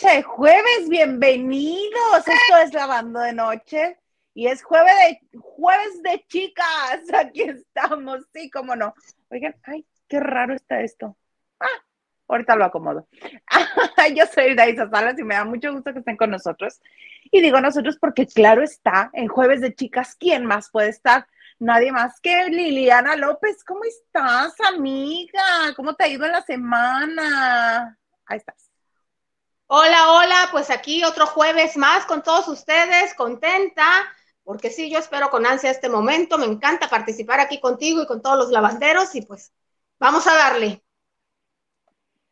Noche 0.00 0.14
de 0.14 0.22
jueves, 0.22 0.88
bienvenidos. 0.88 2.18
Esto 2.18 2.56
es 2.62 2.72
Lavando 2.72 3.18
de 3.18 3.32
Noche 3.32 3.98
y 4.32 4.46
es 4.46 4.62
jueves 4.62 4.94
de, 4.94 5.38
jueves 5.40 6.02
de 6.04 6.24
chicas. 6.28 7.00
Aquí 7.12 7.42
estamos, 7.42 8.20
sí, 8.32 8.48
cómo 8.48 8.76
no. 8.76 8.94
Oigan, 9.28 9.56
ay, 9.64 9.84
qué 10.06 10.20
raro 10.20 10.54
está 10.54 10.82
esto. 10.82 11.16
Ah, 11.58 11.82
ahorita 12.28 12.54
lo 12.54 12.66
acomodo. 12.66 13.08
Yo 14.14 14.24
soy 14.32 14.54
Daisa 14.54 14.88
Salas 14.88 15.18
y 15.18 15.24
me 15.24 15.34
da 15.34 15.44
mucho 15.44 15.72
gusto 15.72 15.92
que 15.92 15.98
estén 15.98 16.16
con 16.16 16.30
nosotros. 16.30 16.80
Y 17.32 17.40
digo 17.40 17.60
nosotros 17.60 17.98
porque 18.00 18.28
claro 18.28 18.62
está, 18.62 19.10
en 19.14 19.26
jueves 19.26 19.60
de 19.60 19.74
chicas, 19.74 20.14
¿quién 20.14 20.46
más 20.46 20.70
puede 20.70 20.90
estar? 20.90 21.26
Nadie 21.58 21.90
más 21.90 22.20
que 22.20 22.44
Liliana 22.50 23.16
López. 23.16 23.64
¿Cómo 23.64 23.82
estás, 23.82 24.54
amiga? 24.60 25.74
¿Cómo 25.74 25.96
te 25.96 26.04
ha 26.04 26.08
ido 26.08 26.24
en 26.24 26.32
la 26.32 26.42
semana? 26.42 27.98
Ahí 28.26 28.36
estás. 28.36 28.67
Hola, 29.70 30.12
hola, 30.12 30.48
pues 30.50 30.70
aquí 30.70 31.04
otro 31.04 31.26
jueves 31.26 31.76
más 31.76 32.06
con 32.06 32.22
todos 32.22 32.48
ustedes, 32.48 33.12
contenta, 33.12 33.84
porque 34.42 34.70
sí, 34.70 34.90
yo 34.90 34.98
espero 34.98 35.28
con 35.28 35.44
ansia 35.44 35.70
este 35.70 35.90
momento, 35.90 36.38
me 36.38 36.46
encanta 36.46 36.88
participar 36.88 37.38
aquí 37.38 37.60
contigo 37.60 38.00
y 38.02 38.06
con 38.06 38.22
todos 38.22 38.38
los 38.38 38.50
lavanderos 38.50 39.14
y 39.14 39.20
pues 39.20 39.52
vamos 39.98 40.26
a 40.26 40.34
darle. 40.34 40.82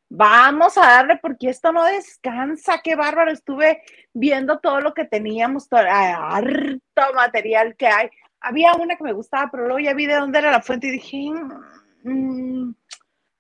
Vamos 0.08 0.78
a 0.78 0.80
darle 0.80 1.18
porque 1.18 1.50
esto 1.50 1.72
no 1.72 1.84
descansa, 1.84 2.80
qué 2.82 2.96
bárbaro, 2.96 3.30
estuve 3.30 3.82
viendo 4.14 4.58
todo 4.60 4.80
lo 4.80 4.94
que 4.94 5.04
teníamos, 5.04 5.68
todo, 5.68 5.80
harto 5.80 7.02
material 7.14 7.76
que 7.76 7.86
hay. 7.86 8.08
Había 8.40 8.72
una 8.76 8.96
que 8.96 9.04
me 9.04 9.12
gustaba, 9.12 9.50
pero 9.50 9.64
luego 9.64 9.80
ya 9.80 9.92
vi 9.92 10.06
de 10.06 10.14
dónde 10.14 10.38
era 10.38 10.50
la 10.50 10.62
fuente 10.62 10.86
y 10.86 10.92
dije, 10.92 11.30
mm, 12.02 12.74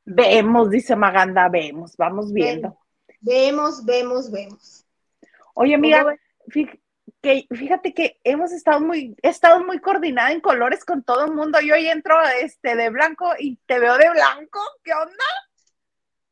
vemos, 0.04 0.68
dice 0.68 0.94
Maganda, 0.94 1.48
vemos, 1.48 1.96
vamos 1.96 2.30
viendo. 2.30 2.76
Vemos, 3.26 3.84
vemos, 3.84 4.30
vemos. 4.30 4.86
Oye, 5.54 5.74
amiga, 5.74 6.16
fíjate 6.48 7.92
que 7.92 8.20
hemos 8.22 8.52
estado 8.52 8.80
muy, 8.80 9.16
he 9.20 9.28
estado 9.28 9.64
muy 9.64 9.80
coordinada 9.80 10.30
en 10.30 10.40
colores 10.40 10.84
con 10.84 11.02
todo 11.02 11.24
el 11.24 11.32
mundo. 11.32 11.58
Yo 11.60 11.74
hoy 11.74 11.88
entro 11.88 12.14
este, 12.40 12.76
de 12.76 12.88
blanco 12.88 13.32
y 13.36 13.56
te 13.66 13.80
veo 13.80 13.98
de 13.98 14.10
blanco. 14.10 14.60
¿Qué 14.84 14.92
onda? 14.92 15.24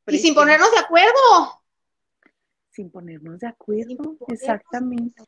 Y 0.06 0.18
sin 0.18 0.36
ponernos 0.36 0.70
de 0.70 0.78
acuerdo. 0.78 1.64
Sin 2.70 2.92
ponernos 2.92 3.40
de 3.40 3.48
acuerdo, 3.48 4.16
exactamente. 4.28 5.24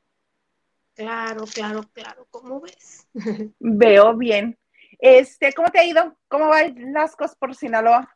Claro, 0.95 1.47
claro, 1.53 1.83
claro. 1.93 2.29
¿Cómo 2.31 2.61
ves? 2.61 3.09
Veo 3.59 4.17
bien. 4.17 4.57
Este, 5.01 5.53
¿cómo 5.53 5.69
te 5.71 5.81
ha 5.81 5.85
ido? 5.85 6.17
¿Cómo 6.29 6.49
van 6.49 6.93
las 6.93 7.17
cosas 7.17 7.37
por 7.37 7.55
Sinaloa? 7.57 8.16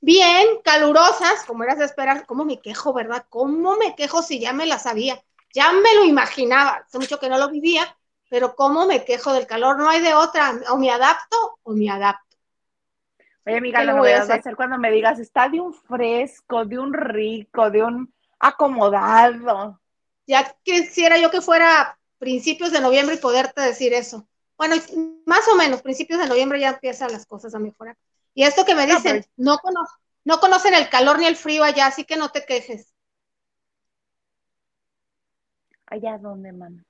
Bien, 0.00 0.60
calurosas, 0.62 1.44
como 1.46 1.64
eras 1.64 1.78
de 1.78 1.84
esperar. 1.84 2.26
¿Cómo 2.26 2.44
me 2.44 2.60
quejo, 2.60 2.92
verdad? 2.92 3.26
¿Cómo 3.28 3.76
me 3.76 3.94
quejo 3.94 4.22
si 4.22 4.40
ya 4.40 4.52
me 4.52 4.66
la 4.66 4.78
sabía? 4.78 5.22
Ya 5.54 5.72
me 5.72 5.94
lo 5.94 6.04
imaginaba, 6.04 6.84
hace 6.86 6.98
mucho 6.98 7.18
que 7.18 7.28
no 7.28 7.38
lo 7.38 7.48
vivía, 7.48 7.96
pero 8.28 8.54
¿cómo 8.54 8.86
me 8.86 9.04
quejo 9.04 9.32
del 9.32 9.46
calor? 9.46 9.78
No 9.78 9.88
hay 9.88 10.00
de 10.00 10.14
otra, 10.14 10.52
o 10.70 10.76
me 10.76 10.90
adapto 10.90 11.58
o 11.62 11.72
me 11.72 11.88
adapto. 11.88 12.36
Oye, 13.46 13.56
amiga, 13.56 13.84
lo 13.84 13.96
voy 13.96 14.10
a 14.10 14.22
hacer 14.22 14.56
cuando 14.56 14.76
me 14.76 14.90
digas, 14.90 15.18
está 15.20 15.48
de 15.48 15.60
un 15.60 15.72
fresco, 15.72 16.64
de 16.64 16.78
un 16.78 16.92
rico, 16.92 17.70
de 17.70 17.82
un 17.82 18.12
acomodado. 18.40 19.80
Ya 20.26 20.52
quisiera 20.64 21.16
yo 21.18 21.30
que 21.30 21.40
fuera 21.40 21.96
principios 22.18 22.72
de 22.72 22.80
noviembre 22.80 23.14
y 23.14 23.18
poderte 23.18 23.60
decir 23.60 23.94
eso. 23.94 24.26
Bueno, 24.58 24.74
más 25.26 25.46
o 25.48 25.54
menos, 25.54 25.82
principios 25.82 26.18
de 26.18 26.26
noviembre 26.26 26.58
ya 26.58 26.70
empiezan 26.70 27.12
las 27.12 27.24
cosas 27.26 27.54
a 27.54 27.58
mejorar. 27.58 27.96
Y 28.36 28.44
esto 28.44 28.66
que 28.66 28.74
me 28.74 28.86
dicen, 28.86 29.24
no, 29.38 29.58
no, 30.24 30.40
conocen 30.40 30.74
el 30.74 30.90
calor 30.90 31.18
ni 31.18 31.24
el 31.24 31.36
frío 31.36 31.64
allá, 31.64 31.86
así 31.86 32.04
que 32.04 32.18
no 32.18 32.30
te 32.30 32.44
quejes. 32.44 32.92
¿Allá 35.86 36.18
dónde, 36.18 36.52
mamá? 36.52 36.84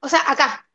O 0.00 0.08
sea, 0.08 0.20
acá. 0.28 0.68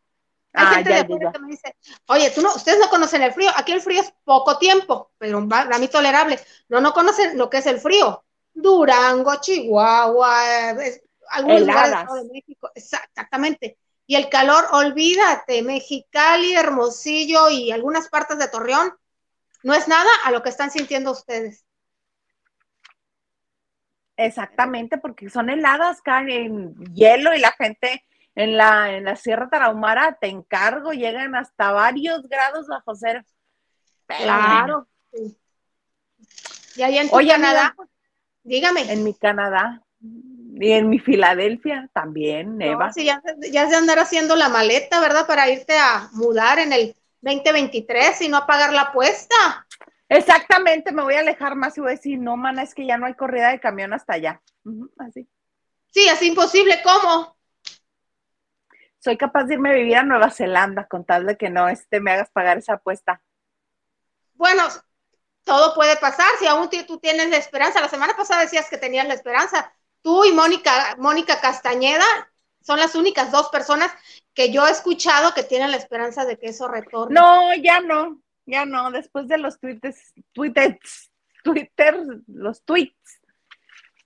Hay 0.54 0.66
ah, 0.66 0.76
gente 0.76 0.94
de 0.94 1.32
que 1.32 1.40
me 1.40 1.48
dice, 1.50 1.76
oye, 2.08 2.32
tú 2.32 2.42
no, 2.42 2.56
ustedes 2.56 2.80
no 2.80 2.90
conocen 2.90 3.24
el 3.24 3.34
frío, 3.34 3.52
aquí 3.58 3.74
el 3.74 3.82
frío 3.82 4.00
es 4.00 4.14
poco 4.24 4.58
tiempo, 4.58 5.12
pero 5.18 5.46
para 5.50 5.78
mí 5.80 5.90
tolerable. 5.90 6.40
No, 6.70 6.80
no 6.80 6.94
conocen 6.94 7.38
lo 7.38 7.50
que 7.50 7.58
es 7.58 7.66
el 7.66 7.82
frío. 7.82 8.24
Durango, 8.54 9.36
Chihuahua, 9.42 10.78
algunos 11.32 11.60
lugares 11.60 12.14
de 12.14 12.30
México, 12.32 12.72
exactamente. 12.74 13.78
Y 14.08 14.16
el 14.16 14.30
calor, 14.30 14.66
olvídate, 14.72 15.62
Mexicali, 15.62 16.56
Hermosillo 16.56 17.50
y 17.50 17.72
algunas 17.72 18.08
partes 18.08 18.38
de 18.38 18.48
Torreón, 18.48 18.94
no 19.64 19.74
es 19.74 19.88
nada 19.88 20.10
a 20.26 20.32
lo 20.32 20.44
que 20.44 20.50
están 20.50 20.70
sintiendo 20.70 21.12
ustedes. 21.12 21.66
Exactamente, 24.16 24.98
porque 24.98 25.30
son 25.30 25.50
heladas, 25.50 26.02
caen 26.02 26.30
en 26.30 26.76
hielo 26.94 27.34
y 27.34 27.40
la 27.40 27.52
gente 27.54 28.04
en 28.36 28.58
la, 28.58 28.92
en 28.96 29.06
la 29.06 29.16
Sierra 29.16 29.50
Tarahumara, 29.50 30.18
te 30.20 30.28
encargo, 30.28 30.92
llegan 30.92 31.36
hasta 31.36 31.72
varios 31.72 32.28
grados 32.28 32.68
bajo 32.68 32.96
cero. 32.96 33.22
claro. 34.06 34.88
Y 36.76 36.82
ahí 36.82 36.98
en 36.98 37.10
Canadá, 37.10 37.76
dígame. 38.44 38.92
En 38.92 39.04
mi 39.04 39.14
Canadá 39.14 39.84
y 40.02 40.72
en 40.72 40.90
mi 40.90 41.00
Filadelfia 41.00 41.90
también, 41.94 42.62
Eva. 42.62 42.92
sí, 42.92 43.06
ya, 43.06 43.22
ya 43.52 43.70
se 43.70 43.76
andar 43.76 44.00
haciendo 44.00 44.36
la 44.36 44.50
maleta, 44.50 45.00
¿verdad? 45.00 45.28
Para 45.28 45.50
irte 45.50 45.78
a 45.78 46.10
mudar 46.14 46.60
en 46.60 46.74
el 46.74 46.96
2023 47.24 48.22
y 48.22 48.30
no 48.30 48.46
pagar 48.46 48.74
la 48.74 48.82
apuesta. 48.82 49.66
Exactamente, 50.10 50.92
me 50.92 51.02
voy 51.02 51.16
a 51.16 51.22
alejar 51.22 51.56
más 51.56 51.78
y 51.78 51.82
voy 51.82 51.90
a 51.92 51.96
decir, 51.96 52.20
no, 52.20 52.38
mana, 52.38 52.64
es 52.64 52.76
que 52.76 52.86
ya 52.86 52.98
no 52.98 53.06
hay 53.06 53.16
corrida 53.16 53.50
de 53.50 53.60
camión 53.60 53.94
hasta 53.94 54.14
allá. 54.14 54.42
así. 55.00 55.28
Sí, 55.90 56.08
es 56.08 56.22
imposible, 56.22 56.82
¿cómo? 56.84 57.38
Soy 59.00 59.18
capaz 59.18 59.46
de 59.46 59.56
irme 59.56 59.72
a 59.72 59.74
vivir 59.74 59.98
a 59.98 60.04
Nueva 60.04 60.30
Zelanda 60.30 60.88
con 60.88 61.06
tal 61.06 61.26
de 61.26 61.38
que 61.38 61.50
no 61.50 61.68
este, 61.70 62.00
me 62.00 62.12
hagas 62.12 62.30
pagar 62.32 62.58
esa 62.58 62.74
apuesta. 62.74 63.22
Bueno, 64.34 64.64
todo 65.44 65.74
puede 65.76 65.98
pasar, 65.98 66.28
si 66.40 66.48
aún 66.48 66.70
tú 66.88 67.00
tienes 67.00 67.30
la 67.30 67.38
esperanza. 67.38 67.82
La 67.82 67.90
semana 67.90 68.16
pasada 68.16 68.42
decías 68.42 68.70
que 68.70 68.78
tenías 68.78 69.08
la 69.08 69.14
esperanza. 69.14 69.74
Tú 70.02 70.26
y 70.26 70.32
Mónica, 70.32 70.96
Mónica 70.98 71.40
Castañeda 71.40 72.06
son 72.64 72.80
las 72.80 72.96
únicas 72.96 73.32
dos 73.32 73.50
personas 73.50 73.92
que 74.34 74.52
yo 74.52 74.66
he 74.66 74.72
escuchado 74.72 75.34
que 75.34 75.44
tienen 75.44 75.72
la 75.72 75.78
esperanza 75.78 76.26
de 76.26 76.38
que 76.38 76.48
eso 76.48 76.68
retorne. 76.68 77.14
No, 77.14 77.54
ya 77.56 77.82
no, 77.82 78.22
ya 78.46 78.66
no. 78.66 78.90
Después 78.90 79.28
de 79.28 79.38
los 79.38 79.60
tweets, 79.60 80.14
tweets, 80.32 81.12
Twitter, 81.44 82.02
los 82.28 82.64
tweets 82.64 83.22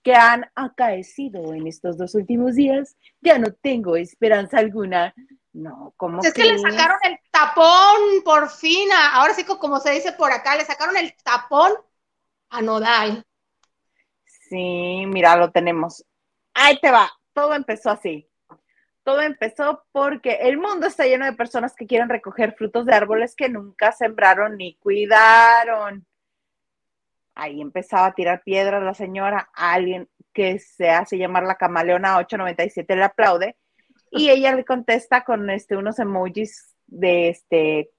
que 0.02 0.14
han 0.14 0.50
acaecido 0.54 1.54
en 1.54 1.66
estos 1.66 1.96
dos 1.96 2.14
últimos 2.14 2.56
días, 2.56 2.96
ya 3.20 3.38
no 3.38 3.52
tengo 3.52 3.96
esperanza 3.96 4.58
alguna. 4.58 5.14
No, 5.52 5.94
como 5.96 6.20
es 6.22 6.32
que 6.32 6.44
le 6.44 6.58
sacaron 6.58 6.98
el 7.04 7.18
tapón 7.30 8.22
por 8.24 8.48
fin, 8.50 8.88
ahora 9.12 9.34
sí 9.34 9.44
como 9.44 9.80
se 9.80 9.92
dice 9.92 10.12
por 10.12 10.30
acá, 10.30 10.56
le 10.56 10.64
sacaron 10.64 10.96
el 10.96 11.14
tapón 11.22 11.72
a 12.50 12.62
Nodal. 12.62 13.24
Sí, 14.24 15.04
mira, 15.06 15.36
lo 15.36 15.50
tenemos. 15.50 16.04
Ahí 16.54 16.78
te 16.80 16.90
va, 16.90 17.10
todo 17.32 17.54
empezó 17.54 17.90
así 17.90 18.27
todo 19.08 19.22
empezó 19.22 19.86
porque 19.90 20.32
el 20.42 20.58
mundo 20.58 20.86
está 20.86 21.06
lleno 21.06 21.24
de 21.24 21.32
personas 21.32 21.74
que 21.74 21.86
quieren 21.86 22.10
recoger 22.10 22.52
frutos 22.52 22.84
de 22.84 22.92
árboles 22.92 23.34
que 23.34 23.48
nunca 23.48 23.90
sembraron 23.90 24.58
ni 24.58 24.74
cuidaron. 24.74 26.06
Ahí 27.34 27.62
empezaba 27.62 28.08
a 28.08 28.12
tirar 28.12 28.42
piedras 28.42 28.82
la 28.82 28.92
señora, 28.92 29.48
alguien 29.54 30.10
que 30.34 30.58
se 30.58 30.90
hace 30.90 31.16
llamar 31.16 31.44
la 31.44 31.54
camaleona 31.54 32.18
897 32.18 32.96
le 32.96 33.02
aplaude 33.04 33.56
y 34.10 34.28
ella 34.28 34.54
le 34.54 34.66
contesta 34.66 35.24
con 35.24 35.48
este 35.48 35.78
unos 35.78 35.98
emojis 35.98 36.76
de 36.86 37.30
este 37.30 37.90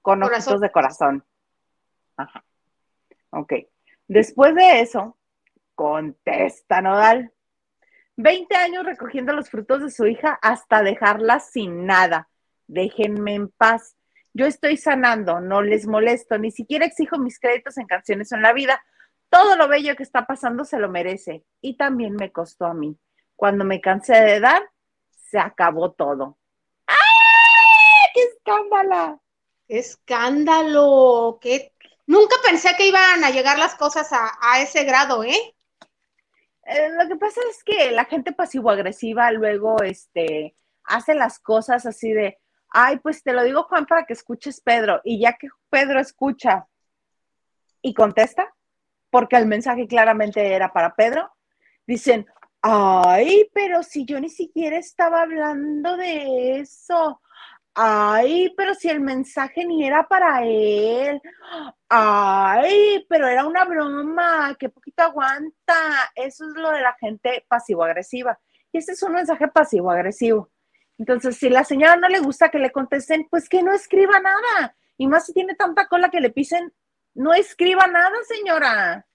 con 0.00 0.22
ojitos 0.22 0.62
de 0.62 0.72
corazón. 0.72 1.26
Ajá. 2.16 2.42
Ok. 3.28 3.52
Después 4.08 4.54
de 4.54 4.80
eso, 4.80 5.18
contesta 5.74 6.80
Nodal. 6.80 7.34
20 8.16 8.54
años 8.56 8.84
recogiendo 8.84 9.32
los 9.32 9.50
frutos 9.50 9.82
de 9.82 9.90
su 9.90 10.06
hija 10.06 10.38
hasta 10.40 10.82
dejarla 10.82 11.40
sin 11.40 11.86
nada. 11.86 12.28
Déjenme 12.66 13.34
en 13.34 13.48
paz. 13.48 13.96
Yo 14.32 14.46
estoy 14.46 14.76
sanando, 14.76 15.40
no 15.40 15.62
les 15.62 15.86
molesto, 15.86 16.38
ni 16.38 16.50
siquiera 16.50 16.86
exijo 16.86 17.18
mis 17.18 17.38
créditos 17.38 17.76
en 17.78 17.86
canciones 17.86 18.32
en 18.32 18.42
la 18.42 18.52
vida. 18.52 18.82
Todo 19.28 19.56
lo 19.56 19.68
bello 19.68 19.96
que 19.96 20.02
está 20.02 20.26
pasando 20.26 20.64
se 20.64 20.78
lo 20.78 20.88
merece. 20.88 21.44
Y 21.60 21.76
también 21.76 22.14
me 22.14 22.32
costó 22.32 22.66
a 22.66 22.74
mí. 22.74 22.96
Cuando 23.36 23.64
me 23.64 23.80
cansé 23.80 24.14
de 24.14 24.40
dar, 24.40 24.62
se 25.10 25.38
acabó 25.38 25.92
todo. 25.92 26.38
¡Ay! 26.86 26.96
¡Qué 28.14 28.22
escándalo! 28.22 29.22
¡Qué 29.66 29.78
escándalo! 29.78 31.38
¿Qué? 31.40 31.72
Nunca 32.06 32.36
pensé 32.44 32.76
que 32.76 32.86
iban 32.86 33.24
a 33.24 33.30
llegar 33.30 33.58
las 33.58 33.74
cosas 33.76 34.08
a 34.12 34.60
ese 34.60 34.84
grado, 34.84 35.24
¿eh? 35.24 35.53
Eh, 36.66 36.88
lo 36.90 37.08
que 37.08 37.16
pasa 37.16 37.40
es 37.50 37.62
que 37.62 37.90
la 37.92 38.04
gente 38.04 38.32
pasivo-agresiva 38.32 39.30
luego 39.32 39.82
este, 39.82 40.56
hace 40.84 41.14
las 41.14 41.38
cosas 41.38 41.86
así 41.86 42.12
de, 42.12 42.38
ay, 42.68 42.98
pues 42.98 43.22
te 43.22 43.32
lo 43.32 43.42
digo 43.42 43.64
Juan 43.64 43.86
para 43.86 44.04
que 44.04 44.12
escuches 44.12 44.60
Pedro. 44.60 45.00
Y 45.04 45.20
ya 45.20 45.34
que 45.34 45.48
Pedro 45.70 46.00
escucha 46.00 46.66
y 47.82 47.94
contesta, 47.94 48.54
porque 49.10 49.36
el 49.36 49.46
mensaje 49.46 49.86
claramente 49.86 50.54
era 50.54 50.72
para 50.72 50.94
Pedro, 50.94 51.30
dicen, 51.86 52.26
ay, 52.62 53.50
pero 53.52 53.82
si 53.82 54.06
yo 54.06 54.18
ni 54.18 54.30
siquiera 54.30 54.78
estaba 54.78 55.22
hablando 55.22 55.96
de 55.96 56.60
eso. 56.60 57.20
Ay, 57.76 58.54
pero 58.56 58.74
si 58.74 58.88
el 58.88 59.00
mensaje 59.00 59.64
ni 59.64 59.84
era 59.84 60.06
para 60.06 60.44
él. 60.44 61.20
Ay, 61.88 63.04
pero 63.08 63.26
era 63.26 63.44
una 63.44 63.64
broma, 63.64 64.56
qué 64.58 64.68
poquito 64.68 65.02
aguanta. 65.02 66.12
Eso 66.14 66.46
es 66.48 66.54
lo 66.54 66.70
de 66.70 66.80
la 66.80 66.94
gente 66.94 67.44
pasivo-agresiva. 67.48 68.38
Y 68.72 68.78
este 68.78 68.92
es 68.92 69.02
un 69.02 69.12
mensaje 69.14 69.48
pasivo-agresivo. 69.48 70.50
Entonces, 70.98 71.36
si 71.36 71.48
la 71.48 71.64
señora 71.64 71.96
no 71.96 72.08
le 72.08 72.20
gusta 72.20 72.50
que 72.50 72.58
le 72.58 72.70
contesten, 72.70 73.26
pues 73.28 73.48
que 73.48 73.62
no 73.62 73.72
escriba 73.74 74.20
nada. 74.20 74.76
Y 74.96 75.08
más 75.08 75.26
si 75.26 75.32
tiene 75.32 75.56
tanta 75.56 75.88
cola 75.88 76.10
que 76.10 76.20
le 76.20 76.30
pisen, 76.30 76.72
no 77.14 77.34
escriba 77.34 77.86
nada, 77.88 78.16
señora. 78.28 79.06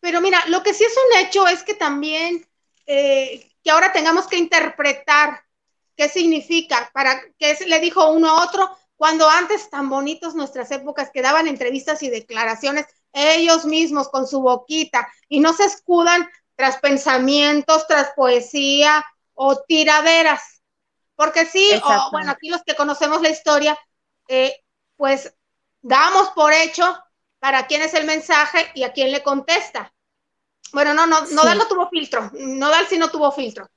Pero 0.00 0.20
mira, 0.20 0.38
lo 0.48 0.62
que 0.62 0.74
sí 0.74 0.84
es 0.84 0.96
un 0.96 1.26
hecho 1.26 1.48
es 1.48 1.64
que 1.64 1.74
también 1.74 2.46
eh, 2.86 3.50
que 3.64 3.70
ahora 3.70 3.92
tengamos 3.92 4.28
que 4.28 4.36
interpretar 4.36 5.43
qué 5.96 6.08
significa, 6.08 6.90
para 6.92 7.20
qué 7.38 7.56
le 7.66 7.80
dijo 7.80 8.10
uno 8.10 8.28
a 8.28 8.44
otro, 8.44 8.70
cuando 8.96 9.28
antes 9.28 9.70
tan 9.70 9.88
bonitos 9.88 10.34
nuestras 10.34 10.70
épocas 10.70 11.10
que 11.12 11.22
daban 11.22 11.48
entrevistas 11.48 12.02
y 12.02 12.10
declaraciones 12.10 12.86
ellos 13.12 13.64
mismos 13.64 14.08
con 14.08 14.26
su 14.26 14.40
boquita 14.40 15.08
y 15.28 15.40
no 15.40 15.52
se 15.52 15.64
escudan 15.64 16.28
tras 16.56 16.78
pensamientos, 16.78 17.86
tras 17.86 18.10
poesía 18.14 19.04
o 19.34 19.56
tiraderas. 19.62 20.62
Porque 21.16 21.46
sí, 21.46 21.70
o 21.82 22.10
bueno, 22.10 22.32
aquí 22.32 22.48
los 22.48 22.62
que 22.64 22.74
conocemos 22.74 23.22
la 23.22 23.30
historia, 23.30 23.78
eh, 24.28 24.60
pues 24.96 25.32
damos 25.80 26.30
por 26.30 26.52
hecho 26.52 26.98
para 27.38 27.66
quién 27.66 27.82
es 27.82 27.94
el 27.94 28.04
mensaje 28.04 28.70
y 28.74 28.82
a 28.82 28.92
quién 28.92 29.12
le 29.12 29.22
contesta. 29.22 29.92
Bueno, 30.72 30.92
no, 30.92 31.06
no, 31.06 31.20
Nodal 31.26 31.58
no 31.58 31.68
tuvo 31.68 31.88
filtro, 31.88 32.30
Nodal 32.32 32.86
sí 32.88 32.98
no 32.98 33.10
tuvo 33.10 33.30
filtro, 33.30 33.70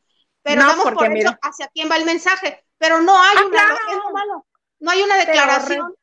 pero 0.48 0.66
damos 0.66 0.92
por 0.94 1.18
hecho 1.18 1.38
hacia 1.42 1.68
quién 1.68 1.90
va 1.92 1.98
el 1.98 2.06
mensaje, 2.06 2.64
pero 2.78 3.02
no 3.02 3.22
hay 3.22 3.36
ah, 3.38 3.46
una, 3.46 4.44
no 4.80 4.92
hay 4.92 5.02
una 5.02 5.18
declaración. 5.18 5.94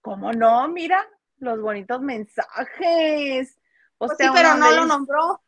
¿Cómo 0.00 0.32
no? 0.32 0.68
Mira, 0.68 1.08
los 1.38 1.60
bonitos 1.60 2.00
mensajes. 2.00 3.58
O 3.98 4.06
pues 4.06 4.18
sí, 4.18 4.26
pero 4.34 4.54
no 4.56 4.72
lo 4.72 4.86
nombró. 4.86 5.40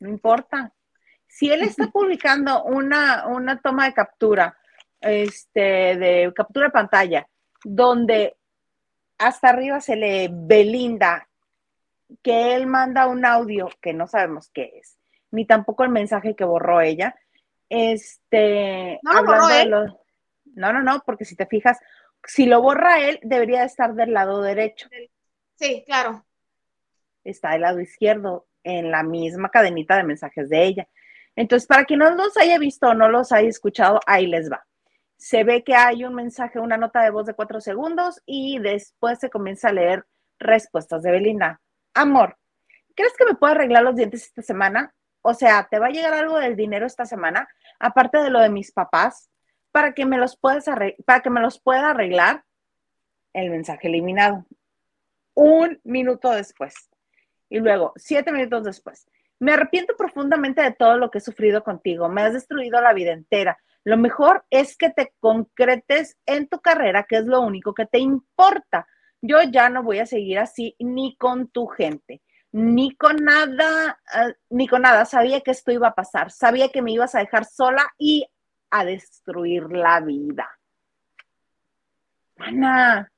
No 0.00 0.08
importa. 0.08 0.72
Si 1.28 1.50
él 1.50 1.62
está 1.62 1.86
publicando 1.92 2.64
una, 2.64 3.28
una 3.28 3.60
toma 3.60 3.84
de 3.84 3.94
captura, 3.94 4.58
este, 5.00 5.60
de 5.96 6.32
captura 6.34 6.66
de 6.66 6.72
pantalla, 6.72 7.28
donde 7.62 8.36
hasta 9.18 9.50
arriba 9.50 9.80
se 9.80 9.94
lee 9.94 10.28
Belinda, 10.30 11.28
que 12.20 12.56
él 12.56 12.66
manda 12.66 13.06
un 13.06 13.24
audio 13.24 13.70
que 13.80 13.92
no 13.92 14.06
sabemos 14.06 14.50
qué 14.52 14.72
es, 14.76 14.98
ni 15.34 15.46
tampoco 15.46 15.84
el 15.84 15.90
mensaje 15.90 16.34
que 16.34 16.44
borró 16.44 16.80
ella. 16.80 17.14
Este, 17.68 19.00
no 19.02 19.10
hablando 19.10 19.98
no, 20.54 20.72
no, 20.72 20.82
no, 20.82 21.02
porque 21.04 21.24
si 21.24 21.34
te 21.34 21.46
fijas, 21.46 21.78
si 22.24 22.46
lo 22.46 22.62
borra 22.62 23.00
él, 23.00 23.18
debería 23.22 23.64
estar 23.64 23.94
del 23.94 24.12
lado 24.12 24.40
derecho. 24.40 24.88
Sí, 25.56 25.82
claro. 25.86 26.24
Está 27.24 27.50
del 27.50 27.62
lado 27.62 27.80
izquierdo, 27.80 28.46
en 28.62 28.90
la 28.90 29.02
misma 29.02 29.50
cadenita 29.50 29.96
de 29.96 30.04
mensajes 30.04 30.48
de 30.48 30.64
ella. 30.64 30.88
Entonces, 31.36 31.66
para 31.66 31.84
quien 31.84 31.98
no 31.98 32.10
los 32.14 32.36
haya 32.36 32.58
visto 32.58 32.88
o 32.88 32.94
no 32.94 33.08
los 33.08 33.32
haya 33.32 33.48
escuchado, 33.48 34.00
ahí 34.06 34.26
les 34.26 34.50
va. 34.50 34.64
Se 35.16 35.42
ve 35.42 35.64
que 35.64 35.74
hay 35.74 36.04
un 36.04 36.14
mensaje, 36.14 36.60
una 36.60 36.76
nota 36.76 37.02
de 37.02 37.10
voz 37.10 37.26
de 37.26 37.34
cuatro 37.34 37.60
segundos 37.60 38.20
y 38.24 38.58
después 38.58 39.18
se 39.18 39.30
comienza 39.30 39.68
a 39.68 39.72
leer 39.72 40.06
respuestas 40.38 41.02
de 41.02 41.10
Belinda. 41.10 41.60
Amor, 41.94 42.36
¿crees 42.94 43.12
que 43.16 43.24
me 43.24 43.34
puedo 43.34 43.52
arreglar 43.52 43.82
los 43.82 43.96
dientes 43.96 44.24
esta 44.24 44.42
semana? 44.42 44.93
O 45.26 45.32
sea, 45.32 45.66
¿te 45.70 45.78
va 45.78 45.86
a 45.86 45.90
llegar 45.90 46.12
algo 46.12 46.38
del 46.38 46.54
dinero 46.54 46.84
esta 46.84 47.06
semana? 47.06 47.48
Aparte 47.78 48.18
de 48.18 48.28
lo 48.28 48.40
de 48.40 48.50
mis 48.50 48.72
papás, 48.72 49.30
para 49.72 49.94
que 49.94 50.04
me 50.04 50.18
los 50.18 50.36
puedas 50.36 50.66
para 51.06 51.20
que 51.20 51.30
me 51.30 51.40
los 51.40 51.58
pueda 51.58 51.90
arreglar. 51.90 52.44
El 53.32 53.48
mensaje 53.50 53.88
eliminado. 53.88 54.44
Un 55.32 55.80
minuto 55.82 56.30
después. 56.30 56.74
Y 57.48 57.58
luego, 57.58 57.94
siete 57.96 58.32
minutos 58.32 58.64
después. 58.64 59.06
Me 59.40 59.54
arrepiento 59.54 59.96
profundamente 59.96 60.60
de 60.60 60.72
todo 60.72 60.98
lo 60.98 61.10
que 61.10 61.18
he 61.18 61.22
sufrido 61.22 61.64
contigo. 61.64 62.10
Me 62.10 62.20
has 62.20 62.34
destruido 62.34 62.82
la 62.82 62.92
vida 62.92 63.12
entera. 63.12 63.58
Lo 63.82 63.96
mejor 63.96 64.44
es 64.50 64.76
que 64.76 64.90
te 64.90 65.14
concretes 65.20 66.18
en 66.26 66.48
tu 66.48 66.60
carrera, 66.60 67.06
que 67.08 67.16
es 67.16 67.24
lo 67.24 67.40
único 67.40 67.72
que 67.72 67.86
te 67.86 67.98
importa. 67.98 68.86
Yo 69.22 69.38
ya 69.42 69.70
no 69.70 69.82
voy 69.82 70.00
a 70.00 70.06
seguir 70.06 70.38
así 70.38 70.76
ni 70.78 71.16
con 71.16 71.48
tu 71.48 71.66
gente, 71.66 72.20
ni 72.54 72.94
con 72.94 73.16
nada, 73.16 73.98
eh, 74.14 74.34
ni 74.50 74.68
con 74.68 74.82
nada. 74.82 75.04
Sabía 75.06 75.40
que 75.40 75.50
esto 75.50 75.72
iba 75.72 75.88
a 75.88 75.94
pasar. 75.94 76.30
Sabía 76.30 76.68
que 76.68 76.82
me 76.82 76.92
ibas 76.92 77.16
a 77.16 77.18
dejar 77.18 77.46
sola 77.46 77.84
y 77.98 78.24
a 78.70 78.84
destruir 78.84 79.64
la 79.72 79.98
vida. 80.00 80.48
Ana, 82.36 83.10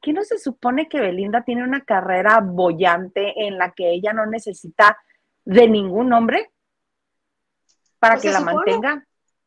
¿qué 0.00 0.14
no 0.14 0.24
se 0.24 0.38
supone 0.38 0.88
que 0.88 0.98
Belinda 0.98 1.44
tiene 1.44 1.62
una 1.62 1.84
carrera 1.84 2.40
bollante 2.42 3.46
en 3.46 3.58
la 3.58 3.72
que 3.72 3.90
ella 3.90 4.14
no 4.14 4.24
necesita 4.24 4.96
de 5.44 5.68
ningún 5.68 6.14
hombre 6.14 6.50
para 7.98 8.14
pues 8.14 8.22
que 8.22 8.32
la 8.32 8.40
mantenga, 8.40 9.06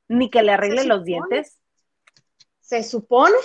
ni 0.09 0.29
que 0.29 0.43
le 0.43 0.51
arregle 0.51 0.83
los 0.83 1.03
dientes? 1.03 1.59
Se 2.59 2.83
supone, 2.83 3.37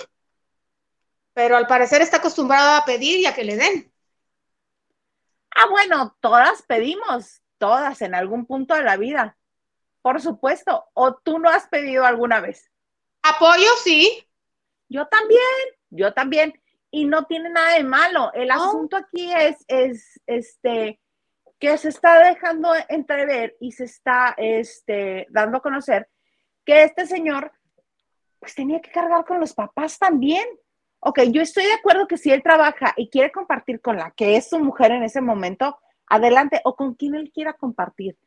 pero 1.33 1.57
al 1.57 1.65
parecer 1.65 2.03
está 2.03 2.17
acostumbrada 2.17 2.77
a 2.77 2.85
pedir 2.85 3.17
y 3.21 3.25
a 3.25 3.33
que 3.33 3.43
le 3.43 3.55
den. 3.55 3.88
Ah, 5.55 5.67
bueno, 5.69 6.15
todas 6.19 6.63
pedimos, 6.63 7.41
todas 7.57 8.01
en 8.01 8.15
algún 8.15 8.45
punto 8.45 8.75
de 8.75 8.83
la 8.83 8.97
vida. 8.97 9.37
Por 10.01 10.21
supuesto. 10.21 10.85
¿O 10.93 11.15
tú 11.15 11.39
no 11.39 11.49
has 11.49 11.67
pedido 11.67 12.05
alguna 12.05 12.39
vez? 12.39 12.71
Apoyo, 13.21 13.69
sí. 13.83 14.25
Yo 14.87 15.07
también, 15.07 15.41
yo 15.89 16.13
también. 16.13 16.61
Y 16.91 17.05
no 17.05 17.25
tiene 17.25 17.49
nada 17.49 17.75
de 17.75 17.83
malo. 17.83 18.31
El 18.33 18.49
asunto 18.49 18.97
aquí 18.97 19.31
es, 19.31 19.63
es, 19.67 20.19
este, 20.25 20.99
que 21.59 21.77
se 21.77 21.89
está 21.89 22.19
dejando 22.23 22.73
entrever 22.87 23.55
y 23.59 23.73
se 23.73 23.83
está, 23.83 24.33
este, 24.37 25.27
dando 25.29 25.57
a 25.57 25.61
conocer 25.61 26.09
que 26.65 26.83
este 26.83 27.05
señor, 27.05 27.51
pues 28.39 28.55
tenía 28.55 28.81
que 28.81 28.91
cargar 28.91 29.25
con 29.25 29.39
los 29.39 29.53
papás 29.53 29.99
también. 29.99 30.47
Ok, 30.99 31.21
yo 31.31 31.41
estoy 31.41 31.65
de 31.65 31.73
acuerdo 31.73 32.07
que 32.07 32.17
si 32.17 32.31
él 32.31 32.43
trabaja 32.43 32.93
y 32.97 33.09
quiere 33.09 33.31
compartir 33.31 33.81
con 33.81 33.97
la 33.97 34.11
que 34.11 34.35
es 34.35 34.49
su 34.49 34.59
mujer 34.59 34.91
en 34.91 35.03
ese 35.03 35.21
momento, 35.21 35.77
adelante, 36.07 36.61
o 36.65 36.75
con 36.75 36.95
quien 36.95 37.15
él 37.15 37.31
quiera 37.33 37.53
compartir 37.53 38.17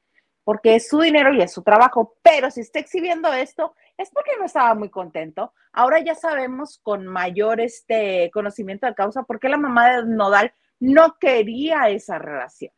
porque 0.44 0.74
es 0.76 0.88
su 0.88 1.00
dinero 1.00 1.32
y 1.32 1.40
es 1.40 1.52
su 1.52 1.62
trabajo, 1.62 2.16
pero 2.22 2.50
si 2.50 2.60
está 2.60 2.78
exhibiendo 2.78 3.32
esto 3.32 3.74
es 3.96 4.10
porque 4.10 4.32
no 4.38 4.46
estaba 4.46 4.74
muy 4.74 4.90
contento. 4.90 5.52
Ahora 5.72 6.00
ya 6.00 6.14
sabemos 6.14 6.78
con 6.82 7.06
mayor 7.06 7.60
este 7.60 8.30
conocimiento 8.32 8.86
de 8.86 8.94
causa 8.94 9.22
por 9.22 9.38
qué 9.38 9.48
la 9.48 9.56
mamá 9.56 9.96
de 9.96 10.04
Nodal 10.06 10.52
no 10.80 11.16
quería 11.18 11.88
esa 11.88 12.18
relación. 12.18 12.72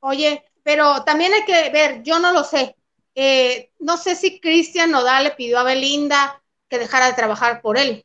Oye, 0.00 0.44
pero 0.62 1.04
también 1.04 1.32
hay 1.32 1.44
que 1.44 1.70
ver, 1.70 2.02
yo 2.02 2.18
no 2.18 2.32
lo 2.32 2.42
sé. 2.42 2.76
Eh, 3.14 3.70
no 3.78 3.96
sé 3.96 4.16
si 4.16 4.40
Cristian 4.40 4.90
Nodal 4.90 5.24
le 5.24 5.30
pidió 5.32 5.58
a 5.58 5.64
Belinda 5.64 6.42
que 6.68 6.78
dejara 6.78 7.06
de 7.06 7.14
trabajar 7.14 7.60
por 7.60 7.78
él, 7.78 8.04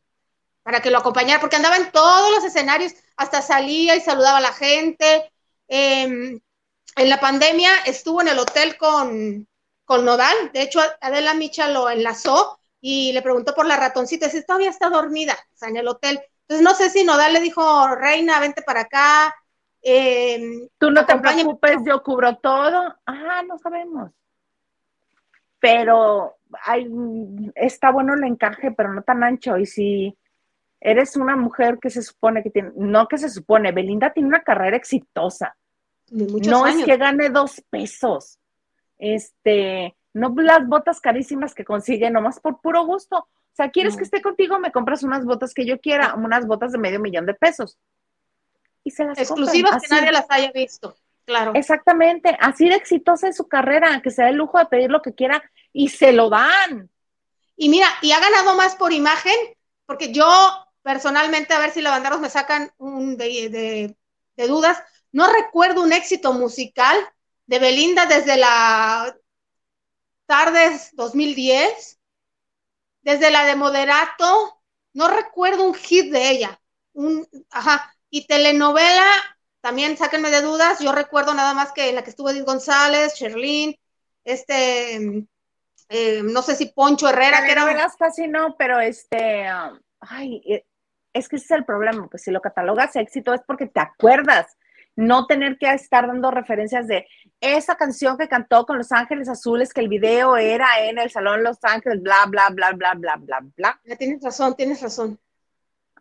para 0.65 0.81
que 0.81 0.89
lo 0.89 0.97
acompañara, 0.97 1.39
porque 1.39 1.57
andaba 1.57 1.77
en 1.77 1.91
todos 1.91 2.31
los 2.31 2.43
escenarios, 2.43 2.95
hasta 3.17 3.43
salía 3.43 3.95
y 3.95 4.01
saludaba 4.01 4.39
a 4.39 4.41
la 4.41 4.51
gente. 4.51 5.31
Eh, 5.67 6.41
en 6.95 7.09
la 7.09 7.19
pandemia 7.19 7.69
estuvo 7.85 8.19
en 8.21 8.29
el 8.29 8.39
hotel 8.39 8.75
con, 8.75 9.47
con 9.85 10.03
Nodal, 10.03 10.35
de 10.53 10.63
hecho 10.63 10.79
Adela 11.01 11.35
Micha 11.35 11.69
lo 11.69 11.87
enlazó 11.87 12.59
y 12.81 13.13
le 13.13 13.21
preguntó 13.21 13.53
por 13.53 13.67
la 13.67 13.77
ratoncita, 13.77 14.27
si 14.27 14.43
todavía 14.43 14.71
está 14.71 14.89
dormida, 14.89 15.37
o 15.53 15.55
sea, 15.55 15.69
en 15.69 15.77
el 15.77 15.87
hotel. 15.87 16.19
Entonces 16.41 16.63
no 16.63 16.73
sé 16.73 16.89
si 16.89 17.03
Nodal 17.03 17.33
le 17.33 17.41
dijo, 17.41 17.95
Reina, 17.95 18.39
vente 18.39 18.63
para 18.63 18.81
acá. 18.81 19.35
Em, 19.83 20.67
Tú 20.79 20.89
no 20.89 21.05
te 21.05 21.15
preocupes, 21.15 21.77
yo 21.85 22.01
cubro 22.01 22.37
todo. 22.37 22.95
Ah, 23.05 23.43
no 23.47 23.59
sabemos. 23.59 24.09
Pero 25.59 26.37
hay, 26.63 26.87
está 27.53 27.91
bueno 27.91 28.15
el 28.15 28.23
encaje, 28.23 28.71
pero 28.71 28.91
no 28.93 29.03
tan 29.03 29.23
ancho. 29.23 29.59
Y 29.59 29.67
si 29.67 30.17
eres 30.89 31.15
una 31.15 31.35
mujer 31.35 31.79
que 31.81 31.89
se 31.89 32.01
supone 32.01 32.43
que 32.43 32.49
tiene, 32.49 32.71
no 32.75 33.07
que 33.07 33.17
se 33.17 33.29
supone, 33.29 33.71
Belinda 33.71 34.13
tiene 34.13 34.29
una 34.29 34.43
carrera 34.43 34.77
exitosa 34.77 35.55
no 36.11 36.67
es 36.67 36.85
que 36.85 36.97
gane 36.97 37.29
dos 37.29 37.61
pesos. 37.69 38.39
Este, 38.97 39.95
no 40.13 40.33
las 40.37 40.67
botas 40.67 41.01
carísimas 41.01 41.53
que 41.53 41.65
consigue 41.65 42.09
nomás 42.09 42.39
por 42.39 42.61
puro 42.61 42.85
gusto. 42.85 43.17
O 43.17 43.55
sea, 43.55 43.71
¿quieres 43.71 43.95
que 43.95 44.03
esté 44.03 44.21
contigo? 44.21 44.59
Me 44.59 44.71
compras 44.71 45.03
unas 45.03 45.25
botas 45.25 45.53
que 45.53 45.65
yo 45.65 45.79
quiera, 45.79 46.13
unas 46.15 46.45
botas 46.45 46.73
de 46.73 46.77
medio 46.77 46.99
millón 46.99 47.25
de 47.25 47.33
pesos. 47.33 47.77
Y 48.83 48.91
se 48.91 49.05
las 49.05 49.17
Exclusivas 49.17 49.81
que 49.81 49.95
nadie 49.95 50.11
las 50.11 50.25
haya 50.29 50.51
visto. 50.51 50.95
Claro. 51.25 51.53
Exactamente. 51.55 52.37
Así 52.39 52.69
de 52.69 52.75
exitosa 52.75 53.29
es 53.29 53.37
su 53.37 53.47
carrera, 53.47 54.01
que 54.01 54.11
se 54.11 54.21
da 54.21 54.29
el 54.29 54.35
lujo 54.35 54.59
de 54.59 54.65
pedir 54.65 54.91
lo 54.91 55.01
que 55.01 55.15
quiera 55.15 55.41
y 55.73 55.89
se 55.89 56.11
lo 56.11 56.29
dan. 56.29 56.89
Y 57.55 57.69
mira, 57.69 57.87
y 58.01 58.11
ha 58.11 58.19
ganado 58.19 58.55
más 58.55 58.75
por 58.75 58.91
imagen, 58.91 59.33
porque 59.85 60.11
yo 60.11 60.25
personalmente, 60.85 61.51
a 61.55 61.59
ver 61.59 61.71
si 61.71 61.81
la 61.81 61.89
banderos 61.89 62.19
me 62.19 62.29
sacan 62.29 62.71
un 62.77 63.17
de, 63.17 63.97
dudas, 64.37 64.77
no 65.11 65.25
recuerdo 65.33 65.81
un 65.81 65.91
éxito 65.91 66.31
musical 66.31 66.95
de 67.47 67.57
Belinda 67.57 68.05
desde 68.05 68.37
la 68.37 69.17
tardes 70.27 70.91
2010, 70.93 71.99
desde 73.01 73.31
la 73.31 73.45
de 73.45 73.55
Moderato, 73.55 74.61
no 74.93 75.07
recuerdo 75.07 75.63
un 75.63 75.73
hit 75.73 76.11
de 76.11 76.29
ella. 76.29 76.61
Un, 76.93 77.27
ajá, 77.49 77.91
y 78.11 78.27
telenovela, 78.27 79.07
también 79.61 79.97
sáquenme 79.97 80.29
de 80.29 80.43
dudas, 80.43 80.81
yo 80.81 80.91
recuerdo 80.91 81.33
nada 81.33 81.55
más 81.55 81.71
que 81.71 81.91
la 81.93 82.03
que 82.03 82.11
estuvo 82.11 82.29
Edith 82.29 82.45
González, 82.45 83.15
Sherlyn, 83.15 83.75
este, 84.23 85.25
eh, 85.89 86.21
no 86.23 86.43
sé 86.43 86.55
si 86.55 86.67
Poncho 86.67 87.09
Herrera, 87.09 87.43
que 87.43 87.53
era... 87.53 87.91
casi 87.97 88.27
no, 88.27 88.55
pero 88.55 88.79
este, 88.79 89.47
um, 89.51 89.79
ay, 89.99 90.43
eh, 90.45 90.63
es 91.15 91.29
que 91.29 91.37
ese 91.37 91.45
es 91.45 91.51
el 91.51 91.65
problema, 91.65 92.07
pues 92.07 92.23
si 92.23 92.31
lo 92.31 92.41
catalogas 92.41 92.95
éxito 92.97 93.33
es 93.33 93.41
porque 93.47 93.67
te 93.67 93.79
acuerdas, 93.79 94.57
no 94.97 95.27
tener 95.27 95.57
que 95.57 95.71
estar 95.71 96.07
dando 96.07 96.29
referencias 96.29 96.87
de 96.87 97.07
esa 97.39 97.75
canción 97.75 98.17
que 98.17 98.27
cantó 98.27 98.65
con 98.65 98.77
Los 98.77 98.91
Ángeles 98.91 99.29
Azules, 99.29 99.73
que 99.73 99.81
el 99.81 99.87
video 99.87 100.35
era 100.35 100.67
en 100.81 100.99
el 100.99 101.09
Salón 101.09 101.41
Los 101.41 101.63
Ángeles, 101.63 102.01
bla, 102.01 102.25
bla, 102.27 102.49
bla, 102.49 102.73
bla, 102.73 102.93
bla, 102.95 103.15
bla, 103.15 103.39
bla. 103.55 103.81
Ya 103.85 103.95
tienes 103.95 104.21
razón, 104.21 104.55
tienes 104.55 104.81
razón. 104.81 105.17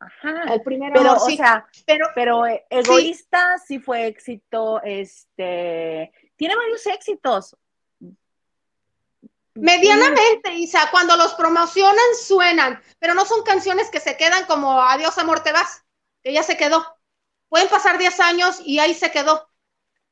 Ajá. 0.00 0.52
El 0.52 0.62
primero, 0.62 0.94
pero, 0.94 1.14
o 1.14 1.30
sea, 1.30 1.66
pero, 1.87 2.09
pero 2.14 2.47
eh, 2.47 2.64
egoísta 2.68 3.56
sí. 3.64 3.78
fue 3.78 4.06
éxito, 4.06 4.83
este, 4.83 6.12
tiene 6.37 6.56
varios 6.56 6.85
éxitos. 6.87 7.56
Medianamente, 9.55 10.53
Isa, 10.55 10.91
cuando 10.91 11.17
los 11.17 11.35
promocionan 11.35 12.17
suenan, 12.21 12.83
pero 12.99 13.15
no 13.15 13.25
son 13.25 13.43
canciones 13.45 13.89
que 13.89 14.01
se 14.01 14.17
quedan 14.17 14.47
como 14.47 14.81
Adiós, 14.81 15.17
amor, 15.19 15.41
te 15.41 15.53
vas, 15.53 15.83
que 16.23 16.33
ya 16.33 16.43
se 16.43 16.57
quedó. 16.57 16.85
Pueden 17.49 17.69
pasar 17.69 17.99
10 17.99 18.19
años 18.21 18.61
y 18.65 18.81
ahí 18.81 18.95
se 18.95 19.13
quedó. 19.13 19.49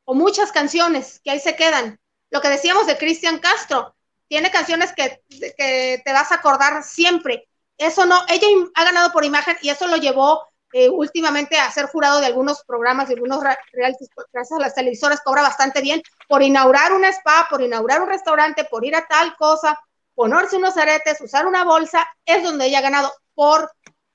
O 0.04 0.14
muchas 0.14 0.52
canciones 0.52 1.20
que 1.24 1.32
ahí 1.32 1.40
se 1.40 1.56
quedan. 1.56 1.98
Lo 2.30 2.40
que 2.40 2.48
decíamos 2.48 2.86
de 2.86 2.96
Cristian 2.96 3.38
Castro, 3.38 3.96
tiene 4.28 4.50
canciones 4.50 4.92
que, 4.94 5.22
que, 5.28 6.00
te 6.04 6.12
vas 6.12 6.30
a 6.30 6.36
acordar 6.36 6.82
siempre. 6.84 7.48
Eso 7.76 8.06
no, 8.06 8.24
ella 8.28 8.46
ha 8.74 8.84
ganado 8.84 9.12
por 9.12 9.24
imagen 9.24 9.56
y 9.60 9.70
eso 9.70 9.86
lo 9.88 9.96
llevó 9.96 10.51
eh, 10.72 10.88
últimamente 10.88 11.58
a 11.58 11.70
ser 11.70 11.86
jurado 11.86 12.20
de 12.20 12.26
algunos 12.26 12.62
programas, 12.64 13.08
de 13.08 13.14
algunos 13.14 13.42
realities, 13.72 14.08
gracias 14.32 14.58
a 14.58 14.62
las 14.62 14.74
televisoras, 14.74 15.20
cobra 15.22 15.42
bastante 15.42 15.80
bien 15.80 16.02
por 16.28 16.42
inaugurar 16.42 16.92
un 16.92 17.04
spa, 17.04 17.46
por 17.50 17.62
inaugurar 17.62 18.00
un 18.00 18.08
restaurante, 18.08 18.64
por 18.64 18.84
ir 18.84 18.96
a 18.96 19.06
tal 19.06 19.36
cosa, 19.36 19.78
ponerse 20.14 20.56
unos 20.56 20.76
aretes, 20.76 21.20
usar 21.20 21.46
una 21.46 21.64
bolsa, 21.64 22.06
es 22.24 22.42
donde 22.42 22.66
ella 22.66 22.78
ha 22.78 22.82
ganado 22.82 23.12
por, 23.34 23.70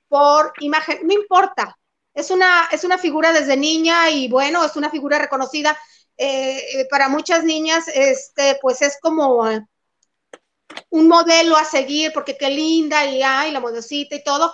por 0.07 0.53
imagen. 0.59 0.99
No 1.03 1.13
importa, 1.13 1.77
es 2.13 2.31
una, 2.31 2.67
es 2.71 2.83
una 2.83 2.97
figura 2.97 3.31
desde 3.31 3.55
niña 3.55 4.09
y 4.09 4.27
bueno, 4.27 4.63
es 4.65 4.75
una 4.75 4.89
figura 4.89 5.19
reconocida. 5.19 5.77
Eh, 6.17 6.87
para 6.89 7.09
muchas 7.09 7.43
niñas, 7.43 7.87
este, 7.89 8.57
pues 8.59 8.81
es 8.81 8.97
como 8.99 9.47
eh, 9.47 9.63
un 10.89 11.07
modelo 11.07 11.55
a 11.55 11.63
seguir, 11.63 12.11
porque 12.13 12.35
qué 12.35 12.49
linda 12.49 13.05
y 13.05 13.21
ay, 13.21 13.51
la 13.51 13.59
modosita 13.59 14.15
y 14.15 14.23
todo. 14.23 14.53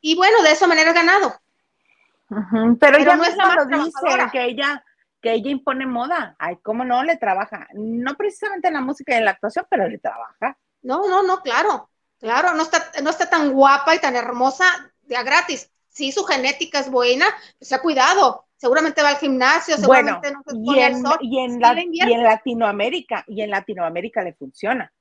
Y 0.00 0.16
bueno, 0.16 0.42
de 0.42 0.52
esa 0.52 0.66
manera 0.66 0.90
ha 0.90 0.94
ganado. 0.94 1.34
Pero, 2.80 2.98
ella 2.98 3.16
no 3.16 3.24
es 3.24 3.36
la 3.36 3.54
lo 3.54 3.84
dice, 3.84 4.30
que 4.32 4.44
ella, 4.44 4.84
que 5.20 5.32
ella 5.32 5.50
impone 5.50 5.86
moda. 5.86 6.34
Ay, 6.38 6.58
cómo 6.62 6.84
no, 6.84 7.02
le 7.02 7.16
trabaja. 7.16 7.68
No 7.74 8.14
precisamente 8.14 8.68
en 8.68 8.74
la 8.74 8.80
música 8.80 9.14
y 9.14 9.18
en 9.18 9.24
la 9.24 9.32
actuación, 9.32 9.66
pero 9.70 9.88
le 9.88 9.98
trabaja. 9.98 10.56
No, 10.82 11.08
no, 11.08 11.22
no, 11.22 11.40
claro, 11.40 11.90
claro, 12.20 12.54
no 12.54 12.62
está, 12.62 12.92
no 13.02 13.10
está 13.10 13.28
tan 13.28 13.52
guapa 13.52 13.94
y 13.94 14.00
tan 14.00 14.16
hermosa 14.16 14.64
de 15.02 15.16
a 15.16 15.22
gratis 15.22 15.70
sí, 15.96 16.12
su 16.12 16.24
genética 16.24 16.80
es 16.80 16.90
buena, 16.90 17.24
se 17.58 17.74
ha 17.74 17.80
cuidado, 17.80 18.44
seguramente 18.56 19.02
va 19.02 19.10
al 19.10 19.16
gimnasio, 19.16 19.76
seguramente 19.76 20.30
no 20.30 20.42
se 20.46 20.56
y 20.56 20.78
en, 20.78 21.02
y, 21.22 22.02
en 22.12 22.22
Latinoamérica, 22.22 23.24
y 23.26 23.40
en 23.40 23.50
Latinoamérica 23.50 24.22
le 24.22 24.34
funciona. 24.34 24.92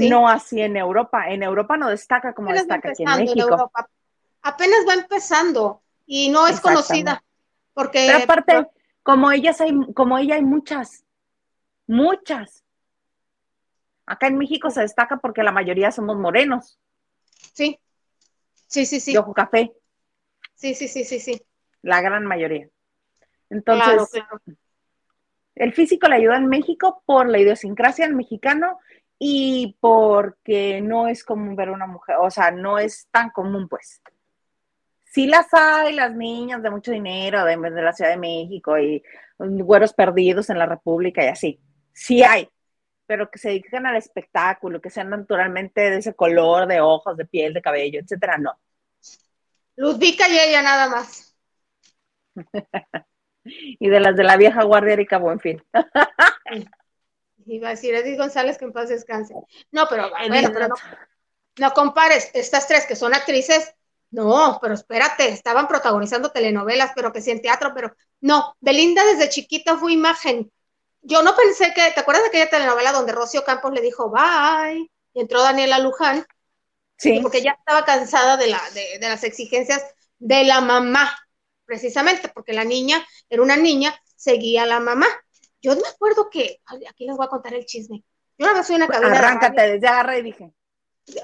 No 0.00 0.28
así 0.28 0.60
en 0.60 0.76
Europa. 0.76 1.28
En 1.28 1.42
Europa 1.42 1.76
no 1.76 1.88
destaca 1.88 2.34
como 2.34 2.52
destaca 2.52 2.90
aquí 2.90 3.04
en 3.04 3.16
México. 3.16 3.70
Apenas 4.42 4.80
va 4.88 4.94
empezando 4.94 5.82
y 6.06 6.28
no 6.28 6.46
es 6.46 6.60
conocida. 6.60 7.22
Porque, 7.74 8.06
Pero 8.06 8.24
aparte, 8.24 8.66
como 9.02 9.30
ellas 9.30 9.60
hay, 9.60 9.72
como 9.92 10.18
ella 10.18 10.36
hay 10.36 10.42
muchas, 10.42 11.04
muchas. 11.86 12.64
Acá 14.06 14.28
en 14.28 14.38
México 14.38 14.70
se 14.70 14.80
destaca 14.80 15.18
porque 15.18 15.42
la 15.42 15.52
mayoría 15.52 15.90
somos 15.90 16.16
morenos. 16.16 16.78
Sí. 17.52 17.78
Sí, 18.66 18.86
sí, 18.86 19.00
sí. 19.00 19.16
Ojo 19.16 19.34
café. 19.34 19.72
Sí, 20.54 20.74
sí, 20.74 20.88
sí, 20.88 21.04
sí, 21.04 21.20
sí. 21.20 21.42
La 21.82 22.00
gran 22.00 22.24
mayoría. 22.24 22.68
Entonces, 23.50 24.22
el 25.54 25.72
físico 25.72 26.08
le 26.08 26.16
ayuda 26.16 26.36
en 26.36 26.46
México 26.46 27.02
por 27.06 27.28
la 27.28 27.38
idiosincrasia 27.38 28.06
del 28.06 28.14
mexicano 28.14 28.78
y 29.18 29.76
porque 29.80 30.80
no 30.80 31.08
es 31.08 31.24
común 31.24 31.56
ver 31.56 31.70
una 31.70 31.86
mujer, 31.86 32.16
o 32.20 32.30
sea, 32.30 32.50
no 32.50 32.78
es 32.78 33.08
tan 33.10 33.30
común, 33.30 33.68
pues. 33.68 34.02
Sí 35.04 35.26
las 35.26 35.52
hay, 35.52 35.94
las 35.94 36.14
niñas 36.14 36.62
de 36.62 36.70
mucho 36.70 36.90
dinero, 36.90 37.44
de, 37.44 37.56
de 37.56 37.82
la 37.82 37.92
Ciudad 37.92 38.10
de 38.10 38.18
México 38.18 38.78
y 38.78 39.02
güeros 39.38 39.94
perdidos 39.94 40.50
en 40.50 40.58
la 40.58 40.66
República 40.66 41.24
y 41.24 41.28
así. 41.28 41.60
Sí 41.92 42.22
hay, 42.22 42.50
pero 43.06 43.30
que 43.30 43.38
se 43.38 43.48
dedican 43.48 43.86
al 43.86 43.96
espectáculo, 43.96 44.80
que 44.80 44.90
sean 44.90 45.10
naturalmente 45.10 45.90
de 45.90 45.98
ese 45.98 46.14
color 46.14 46.66
de 46.66 46.80
ojos, 46.80 47.16
de 47.16 47.24
piel, 47.24 47.54
de 47.54 47.62
cabello, 47.62 48.00
etcétera, 48.00 48.36
no. 48.36 48.58
Ludvika 49.76 50.28
y 50.28 50.38
ella 50.38 50.62
nada 50.62 50.88
más. 50.88 51.34
y 53.44 53.88
de 53.88 54.00
las 54.00 54.16
de 54.16 54.24
la 54.24 54.36
vieja 54.36 54.64
guardia 54.64 54.94
Erika 54.94 55.18
Buenfil. 55.18 55.62
Iba 57.46 57.68
a 57.68 57.70
decir 57.70 57.94
Edith 57.94 58.18
González 58.18 58.58
que 58.58 58.64
en 58.64 58.72
paz 58.72 58.88
descanse. 58.88 59.34
No, 59.70 59.86
pero 59.88 60.10
bueno, 60.28 60.50
pero 60.52 60.68
no, 60.68 60.74
no 61.58 61.72
compares 61.72 62.30
estas 62.34 62.66
tres 62.66 62.86
que 62.86 62.96
son 62.96 63.14
actrices. 63.14 63.72
No, 64.10 64.58
pero 64.60 64.74
espérate, 64.74 65.28
estaban 65.28 65.66
protagonizando 65.66 66.30
telenovelas, 66.30 66.92
pero 66.94 67.12
que 67.12 67.20
sí 67.20 67.30
en 67.30 67.42
teatro, 67.42 67.72
pero 67.74 67.94
no, 68.20 68.56
Belinda 68.60 69.04
desde 69.04 69.28
chiquita 69.28 69.76
fue 69.76 69.92
imagen 69.92 70.50
yo 71.06 71.22
no 71.22 71.36
pensé 71.36 71.72
que, 71.72 71.92
¿te 71.92 72.00
acuerdas 72.00 72.24
de 72.24 72.28
aquella 72.28 72.50
telenovela 72.50 72.90
donde 72.90 73.12
Rocío 73.12 73.44
Campos 73.44 73.72
le 73.72 73.80
dijo 73.80 74.10
bye? 74.10 74.90
Y 75.14 75.20
entró 75.20 75.40
Daniela 75.40 75.78
Luján. 75.78 76.26
Sí. 76.98 77.20
Porque 77.22 77.42
ya 77.42 77.52
estaba 77.52 77.84
cansada 77.84 78.36
de, 78.36 78.48
la, 78.48 78.60
de, 78.74 78.98
las 79.00 79.22
exigencias 79.22 79.84
de 80.18 80.42
la 80.44 80.60
mamá, 80.60 81.16
precisamente, 81.64 82.28
porque 82.28 82.52
la 82.52 82.64
niña 82.64 83.06
era 83.28 83.42
una 83.42 83.56
niña, 83.56 83.94
seguía 84.16 84.64
a 84.64 84.66
la 84.66 84.80
mamá. 84.80 85.06
Yo 85.66 85.74
me 85.74 85.88
acuerdo 85.88 86.30
que, 86.30 86.60
aquí 86.64 87.06
les 87.06 87.16
voy 87.16 87.26
a 87.26 87.28
contar 87.28 87.52
el 87.52 87.66
chisme. 87.66 88.04
Yo 88.38 88.46
una 88.46 88.54
vez 88.54 88.66
fui 88.68 88.76
a 88.76 88.78
una 88.78 88.86
cabina. 88.86 89.18
Arráncate, 89.18 89.60
de 89.62 89.72
desde 89.72 89.88
agarra 89.88 90.16
y 90.16 90.22
dije. 90.22 90.54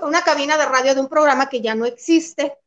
Una 0.02 0.22
cabina 0.22 0.58
de 0.58 0.66
radio 0.66 0.96
de 0.96 1.00
un 1.00 1.06
programa 1.06 1.48
que 1.48 1.60
ya 1.60 1.76
no 1.76 1.86
existe, 1.86 2.58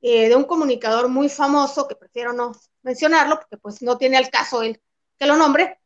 eh, 0.00 0.28
de 0.28 0.34
un 0.34 0.42
comunicador 0.42 1.06
muy 1.06 1.28
famoso, 1.28 1.86
que 1.86 1.94
prefiero 1.94 2.32
no 2.32 2.50
mencionarlo, 2.82 3.36
porque 3.38 3.56
pues 3.56 3.82
no 3.82 3.98
tiene 3.98 4.16
al 4.16 4.30
caso 4.30 4.62
él 4.62 4.82
que 5.16 5.26
lo 5.26 5.36
nombre, 5.36 5.78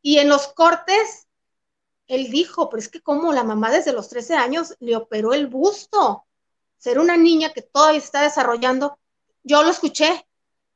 y 0.00 0.18
en 0.18 0.28
los 0.28 0.46
cortes, 0.46 1.26
él 2.06 2.30
dijo, 2.30 2.70
pero 2.70 2.80
es 2.80 2.88
que 2.88 3.00
como 3.00 3.32
la 3.32 3.42
mamá 3.42 3.72
desde 3.72 3.92
los 3.92 4.08
13 4.10 4.36
años 4.36 4.76
le 4.78 4.94
operó 4.94 5.34
el 5.34 5.48
busto, 5.48 6.24
ser 6.78 7.00
una 7.00 7.16
niña 7.16 7.52
que 7.52 7.62
todavía 7.62 7.98
está 7.98 8.22
desarrollando, 8.22 8.96
yo 9.42 9.64
lo 9.64 9.70
escuché, 9.70 10.24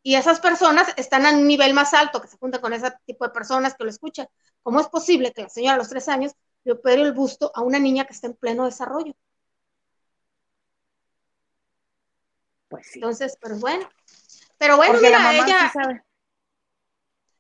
y 0.07 0.15
esas 0.15 0.39
personas 0.39 0.95
están 0.97 1.27
a 1.27 1.33
un 1.33 1.49
nivel 1.49 1.75
más 1.75 1.93
alto, 1.93 2.23
que 2.23 2.29
se 2.29 2.37
juntan 2.37 2.61
con 2.61 2.73
ese 2.73 2.93
tipo 3.07 3.25
de 3.25 3.33
personas 3.33 3.75
que 3.75 3.83
lo 3.83 3.91
escuchan. 3.91 4.29
¿Cómo 4.63 4.79
es 4.79 4.87
posible 4.87 5.33
que 5.33 5.43
la 5.43 5.49
señora 5.49 5.75
a 5.75 5.79
los 5.79 5.89
13 5.89 6.13
años 6.13 6.33
le 6.63 6.75
opere 6.75 7.03
el 7.03 7.13
busto 7.13 7.51
a 7.53 7.63
una 7.63 7.81
niña 7.81 8.05
que 8.05 8.13
está 8.13 8.29
en 8.29 8.35
pleno 8.35 8.67
desarrollo? 8.67 9.17
Pues 12.69 12.87
sí. 12.87 13.01
Entonces, 13.01 13.37
pero 13.41 13.57
bueno. 13.57 13.91
Pero 14.59 14.77
bueno, 14.77 14.97
mira, 15.01 15.35
ella, 15.35 15.73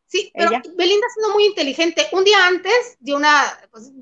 Sí, 0.08 0.32
pero 0.34 0.50
Belinda 0.74 1.06
siendo 1.14 1.34
muy 1.34 1.44
inteligente. 1.44 2.08
Un 2.10 2.24
día 2.24 2.48
antes 2.48 2.96
de 2.98 3.14
una, 3.14 3.44
pues, 3.70 3.92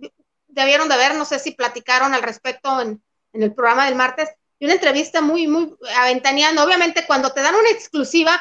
debieron 0.47 0.89
de 0.89 0.97
ver, 0.97 1.17
no 1.17 1.27
sé 1.27 1.39
si 1.39 1.51
platicaron 1.51 2.15
al 2.15 2.23
respecto 2.23 2.81
en, 2.81 3.03
el 3.35 3.53
programa 3.53 3.85
del 3.85 3.97
martes, 3.97 4.31
y 4.59 4.65
una 4.65 4.75
entrevista 4.75 5.21
muy, 5.21 5.49
muy 5.49 5.77
aventaneando. 5.99 6.65
Obviamente, 6.65 7.05
cuando 7.07 7.31
te 7.35 7.43
dan 7.43 7.55
una 7.55 7.69
exclusiva, 7.69 8.41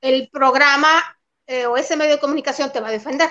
el 0.00 0.28
programa 0.30 1.02
eh, 1.46 1.66
o 1.66 1.76
ese 1.76 1.96
medio 1.96 2.12
de 2.12 2.20
comunicación 2.20 2.70
te 2.72 2.80
va 2.80 2.88
a 2.88 2.92
defender. 2.92 3.30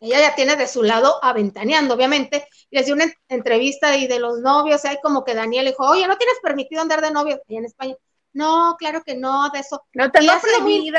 Ella 0.00 0.20
ya 0.20 0.34
tiene 0.34 0.56
de 0.56 0.66
su 0.66 0.82
lado 0.82 1.18
aventaneando, 1.22 1.94
obviamente. 1.94 2.46
Y 2.70 2.76
les 2.76 2.86
dio 2.86 2.94
una 2.94 3.06
entrevista 3.28 3.96
y 3.96 4.06
de 4.06 4.18
los 4.18 4.40
novios, 4.40 4.84
hay 4.84 4.98
como 5.02 5.24
que 5.24 5.34
Daniel 5.34 5.66
dijo, 5.66 5.88
oye, 5.88 6.06
¿no 6.06 6.18
tienes 6.18 6.36
permitido 6.42 6.82
andar 6.82 7.00
de 7.00 7.10
novio? 7.10 7.40
Y 7.48 7.56
en 7.56 7.64
España, 7.64 7.94
no, 8.34 8.76
claro 8.78 9.02
que 9.02 9.14
no, 9.14 9.48
de 9.50 9.60
eso. 9.60 9.82
No 9.94 10.10
tengo 10.10 10.32
prohibido. 10.40 10.98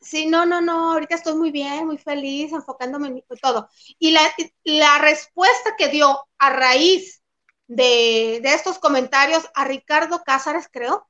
Sí, 0.00 0.26
no, 0.26 0.44
no, 0.44 0.60
no, 0.60 0.92
ahorita 0.92 1.14
estoy 1.14 1.34
muy 1.34 1.52
bien, 1.52 1.86
muy 1.86 1.96
feliz, 1.96 2.52
enfocándome 2.52 3.08
en 3.08 3.24
todo. 3.40 3.68
Y 3.98 4.10
la, 4.10 4.20
la 4.64 4.98
respuesta 4.98 5.76
que 5.78 5.88
dio 5.88 6.26
a 6.38 6.50
raíz 6.50 7.22
de, 7.68 8.40
de, 8.42 8.54
estos 8.54 8.78
comentarios 8.78 9.48
a 9.54 9.64
Ricardo 9.64 10.22
Cázares, 10.24 10.68
creo, 10.70 11.08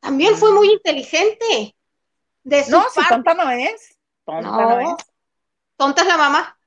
también 0.00 0.36
fue 0.36 0.52
muy 0.52 0.70
inteligente. 0.70 1.76
De 2.48 2.64
su 2.64 2.70
no, 2.70 2.84
si 2.90 3.06
tonta 3.06 3.34
no 3.34 3.50
es. 3.50 3.98
Tonta 4.24 4.50
no. 4.50 4.80
es. 4.80 5.04
Tonta 5.76 6.00
es 6.00 6.08
la 6.08 6.16
mamá. 6.16 6.58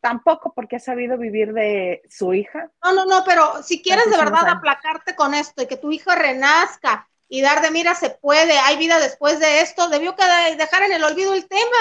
Tampoco 0.00 0.52
porque 0.52 0.76
ha 0.76 0.80
sabido 0.80 1.16
vivir 1.16 1.52
de 1.52 2.02
su 2.10 2.34
hija. 2.34 2.72
No, 2.82 2.92
no, 2.92 3.06
no, 3.06 3.22
pero 3.24 3.62
si 3.62 3.80
quieres 3.80 4.10
de 4.10 4.16
verdad 4.16 4.48
aplacarte 4.48 5.14
con 5.14 5.32
esto 5.32 5.62
y 5.62 5.66
que 5.68 5.76
tu 5.76 5.92
hija 5.92 6.16
renazca 6.16 7.08
y 7.28 7.40
dar 7.40 7.62
de 7.62 7.70
mira 7.70 7.94
se 7.94 8.10
puede, 8.10 8.58
hay 8.58 8.78
vida 8.78 8.98
después 8.98 9.38
de 9.38 9.60
esto, 9.60 9.88
debió 9.88 10.16
dejar 10.58 10.82
en 10.82 10.92
el 10.92 11.04
olvido 11.04 11.32
el 11.32 11.46
tema. 11.46 11.78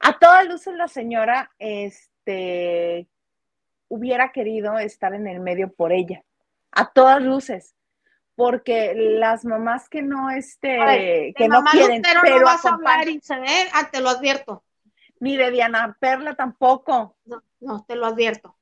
A 0.00 0.18
todas 0.18 0.46
luces 0.46 0.74
la 0.74 0.88
señora 0.88 1.50
este, 1.58 3.08
hubiera 3.88 4.32
querido 4.32 4.78
estar 4.78 5.14
en 5.14 5.26
el 5.28 5.40
medio 5.40 5.72
por 5.72 5.92
ella, 5.92 6.22
a 6.72 6.92
todas 6.92 7.22
luces, 7.22 7.74
porque 8.38 8.94
las 8.94 9.44
mamás 9.44 9.88
que 9.88 10.00
no, 10.00 10.30
este, 10.30 11.34
que 11.36 11.48
no 11.48 11.64
quieren, 11.64 12.00
pero 12.22 12.38
no 12.38 12.44
vas 12.44 12.64
a 12.64 12.74
hablar 12.74 13.08
y 13.08 13.20
ah, 13.72 13.88
te 13.90 14.00
lo 14.00 14.10
advierto. 14.10 14.62
Ni 15.18 15.36
de 15.36 15.50
Diana 15.50 15.96
Perla 15.98 16.36
tampoco. 16.36 17.16
No, 17.24 17.42
no, 17.58 17.84
te 17.84 17.96
lo 17.96 18.06
advierto. 18.06 18.56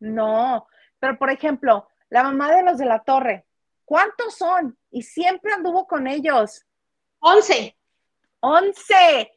No, 0.00 0.66
pero 0.98 1.20
por 1.20 1.30
ejemplo, 1.30 1.86
la 2.10 2.24
mamá 2.24 2.50
de 2.50 2.64
los 2.64 2.78
de 2.78 2.86
la 2.86 2.98
torre, 3.04 3.46
¿cuántos 3.84 4.34
son? 4.34 4.76
Y 4.90 5.02
siempre 5.02 5.52
anduvo 5.52 5.86
con 5.86 6.08
ellos. 6.08 6.66
Once. 7.20 7.76
Once 8.40 9.30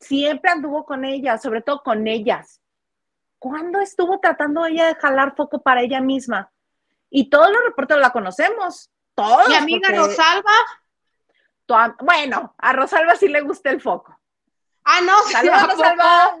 siempre 0.00 0.50
anduvo 0.50 0.84
con 0.84 1.04
ella, 1.04 1.38
sobre 1.38 1.62
todo 1.62 1.84
con 1.84 2.08
ellas. 2.08 2.60
¿Cuándo 3.38 3.78
estuvo 3.78 4.18
tratando 4.18 4.66
ella 4.66 4.88
de 4.88 4.96
jalar 4.96 5.36
foco 5.36 5.62
para 5.62 5.82
ella 5.82 6.00
misma? 6.00 6.50
Y 7.10 7.30
todos 7.30 7.50
los 7.50 7.62
reporteros 7.64 8.00
la 8.02 8.10
conocemos. 8.10 8.90
Todos. 9.14 9.48
Mi 9.48 9.54
amiga 9.54 9.88
Rosalba. 9.90 10.52
bueno, 12.00 12.54
a 12.58 12.72
Rosalba 12.72 13.16
sí 13.16 13.28
le 13.28 13.40
gusta 13.40 13.70
el 13.70 13.80
foco. 13.80 14.18
Ah, 14.84 15.00
no, 15.02 15.22
Saludos, 15.24 15.62
Rosalba. 15.68 16.36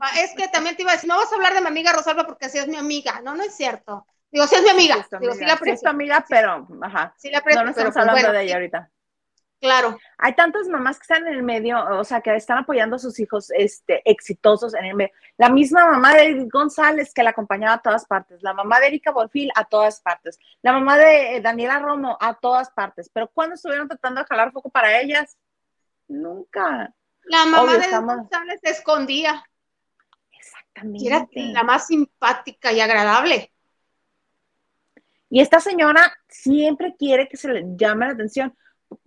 Ah, 0.00 0.20
es 0.20 0.34
que 0.36 0.48
también 0.48 0.74
te 0.74 0.82
iba 0.82 0.90
a 0.90 0.94
decir, 0.94 1.08
no 1.08 1.16
vas 1.16 1.30
a 1.30 1.36
hablar 1.36 1.54
de 1.54 1.60
mi 1.60 1.68
amiga 1.68 1.92
Rosalba 1.92 2.24
porque 2.24 2.46
así 2.46 2.58
es 2.58 2.66
mi 2.66 2.76
amiga. 2.76 3.20
No, 3.22 3.34
no 3.34 3.44
es 3.44 3.54
cierto. 3.54 4.06
Digo, 4.32 4.48
sí 4.48 4.56
es 4.56 4.62
mi 4.62 4.70
amiga. 4.70 4.96
Sí, 4.96 5.16
Digo, 5.20 5.32
sí 5.34 5.44
la 5.44 5.52
aprecio. 5.52 5.76
Sí 5.76 5.76
es 5.76 5.82
tu 5.82 5.88
amiga, 5.88 6.24
pero, 6.28 6.66
ajá. 6.82 7.14
Sí 7.16 7.30
la 7.30 7.38
aprecio, 7.38 7.60
no, 7.60 7.66
no 7.66 7.70
estamos 7.70 7.94
pues 7.94 8.08
hablando 8.08 8.32
de 8.32 8.42
ella 8.42 8.54
ahorita. 8.54 8.90
Claro. 9.64 9.98
Hay 10.18 10.34
tantas 10.34 10.68
mamás 10.68 10.98
que 10.98 11.04
están 11.04 11.26
en 11.26 11.36
el 11.36 11.42
medio, 11.42 11.82
o 11.98 12.04
sea, 12.04 12.20
que 12.20 12.36
están 12.36 12.58
apoyando 12.58 12.96
a 12.96 12.98
sus 12.98 13.18
hijos 13.18 13.50
este, 13.56 14.02
exitosos 14.04 14.74
en 14.74 14.84
el 14.84 14.94
medio. 14.94 15.14
La 15.38 15.48
misma 15.48 15.86
mamá 15.90 16.12
de 16.12 16.26
Edith 16.26 16.52
González 16.52 17.14
que 17.14 17.22
la 17.22 17.30
acompañaba 17.30 17.76
a 17.76 17.80
todas 17.80 18.04
partes, 18.04 18.42
la 18.42 18.52
mamá 18.52 18.78
de 18.78 18.88
Erika 18.88 19.10
Bonfil 19.10 19.50
a 19.54 19.64
todas 19.64 20.02
partes, 20.02 20.38
la 20.60 20.72
mamá 20.72 20.98
de 20.98 21.36
eh, 21.36 21.40
Daniela 21.40 21.78
Romo 21.78 22.18
a 22.20 22.34
todas 22.34 22.68
partes. 22.72 23.08
Pero 23.10 23.30
cuando 23.32 23.54
estuvieron 23.54 23.88
tratando 23.88 24.20
de 24.20 24.26
jalar 24.26 24.52
foco 24.52 24.68
para 24.68 25.00
ellas? 25.00 25.38
Nunca. 26.08 26.92
La 27.22 27.46
mamá 27.46 27.78
de 27.78 27.86
Edith 27.86 28.00
González 28.02 28.60
se 28.62 28.70
escondía. 28.70 29.42
Exactamente. 30.30 31.06
Era 31.06 31.26
la 31.32 31.62
más 31.62 31.86
simpática 31.86 32.70
y 32.70 32.80
agradable. 32.80 33.50
Y 35.30 35.40
esta 35.40 35.58
señora 35.58 36.14
siempre 36.28 36.94
quiere 36.98 37.30
que 37.30 37.38
se 37.38 37.48
le 37.48 37.64
llame 37.76 38.04
la 38.04 38.12
atención 38.12 38.54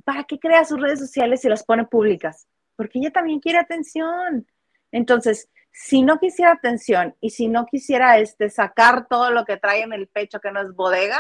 ¿para 0.03 0.23
qué 0.23 0.39
crea 0.39 0.65
sus 0.65 0.79
redes 0.79 0.99
sociales 0.99 1.43
y 1.45 1.49
las 1.49 1.63
pone 1.63 1.85
públicas? 1.85 2.47
Porque 2.75 2.99
ella 2.99 3.11
también 3.11 3.39
quiere 3.39 3.59
atención. 3.59 4.47
Entonces, 4.91 5.49
si 5.71 6.01
no 6.01 6.19
quisiera 6.19 6.53
atención 6.53 7.15
y 7.21 7.29
si 7.29 7.47
no 7.47 7.65
quisiera 7.65 8.17
este, 8.17 8.49
sacar 8.49 9.07
todo 9.07 9.31
lo 9.31 9.45
que 9.45 9.57
trae 9.57 9.83
en 9.83 9.93
el 9.93 10.07
pecho 10.07 10.39
que 10.39 10.51
no 10.51 10.61
es 10.61 10.73
bodega, 10.73 11.19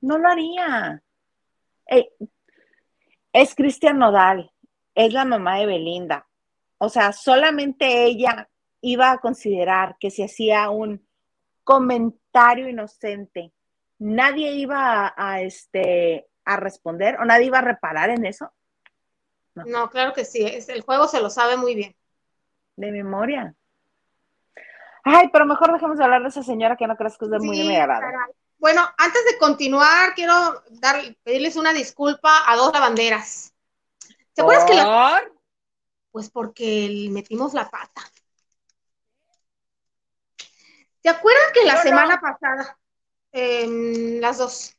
no 0.00 0.18
lo 0.18 0.28
haría. 0.28 1.02
es 3.32 3.54
Cristian 3.54 3.98
Nodal, 3.98 4.50
es 4.94 5.12
la 5.12 5.24
mamá 5.24 5.58
de 5.58 5.66
Belinda. 5.66 6.26
O 6.78 6.88
sea, 6.88 7.12
solamente 7.12 8.04
ella 8.04 8.48
iba 8.80 9.10
a 9.10 9.18
considerar 9.18 9.96
que 9.98 10.10
si 10.10 10.22
hacía 10.22 10.70
un 10.70 11.06
comentario 11.62 12.68
inocente, 12.68 13.52
nadie 13.98 14.52
iba 14.52 15.14
a 15.16 15.40
este, 15.40 16.26
a 16.44 16.56
responder 16.56 17.18
o 17.20 17.24
nadie 17.24 17.46
iba 17.46 17.58
a 17.58 17.62
reparar 17.62 18.10
en 18.10 18.26
eso. 18.26 18.52
No, 19.54 19.88
claro 19.90 20.12
que 20.12 20.24
sí, 20.24 20.44
es, 20.44 20.68
el 20.68 20.82
juego 20.82 21.06
se 21.06 21.20
lo 21.20 21.30
sabe 21.30 21.56
muy 21.56 21.74
bien. 21.74 21.96
De 22.76 22.90
memoria. 22.90 23.54
Ay, 25.04 25.28
pero 25.32 25.46
mejor 25.46 25.72
dejemos 25.72 25.98
de 25.98 26.04
hablar 26.04 26.22
de 26.22 26.28
esa 26.28 26.42
señora 26.42 26.76
que 26.76 26.86
no 26.86 26.96
crees 26.96 27.16
que 27.18 27.26
es 27.26 27.30
de 27.30 27.38
muy 27.38 27.56
sí, 27.56 27.68
Bueno, 28.58 28.82
antes 28.96 29.24
de 29.26 29.38
continuar, 29.38 30.14
quiero 30.14 30.62
dar, 30.70 31.02
pedirles 31.22 31.56
una 31.56 31.72
disculpa 31.72 32.50
a 32.50 32.56
dos 32.56 32.72
lavanderas. 32.72 33.52
¿Te 34.32 34.42
acuerdas 34.42 34.64
que 34.64 34.74
la... 34.74 35.22
Pues 36.10 36.30
porque 36.30 37.08
metimos 37.10 37.54
la 37.54 37.68
pata. 37.68 38.02
¿Te 41.02 41.10
acuerdas 41.10 41.52
que 41.52 41.66
la 41.66 41.82
semana 41.82 42.18
pasada, 42.18 42.78
em, 43.30 44.20
las 44.20 44.38
dos, 44.38 44.74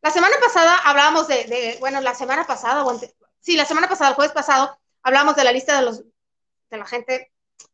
la 0.00 0.10
semana 0.10 0.36
pasada 0.40 0.76
hablábamos 0.84 1.26
de, 1.28 1.76
bueno, 1.80 2.00
la 2.00 2.14
semana 2.14 2.46
pasada, 2.46 2.84
sí, 3.40 3.56
la 3.56 3.64
semana 3.64 3.88
pasada, 3.88 4.10
el 4.10 4.16
jueves 4.16 4.32
pasado, 4.32 4.78
hablábamos 5.02 5.36
de 5.36 5.44
la 5.44 5.52
lista 5.52 5.78
de 5.78 5.84
los, 5.84 6.04
de 6.70 6.76
la 6.76 6.86
gente 6.86 7.32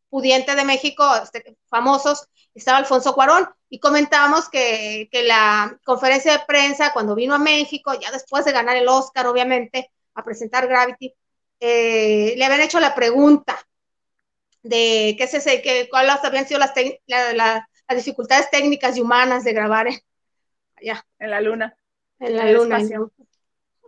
pudiente 0.08 0.54
de 0.54 0.64
México, 0.64 1.04
este, 1.22 1.56
famosos, 1.68 2.28
estaba 2.54 2.78
Alfonso 2.78 3.14
Cuarón, 3.14 3.48
y 3.68 3.78
comentábamos 3.78 4.48
que, 4.48 5.08
la 5.24 5.78
conferencia 5.84 6.32
de 6.32 6.44
prensa, 6.46 6.92
cuando 6.92 7.14
vino 7.14 7.34
a 7.34 7.38
México, 7.38 7.92
ya 7.94 8.10
después 8.10 8.44
de 8.44 8.52
ganar 8.52 8.76
el 8.76 8.88
Oscar, 8.88 9.26
obviamente, 9.26 9.90
a 10.14 10.24
presentar 10.24 10.66
Gravity, 10.66 11.14
eh, 11.60 12.34
le 12.36 12.44
habían 12.44 12.60
hecho 12.60 12.80
la 12.80 12.94
pregunta 12.94 13.58
de 14.62 15.14
qué 15.18 15.26
sé, 15.26 15.60
que, 15.62 15.88
cuáles 15.90 16.24
habían 16.24 16.46
sido 16.46 16.60
las, 16.60 16.72
las 17.06 17.64
dificultades 17.96 18.50
técnicas 18.50 18.96
y 18.96 19.00
humanas 19.02 19.44
de 19.44 19.52
grabar 19.52 19.88
allá. 20.76 21.06
En 21.18 21.30
la 21.30 21.40
luna 21.40 21.76
en 22.26 22.36
la 22.36 22.50
luna, 22.50 22.78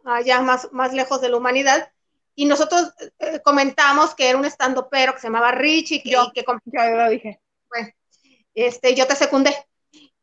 allá 0.04 0.40
más, 0.40 0.68
más 0.72 0.92
lejos 0.92 1.20
de 1.20 1.28
la 1.28 1.36
humanidad. 1.36 1.90
Y 2.34 2.44
nosotros 2.44 2.92
eh, 3.18 3.40
comentamos 3.42 4.14
que 4.14 4.28
era 4.28 4.38
un 4.38 4.44
estando 4.44 4.88
pero 4.88 5.14
que 5.14 5.20
se 5.20 5.26
llamaba 5.28 5.52
Richie, 5.52 6.02
que, 6.02 6.10
yo, 6.10 6.30
que 6.34 6.44
lo 6.44 7.08
dije. 7.08 7.40
Bueno, 7.68 7.88
este, 8.54 8.94
yo 8.94 9.06
te 9.06 9.16
secundé. 9.16 9.54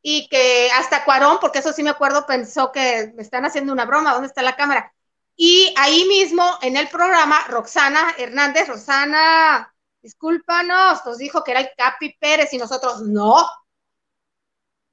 Y 0.02 0.28
que 0.28 0.69
hasta 0.71 1.06
Cuarón, 1.06 1.38
porque 1.39 1.60
eso 1.60 1.73
sí 1.73 1.82
me 1.82 1.89
acuerdo, 1.89 2.26
pensó 2.26 2.71
que 2.71 3.12
me 3.15 3.23
están 3.23 3.45
haciendo 3.45 3.71
una 3.71 3.86
broma, 3.86 4.13
¿dónde 4.13 4.28
está 4.28 4.41
la 4.41 4.56
cámara? 4.56 4.93
Y 5.36 5.73
ahí 5.78 6.06
mismo, 6.06 6.43
en 6.62 6.78
el 6.78 6.89
programa, 6.89 7.39
Roxana 7.47 8.13
Hernández, 8.17 8.67
Roxana, 8.67 9.73
discúlpanos, 10.02 11.06
nos 11.06 11.17
dijo 11.17 11.43
que 11.43 11.52
era 11.52 11.62
el 11.62 11.69
Capi 11.76 12.15
Pérez 12.19 12.54
y 12.54 12.58
nosotros, 12.58 13.02
no, 13.02 13.47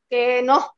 que 0.09 0.42
no, 0.42 0.76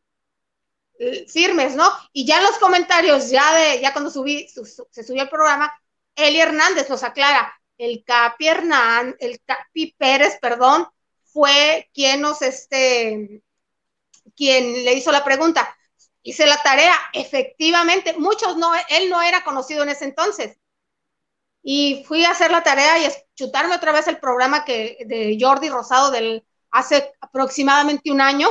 firmes, 1.29 1.75
¿no? 1.75 1.91
Y 2.13 2.25
ya 2.27 2.39
en 2.39 2.45
los 2.45 2.59
comentarios, 2.59 3.31
ya 3.31 3.55
de, 3.55 3.81
ya 3.81 3.93
cuando 3.93 4.11
subí, 4.11 4.49
se 4.49 5.05
subió 5.05 5.23
el 5.23 5.29
programa, 5.29 5.73
Eli 6.15 6.41
Hernández 6.41 6.89
nos 6.89 7.03
aclara, 7.03 7.53
el 7.79 8.05
Capi 8.05 8.49
Hernández, 8.49 9.17
el 9.21 9.41
Capi 9.45 9.95
Pérez, 9.99 10.39
perdón, 10.41 10.87
fue 11.25 11.91
quien 11.95 12.21
nos, 12.21 12.43
este, 12.43 13.43
quien 14.37 14.85
le 14.85 14.95
hizo 14.95 15.11
la 15.13 15.25
pregunta. 15.25 15.77
Hice 16.23 16.47
la 16.47 16.59
tarea, 16.63 16.95
efectivamente, 17.13 18.15
muchos 18.17 18.57
no, 18.57 18.73
él 18.89 19.11
no 19.11 19.23
era 19.23 19.43
conocido 19.43 19.83
en 19.83 19.89
ese 19.89 20.05
entonces. 20.05 20.57
Y 21.63 22.05
fui 22.07 22.25
a 22.25 22.31
hacer 22.31 22.51
la 22.51 22.63
tarea 22.63 22.99
y 22.99 23.11
chutarme 23.35 23.75
otra 23.75 23.93
vez 23.93 24.07
el 24.09 24.19
programa 24.19 24.65
que, 24.65 24.99
de 25.07 25.39
Jordi 25.41 25.69
Rosado 25.69 26.11
del 26.11 26.45
hace 26.71 27.13
aproximadamente 27.21 28.11
un 28.11 28.21
año 28.21 28.49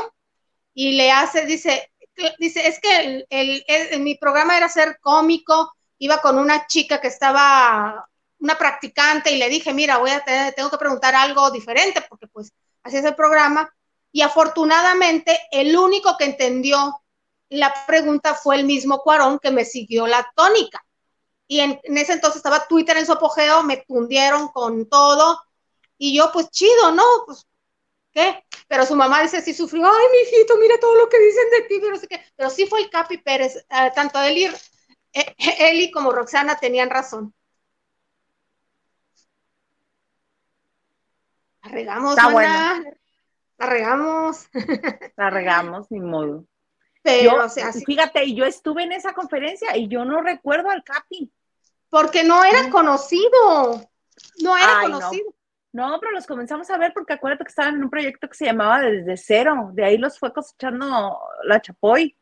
y 0.73 0.93
le 0.93 1.11
hace, 1.11 1.45
dice, 1.45 1.90
dice, 2.39 2.67
es 2.67 2.79
que 2.79 3.25
el, 3.29 4.01
mi 4.01 4.15
programa 4.15 4.57
era 4.57 4.69
ser 4.69 4.99
cómico, 5.01 5.73
iba 5.97 6.19
con 6.19 6.37
una 6.37 6.67
chica 6.67 6.99
que 6.99 7.07
estaba, 7.07 8.07
una 8.39 8.57
practicante, 8.57 9.31
y 9.31 9.37
le 9.37 9.49
dije, 9.49 9.73
mira, 9.73 9.97
voy 9.97 10.11
a 10.11 10.23
tener, 10.23 10.53
tengo 10.53 10.69
que 10.69 10.77
preguntar 10.77 11.15
algo 11.15 11.51
diferente, 11.51 12.03
porque 12.09 12.27
pues 12.27 12.51
así 12.83 12.97
es 12.97 13.05
el 13.05 13.15
programa. 13.15 13.73
Y 14.11 14.21
afortunadamente, 14.21 15.39
el 15.51 15.77
único 15.77 16.17
que 16.17 16.25
entendió 16.25 17.01
la 17.49 17.73
pregunta 17.85 18.33
fue 18.33 18.55
el 18.55 18.65
mismo 18.65 18.99
Cuarón 19.01 19.39
que 19.39 19.51
me 19.51 19.65
siguió 19.65 20.07
la 20.07 20.29
tónica. 20.35 20.83
Y 21.47 21.59
en, 21.59 21.79
en 21.83 21.97
ese 21.97 22.13
entonces 22.13 22.37
estaba 22.37 22.65
Twitter 22.67 22.97
en 22.97 23.05
su 23.05 23.11
apogeo, 23.11 23.63
me 23.63 23.77
tundieron 23.77 24.47
con 24.49 24.87
todo. 24.87 25.41
Y 25.97 26.15
yo, 26.15 26.31
pues 26.31 26.49
chido, 26.49 26.91
¿no? 26.91 27.03
Pues 27.25 27.45
¿qué? 28.11 28.43
Pero 28.67 28.85
su 28.85 28.95
mamá 28.95 29.21
dice, 29.21 29.41
sí 29.41 29.53
sufrió, 29.53 29.85
ay, 29.85 30.05
mi 30.11 30.17
hijito, 30.19 30.57
mira 30.57 30.79
todo 30.79 30.95
lo 30.95 31.09
que 31.09 31.19
dicen 31.19 31.49
de 31.51 31.61
ti, 31.67 31.79
pero, 31.81 31.97
sé 31.97 32.07
qué. 32.07 32.21
pero 32.35 32.49
sí 32.49 32.65
fue 32.65 32.81
el 32.81 32.89
Capi 32.89 33.17
Pérez, 33.17 33.57
eh, 33.57 33.91
tanto 33.93 34.21
él 34.21 34.37
y, 34.37 34.45
eh, 34.45 35.35
Eli 35.59 35.91
como 35.91 36.11
Roxana 36.11 36.57
tenían 36.57 36.89
razón. 36.89 37.33
La 41.63 41.69
regamos, 41.69 42.17
Está 42.17 42.31
buena. 42.31 42.83
La 43.57 43.65
regamos. 43.67 44.49
La 45.17 45.29
regamos, 45.29 45.91
ni 45.91 45.99
modo. 45.99 46.45
Pero, 47.03 47.45
o 47.45 47.49
sea, 47.49 47.71
fíjate, 47.73 48.25
y 48.25 48.35
yo 48.35 48.45
estuve 48.45 48.83
en 48.83 48.91
esa 48.91 49.13
conferencia 49.13 49.75
y 49.75 49.87
yo 49.87 50.05
no 50.05 50.21
recuerdo 50.21 50.69
al 50.69 50.83
Capi. 50.83 51.31
Porque 51.89 52.23
no 52.23 52.43
era 52.43 52.69
conocido. 52.69 53.89
No 54.41 54.57
era 54.57 54.81
conocido. 54.81 55.25
No. 55.25 55.40
Pero 55.71 56.11
los 56.11 56.27
comenzamos 56.27 56.69
a 56.69 56.77
ver 56.77 56.91
porque 56.93 57.13
acuérdate 57.13 57.45
que 57.45 57.49
estaban 57.49 57.75
en 57.75 57.83
un 57.83 57.89
proyecto 57.89 58.27
que 58.27 58.35
se 58.35 58.45
llamaba 58.45 58.81
Desde 58.81 59.17
Cero. 59.17 59.71
De 59.73 59.85
ahí 59.85 59.97
los 59.97 60.19
fue 60.19 60.33
cosechando 60.33 61.19
la 61.43 61.61
Chapoy. 61.61 62.15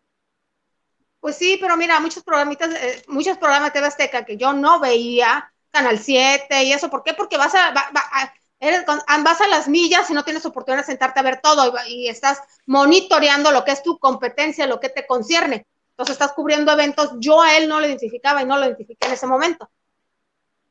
Pues 1.19 1.35
sí, 1.35 1.57
pero 1.59 1.75
mira, 1.75 1.99
muchos 1.99 2.23
programitas, 2.23 2.73
eh, 2.73 3.03
muchos 3.07 3.38
programas 3.38 3.69
de 3.69 3.79
TV 3.79 3.88
Azteca 3.88 4.23
que 4.23 4.38
yo 4.38 4.53
no 4.53 4.79
veía, 4.79 5.51
Canal 5.71 5.99
7 5.99 6.63
y 6.63 6.73
eso, 6.73 6.89
¿por 6.89 7.03
qué? 7.03 7.13
Porque 7.13 7.38
vas 7.38 7.53
a, 7.55 7.71
vas 7.71 9.41
a 9.41 9.47
las 9.47 9.67
millas 9.67 10.09
y 10.09 10.13
no 10.13 10.23
tienes 10.23 10.45
oportunidad 10.45 10.83
de 10.83 10.88
sentarte 10.88 11.19
a 11.19 11.23
ver 11.23 11.41
todo 11.41 11.73
y, 11.88 12.07
estás 12.07 12.41
monitoreando 12.65 13.51
lo 13.51 13.65
que 13.65 13.71
es 13.71 13.83
tu 13.83 13.99
competencia, 13.99 14.65
lo 14.65 14.79
que 14.79 14.89
te 14.89 15.05
concierne. 15.05 15.67
Entonces 15.91 16.13
estás 16.13 16.31
cubriendo 16.31 16.71
eventos, 16.71 17.12
yo 17.19 17.41
a 17.41 17.57
él 17.57 17.67
no 17.67 17.79
lo 17.79 17.85
identificaba 17.85 18.41
y 18.41 18.45
no 18.45 18.57
lo 18.57 18.65
identifiqué 18.65 19.07
en 19.07 19.13
ese 19.13 19.27
momento. 19.27 19.69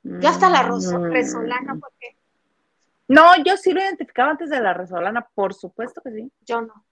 Ya 0.02 0.30
hasta 0.30 0.48
la 0.48 0.62
mm. 0.62 1.12
resolana, 1.12 1.74
¿por 1.74 1.92
qué? 2.00 2.17
No, 3.08 3.42
yo 3.42 3.56
sí 3.56 3.72
lo 3.72 3.80
identificaba 3.80 4.30
antes 4.30 4.50
de 4.50 4.60
la 4.60 4.74
resolana, 4.74 5.26
por 5.34 5.54
supuesto 5.54 6.00
que 6.02 6.10
sí. 6.12 6.32
Yo 6.42 6.62
no. 6.62 6.84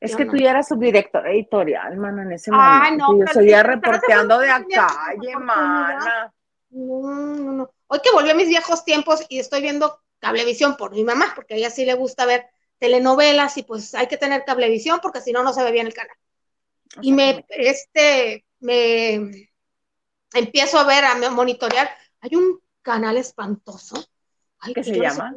Es 0.00 0.16
que 0.16 0.24
tú 0.24 0.36
ya 0.36 0.50
eras 0.50 0.68
subdirector 0.68 1.26
editorial, 1.28 1.94
mano, 1.98 2.22
en 2.22 2.32
ese 2.32 2.50
momento. 2.50 3.12
No, 3.12 3.18
yo 3.18 3.26
seguía 3.30 3.62
reporteando 3.62 4.38
de 4.38 4.50
acá, 4.50 4.88
calle, 5.06 5.36
mana. 5.36 6.32
No, 6.70 7.02
no, 7.36 7.52
no. 7.52 7.70
Hoy 7.86 8.00
que 8.02 8.10
volví 8.10 8.30
a 8.30 8.34
mis 8.34 8.48
viejos 8.48 8.84
tiempos 8.84 9.26
y 9.28 9.38
estoy 9.38 9.60
viendo 9.60 10.00
cablevisión 10.18 10.76
por 10.78 10.92
mi 10.92 11.04
mamá, 11.04 11.32
porque 11.34 11.54
a 11.54 11.56
ella 11.58 11.70
sí 11.70 11.84
le 11.84 11.94
gusta 11.94 12.24
ver 12.24 12.46
telenovelas 12.78 13.58
y 13.58 13.62
pues 13.62 13.94
hay 13.94 14.06
que 14.06 14.16
tener 14.16 14.44
cablevisión 14.44 15.00
porque 15.02 15.20
si 15.20 15.32
no, 15.32 15.42
no 15.42 15.52
se 15.52 15.62
ve 15.62 15.70
bien 15.70 15.86
el 15.86 15.94
canal. 15.94 16.16
Y 17.02 17.12
me, 17.12 17.44
este, 17.50 18.46
me 18.60 19.50
empiezo 20.32 20.78
a 20.78 20.84
ver, 20.84 21.04
a 21.04 21.14
monitorear. 21.30 21.90
Hay 22.20 22.36
un 22.36 22.60
canal 22.80 23.18
espantoso. 23.18 24.09
¿Qué 24.74 24.84
se 24.84 24.98
llama? 24.98 25.34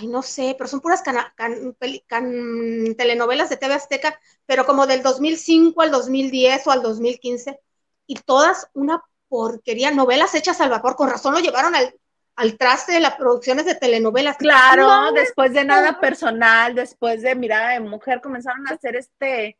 ay, 0.00 0.06
no 0.06 0.22
sé, 0.22 0.54
pero 0.56 0.68
son 0.68 0.80
puras 0.80 1.02
telenovelas 2.96 3.50
de 3.50 3.56
TV 3.56 3.74
Azteca, 3.74 4.18
pero 4.46 4.64
como 4.64 4.86
del 4.86 5.02
2005 5.02 5.82
al 5.82 5.90
2010 5.90 6.66
o 6.66 6.70
al 6.70 6.82
2015, 6.82 7.60
y 8.06 8.14
todas 8.16 8.68
una 8.72 9.02
porquería, 9.28 9.90
novelas 9.90 10.34
hechas 10.34 10.60
al 10.60 10.70
vapor, 10.70 10.96
con 10.96 11.10
razón 11.10 11.34
lo 11.34 11.40
llevaron 11.40 11.74
al, 11.74 11.94
traste 12.56 12.92
de 12.92 13.00
las 13.00 13.16
producciones 13.16 13.66
de 13.66 13.74
telenovelas. 13.74 14.38
Claro, 14.38 15.12
después 15.12 15.52
de 15.52 15.64
nada 15.64 16.00
personal, 16.00 16.74
después 16.74 17.20
de 17.20 17.34
Mirada 17.34 17.70
de 17.70 17.80
Mujer, 17.80 18.22
comenzaron 18.22 18.66
a 18.68 18.74
hacer 18.74 18.96
este... 18.96 19.58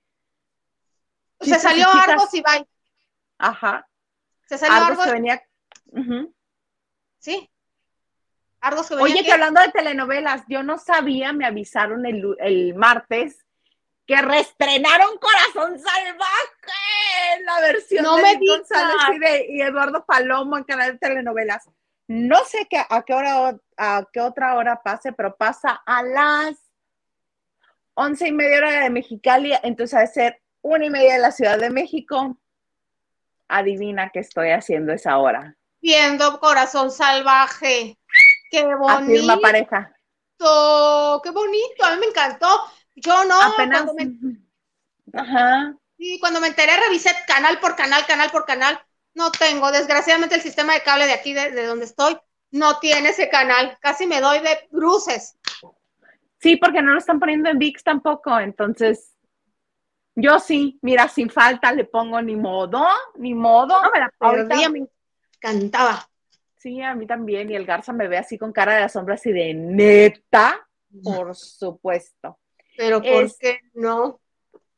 Se 1.40 1.58
salió 1.58 1.86
Argos 1.90 2.32
y 2.32 2.42
Bye. 2.42 2.66
Ajá. 3.38 3.86
Se 4.46 4.56
salió 4.56 4.86
Argos. 4.86 5.04
Que 5.04 5.12
venía... 5.12 5.42
Sí, 7.18 7.49
Oye, 9.00 9.24
que 9.24 9.32
hablando 9.32 9.60
de 9.60 9.70
telenovelas, 9.70 10.42
yo 10.48 10.62
no 10.62 10.78
sabía, 10.78 11.32
me 11.32 11.46
avisaron 11.46 12.04
el, 12.04 12.74
martes 12.74 13.44
que 14.06 14.20
reestrenaron 14.20 15.18
Corazón 15.18 15.78
Salvaje, 15.78 17.44
la 17.44 17.60
versión 17.60 18.04
de 18.16 18.46
González 18.46 19.46
y, 19.48 19.62
Eduardo 19.62 20.04
Palomo 20.04 20.58
en 20.58 20.64
canal 20.64 20.92
de 20.92 20.98
telenovelas. 20.98 21.68
No 22.08 22.44
sé 22.44 22.66
qué, 22.68 22.82
a 22.86 23.02
qué 23.02 23.14
hora, 23.14 23.56
a 23.76 24.04
qué 24.12 24.20
otra 24.20 24.56
hora 24.56 24.82
pase, 24.82 25.12
pero 25.12 25.36
pasa 25.36 25.80
a 25.86 26.02
las 26.02 26.58
once 27.94 28.28
y 28.28 28.32
media 28.32 28.58
hora 28.58 28.82
de 28.82 28.90
Mexicali, 28.90 29.52
entonces 29.62 29.98
a 29.98 30.06
ser 30.06 30.42
una 30.60 30.86
y 30.86 30.90
media 30.90 31.14
de 31.14 31.20
la 31.20 31.30
Ciudad 31.30 31.58
de 31.58 31.70
México. 31.70 32.36
Adivina 33.48 34.10
qué 34.10 34.20
estoy 34.20 34.50
haciendo 34.50 34.92
esa 34.92 35.18
hora. 35.18 35.56
Viendo 35.80 36.40
Corazón 36.40 36.90
Salvaje. 36.90 37.99
Qué 38.50 38.74
bonito. 38.74 39.40
pareja. 39.40 39.94
Qué 40.38 41.30
bonito, 41.30 41.84
a 41.84 41.94
mí 41.94 42.00
me 42.00 42.06
encantó. 42.06 42.48
Yo 42.96 43.24
no. 43.24 43.40
Apenas. 43.40 43.84
Cuando 43.84 43.94
me... 43.94 45.20
Ajá. 45.20 45.74
Sí, 45.96 46.18
cuando 46.18 46.40
me 46.40 46.48
enteré, 46.48 46.72
revisé 46.78 47.10
canal 47.26 47.60
por 47.60 47.76
canal, 47.76 48.04
canal 48.06 48.30
por 48.30 48.46
canal. 48.46 48.80
No 49.14 49.30
tengo, 49.30 49.70
desgraciadamente 49.70 50.34
el 50.34 50.40
sistema 50.40 50.74
de 50.74 50.82
cable 50.82 51.06
de 51.06 51.12
aquí, 51.12 51.34
de, 51.34 51.66
donde 51.66 51.84
estoy, 51.84 52.16
no 52.50 52.78
tiene 52.78 53.10
ese 53.10 53.28
canal. 53.28 53.76
Casi 53.80 54.06
me 54.06 54.20
doy 54.20 54.38
de 54.38 54.68
bruces. 54.70 55.36
Sí, 56.38 56.56
porque 56.56 56.80
no 56.80 56.92
lo 56.92 56.98
están 56.98 57.20
poniendo 57.20 57.50
en 57.50 57.58
VIX 57.58 57.84
tampoco, 57.84 58.38
entonces 58.38 59.14
yo 60.14 60.38
sí, 60.38 60.78
mira, 60.82 61.08
sin 61.08 61.30
falta 61.30 61.72
le 61.72 61.84
pongo 61.84 62.20
ni 62.22 62.36
modo, 62.36 62.86
ni 63.16 63.34
modo. 63.34 63.82
No 63.82 63.90
me 63.90 63.98
la 63.98 64.12
Ahorita 64.18 64.68
me 64.70 64.88
encantaba. 65.36 66.09
Sí, 66.60 66.82
a 66.82 66.94
mí 66.94 67.06
también. 67.06 67.50
Y 67.50 67.54
el 67.54 67.64
Garza 67.64 67.92
me 67.94 68.06
ve 68.06 68.18
así 68.18 68.36
con 68.36 68.52
cara 68.52 68.76
de 68.76 68.82
asombro, 68.82 69.14
así 69.14 69.32
de 69.32 69.54
neta, 69.54 70.68
por 71.02 71.34
supuesto. 71.34 72.38
Pero 72.76 73.00
¿por 73.00 73.36
qué 73.38 73.60
no? 73.72 74.20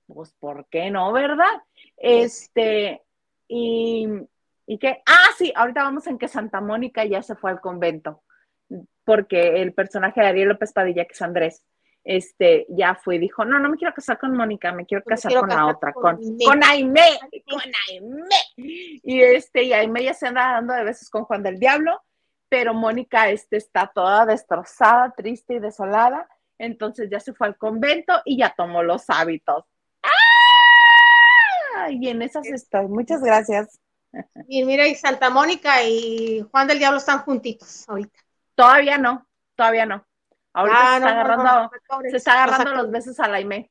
Pues, 0.07 0.33
¿por 0.39 0.67
qué 0.69 0.91
no, 0.91 1.13
verdad? 1.13 1.61
Este, 1.97 3.03
y, 3.49 4.07
y 4.65 4.79
que, 4.79 5.03
ah, 5.07 5.29
sí, 5.37 5.53
ahorita 5.57 5.83
vamos 5.83 6.07
en 6.07 6.19
que 6.19 6.29
Santa 6.29 6.61
Mónica 6.61 7.05
ya 7.05 7.21
se 7.21 7.35
fue 7.35 7.51
al 7.51 7.61
convento, 7.61 8.23
porque 9.05 9.61
el 9.61 9.75
personaje 9.75 10.21
de 10.21 10.29
Ariel 10.29 10.51
López 10.51 10.73
Padilla, 10.73 11.05
que 11.05 11.15
es 11.15 11.23
Andrés, 11.23 11.65
este, 12.05 12.67
ya 12.69 12.95
fue 12.95 13.19
dijo, 13.19 13.45
no, 13.45 13.59
no 13.59 13.71
me 13.71 13.77
quiero 13.77 13.95
casar 13.95 14.19
con 14.19 14.37
Mónica, 14.37 14.73
me 14.73 14.87
quiero 14.87 15.05
casar 15.05 15.35
con 15.35 15.49
la 15.49 15.67
otra, 15.67 15.93
con, 15.93 16.19
con 16.45 16.65
Aime, 16.65 17.19
con 17.49 17.61
Aime. 17.91 18.23
Y 18.57 19.21
este, 19.21 19.63
y 19.65 19.73
Aime 19.73 20.03
ya 20.03 20.15
se 20.15 20.27
anda 20.27 20.53
dando 20.53 20.75
de 20.75 20.85
besos 20.85 21.09
con 21.11 21.25
Juan 21.25 21.43
del 21.43 21.59
Diablo, 21.59 22.03
pero 22.49 22.75
Mónica 22.75 23.31
este, 23.31 23.57
está 23.57 23.91
toda 23.95 24.27
destrozada, 24.27 25.13
triste 25.17 25.55
y 25.55 25.59
desolada, 25.61 26.29
entonces 26.59 27.09
ya 27.11 27.21
se 27.21 27.33
fue 27.33 27.47
al 27.47 27.57
convento 27.57 28.21
y 28.25 28.39
ya 28.39 28.53
tomó 28.57 28.83
los 28.83 29.05
hábitos. 29.09 29.65
¡Ah! 30.03 31.91
Y 31.91 32.09
en 32.09 32.23
esas 32.23 32.47
estoy, 32.47 32.87
muchas 32.89 33.23
gracias. 33.23 33.81
Y 34.49 34.65
mira, 34.65 34.87
y 34.87 34.95
Santa 34.95 35.31
Mónica 35.31 35.83
y 35.85 36.45
Juan 36.51 36.67
del 36.67 36.79
Diablo 36.79 36.99
están 36.99 37.21
juntitos 37.21 37.89
ahorita. 37.89 38.21
Todavía 38.55 38.99
no, 38.99 39.27
todavía 39.57 39.87
no. 39.87 40.07
Ahorita 40.55 40.79
ah, 40.79 40.91
se, 40.91 40.97
está 40.97 41.11
agarrando, 41.11 41.71
se 42.11 42.17
está 42.17 42.45
agarrando 42.45 42.83
los, 42.83 42.91
besos 42.91 43.21
a 43.21 43.29
Laime. 43.29 43.71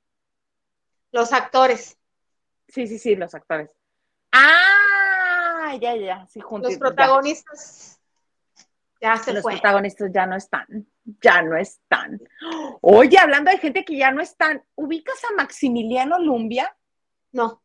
Los 1.12 1.32
actores. 1.34 1.98
Sí, 2.68 2.88
sí, 2.88 2.98
sí, 2.98 3.16
los 3.16 3.36
actores. 3.36 3.70
Ah, 4.32 5.76
ya, 5.80 5.96
ya, 5.96 6.26
sí, 6.28 6.40
juntos. 6.40 6.72
Los 6.72 6.80
protagonistas 6.80 8.02
ya, 9.02 9.18
se 9.18 9.34
Los 9.34 9.44
protagonistas 9.44 10.12
ya 10.14 10.28
no 10.28 10.36
están, 10.36 10.88
ya 11.22 11.42
no 11.42 11.58
están. 11.58 12.22
Oye, 12.82 13.18
hablando 13.18 13.50
de 13.50 13.58
gente 13.58 13.84
que 13.84 13.98
ya 13.98 14.12
no 14.12 14.22
están, 14.22 14.64
¿ubicas 14.76 15.20
a 15.26 15.36
Maximiliano 15.36 16.20
Lumbia? 16.20 16.76
No. 17.32 17.64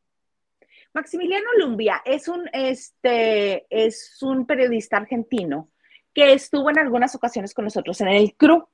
Maximiliano 0.95 1.47
Lumbia 1.59 2.01
es 2.07 2.27
un, 2.29 2.49
este, 2.55 3.67
es 3.69 4.17
un 4.23 4.47
periodista 4.47 4.97
argentino 4.97 5.69
que 6.15 6.33
estuvo 6.33 6.71
en 6.71 6.79
algunas 6.79 7.15
ocasiones 7.15 7.53
con 7.53 7.67
nosotros 7.67 8.01
en 8.01 8.09
el 8.09 8.35
CRU 8.35 8.67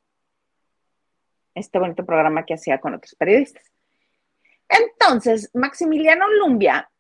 este 1.55 1.79
bonito 1.79 2.05
programa 2.05 2.45
que 2.45 2.55
hacía 2.55 2.79
con 2.79 2.95
otros 2.95 3.15
periodistas. 3.15 3.65
Entonces, 4.69 5.51
Maximiliano 5.55 6.27
Lumbia 6.29 6.91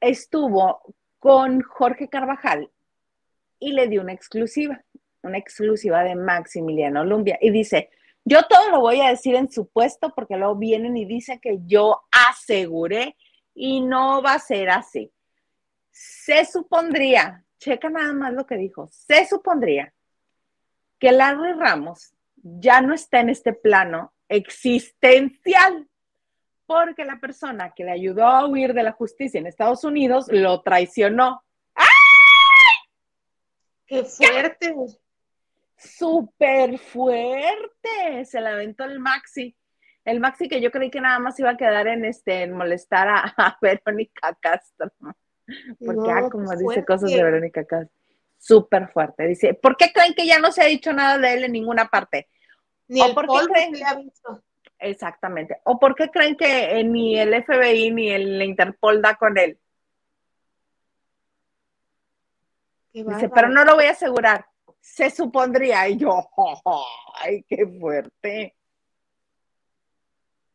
estuvo 0.00 0.94
con 1.18 1.62
Jorge 1.62 2.08
Carvajal 2.08 2.70
y 3.58 3.72
le 3.72 3.88
dio 3.88 4.02
una 4.02 4.12
exclusiva, 4.12 4.82
una 5.22 5.38
exclusiva 5.38 6.02
de 6.02 6.14
Maximiliano 6.14 7.04
Lumbia. 7.04 7.38
Y 7.40 7.50
dice, 7.50 7.90
yo 8.24 8.42
todo 8.48 8.70
lo 8.70 8.80
voy 8.80 9.00
a 9.00 9.10
decir 9.10 9.34
en 9.34 9.50
su 9.50 9.68
puesto 9.68 10.12
porque 10.14 10.36
luego 10.36 10.56
vienen 10.56 10.96
y 10.96 11.04
dicen 11.04 11.40
que 11.40 11.58
yo 11.64 12.02
aseguré 12.10 13.16
y 13.54 13.80
no 13.80 14.22
va 14.22 14.34
a 14.34 14.38
ser 14.38 14.70
así. 14.70 15.12
Se 15.90 16.44
supondría, 16.44 17.44
checa 17.58 17.90
nada 17.90 18.12
más 18.12 18.32
lo 18.32 18.46
que 18.46 18.56
dijo, 18.56 18.88
se 18.90 19.26
supondría 19.26 19.92
que 20.98 21.12
Larry 21.12 21.52
Ramos 21.54 22.14
ya 22.42 22.80
no 22.80 22.94
está 22.94 23.20
en 23.20 23.30
este 23.30 23.52
plano 23.52 24.12
existencial, 24.28 25.88
porque 26.66 27.04
la 27.04 27.20
persona 27.20 27.72
que 27.74 27.84
le 27.84 27.92
ayudó 27.92 28.26
a 28.26 28.46
huir 28.46 28.74
de 28.74 28.82
la 28.82 28.92
justicia 28.92 29.38
en 29.38 29.46
Estados 29.46 29.84
Unidos 29.84 30.26
lo 30.30 30.62
traicionó. 30.62 31.44
¡Ay! 31.74 31.86
¡Qué 33.86 34.04
fuerte! 34.04 34.74
Súper 35.76 36.78
fuerte. 36.78 38.24
Se 38.24 38.40
la 38.40 38.52
aventó 38.52 38.84
el 38.84 39.00
Maxi. 39.00 39.56
El 40.04 40.20
Maxi 40.20 40.48
que 40.48 40.60
yo 40.60 40.70
creí 40.70 40.90
que 40.90 41.00
nada 41.00 41.18
más 41.18 41.38
iba 41.38 41.50
a 41.50 41.56
quedar 41.56 41.86
en 41.88 42.04
este, 42.04 42.42
en 42.42 42.52
molestar 42.52 43.08
a, 43.08 43.58
Verónica 43.60 44.36
Castro. 44.40 44.90
Porque, 45.84 46.10
ah, 46.10 46.28
como 46.30 46.50
dice 46.56 46.84
cosas 46.84 47.10
de 47.10 47.22
Verónica 47.22 47.64
Castro 47.64 48.01
súper 48.42 48.88
fuerte. 48.88 49.26
Dice, 49.28 49.54
¿por 49.54 49.76
qué 49.76 49.92
creen 49.92 50.14
que 50.14 50.26
ya 50.26 50.40
no 50.40 50.50
se 50.50 50.62
ha 50.62 50.66
dicho 50.66 50.92
nada 50.92 51.16
de 51.16 51.32
él 51.32 51.44
en 51.44 51.52
ninguna 51.52 51.88
parte? 51.88 52.28
Ni 52.88 53.00
el 53.00 53.14
se 53.14 53.70
le 53.70 53.84
ha 53.84 53.94
visto. 53.94 54.42
Exactamente. 54.80 55.60
¿O 55.64 55.78
por 55.78 55.94
qué 55.94 56.10
creen 56.10 56.36
que 56.36 56.80
eh, 56.80 56.84
ni 56.84 57.18
el 57.18 57.32
FBI 57.44 57.92
ni 57.92 58.10
el 58.10 58.42
Interpol 58.42 59.00
da 59.00 59.14
con 59.14 59.38
él? 59.38 59.60
Dice, 62.92 63.28
pero 63.28 63.48
no 63.48 63.64
lo 63.64 63.76
voy 63.76 63.86
a 63.86 63.92
asegurar. 63.92 64.44
Se 64.80 65.08
supondría. 65.08 65.88
Y 65.88 65.98
yo, 65.98 66.28
¡ay, 67.22 67.44
qué 67.44 67.64
fuerte! 67.64 68.56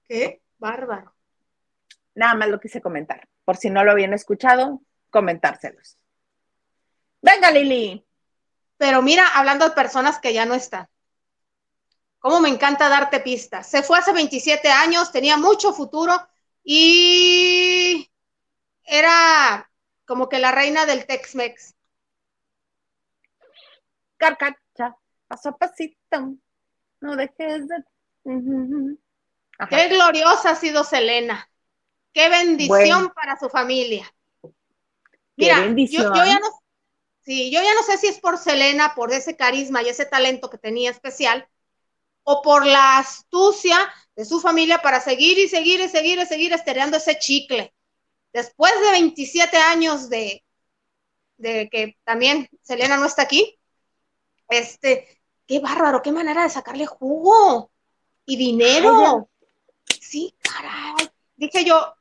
Qué 0.10 0.42
bárbaro. 0.58 1.14
Nada 2.16 2.36
más 2.36 2.50
lo 2.50 2.60
quise 2.60 2.82
comentar. 2.82 3.28
Por 3.46 3.56
si 3.56 3.70
no 3.70 3.86
lo 3.86 3.92
habían 3.92 4.14
escuchado, 4.14 4.82
comentárselos. 5.10 5.98
Venga, 7.28 7.52
Lili. 7.52 8.06
Pero 8.78 9.02
mira, 9.02 9.28
hablando 9.28 9.66
de 9.68 9.76
personas 9.76 10.20
que 10.20 10.34
ya 10.34 10.46
no 10.46 10.54
están. 10.54 10.88
Cómo 12.20 12.40
me 12.40 12.50
encanta 12.50 12.88
darte 12.88 13.20
pistas. 13.20 13.68
Se 13.68 13.84
fue 13.84 14.00
hace 14.00 14.14
27 14.14 14.70
años, 14.70 15.12
tenía 15.12 15.36
mucho 15.36 15.74
futuro 15.74 16.14
y 16.64 18.10
era 18.84 19.70
como 20.06 20.30
que 20.30 20.40
la 20.40 20.52
reina 20.52 20.86
del 20.86 21.06
Tex-Mex. 21.06 21.76
Carcacha, 24.16 24.96
paso 25.28 25.50
a 25.50 25.58
pasito, 25.58 26.34
no 27.02 27.16
dejes 27.16 27.68
de... 27.68 27.76
Qué 29.70 29.88
gloriosa 29.90 30.52
ha 30.52 30.56
sido 30.56 30.84
Selena. 30.84 31.50
Qué 32.14 32.30
bendición 32.30 33.12
para 33.14 33.38
su 33.38 33.50
familia. 33.50 34.12
Mira, 35.36 35.68
yo, 35.76 36.14
ya 36.16 36.40
no, 36.40 36.48
sí, 37.28 37.52
yo 37.52 37.62
ya 37.62 37.74
no 37.76 37.84
sé 37.84 37.98
si 37.98 38.08
es 38.08 38.20
por 38.20 38.38
Selena, 38.38 38.96
por 38.96 39.12
ese 39.12 39.36
carisma 39.36 39.84
y 39.84 39.90
ese 39.90 40.06
talento 40.06 40.50
que 40.50 40.58
tenía 40.58 40.90
especial, 40.90 41.48
o 42.24 42.42
por 42.42 42.66
la 42.66 42.98
astucia 42.98 43.78
de 44.16 44.24
su 44.24 44.40
familia 44.40 44.82
para 44.82 45.02
seguir 45.02 45.38
y 45.38 45.50
seguir 45.50 45.82
y 45.82 45.90
seguir 45.90 46.20
y 46.20 46.26
seguir 46.26 46.54
estereando 46.54 46.96
ese 46.98 47.20
chicle. 47.20 47.74
Después 48.32 48.72
de 48.82 48.92
27 48.92 49.58
años 49.58 50.10
de, 50.10 50.46
de 51.36 51.70
que 51.70 51.98
también 52.06 52.50
Selena 52.62 52.96
no 52.96 53.06
está 53.06 53.24
aquí, 53.24 53.60
este, 54.48 55.22
qué 55.46 55.60
bárbaro, 55.60 56.02
qué 56.02 56.14
manera 56.14 56.44
de 56.44 56.50
sacarle 56.50 56.86
jugo 56.86 57.72
y 58.26 58.38
dinero. 58.38 59.30
Sí, 60.00 60.34
caray. 60.42 61.10
Dije 61.36 61.66
yo, 61.66 61.94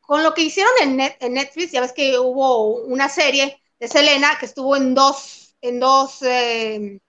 con 0.00 0.24
lo 0.24 0.34
que 0.34 0.42
hicieron 0.42 0.72
en, 0.80 0.96
Netflix, 1.34 1.70
ya 1.70 1.80
ves 1.80 1.92
que 1.92 2.18
hubo 2.18 2.76
una 2.82 3.08
serie 3.08 3.62
de 3.78 3.88
Selena 3.88 4.38
que 4.38 4.46
estuvo 4.46 4.76
en 4.76 4.94
dos, 4.94 5.56
en 5.60 5.80
dos 5.80 6.22
eh, 6.22 7.00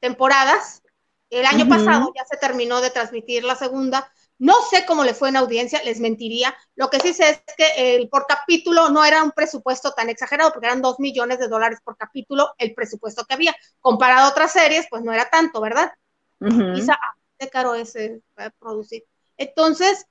temporadas. 0.00 0.82
El 1.28 1.44
año 1.44 1.68
pasado 1.68 2.12
ya 2.14 2.24
se 2.24 2.36
terminó 2.36 2.80
de 2.80 2.90
transmitir 2.90 3.44
la 3.44 3.56
segunda. 3.56 4.10
No 4.38 4.54
sé 4.70 4.84
cómo 4.86 5.02
le 5.02 5.14
fue 5.14 5.30
en 5.30 5.36
audiencia, 5.36 5.82
les 5.82 5.98
mentiría. 5.98 6.54
Lo 6.74 6.88
que 6.88 7.00
sí 7.00 7.12
sé 7.12 7.30
es 7.30 7.42
que 7.56 7.96
el 7.96 8.08
por 8.08 8.26
capítulo 8.26 8.90
no 8.90 9.04
era 9.04 9.22
un 9.22 9.32
presupuesto 9.32 9.92
tan 9.92 10.08
exagerado, 10.08 10.52
porque 10.52 10.66
eran 10.66 10.82
dos 10.82 11.00
millones 11.00 11.38
de 11.38 11.48
dólares 11.48 11.80
por 11.82 11.96
capítulo 11.96 12.54
el 12.58 12.74
presupuesto 12.74 13.24
que 13.24 13.34
había. 13.34 13.56
Comparado 13.80 14.26
a 14.26 14.30
otras 14.30 14.52
series, 14.52 14.86
pues 14.88 15.02
no 15.02 15.12
era 15.12 15.28
tanto, 15.30 15.60
¿verdad? 15.60 15.92
Quizá 16.38 16.92
ah, 16.92 17.16
de 17.38 17.48
caro 17.48 17.74
ese 17.74 18.20
producir. 18.58 19.04
Entonces, 19.36 20.06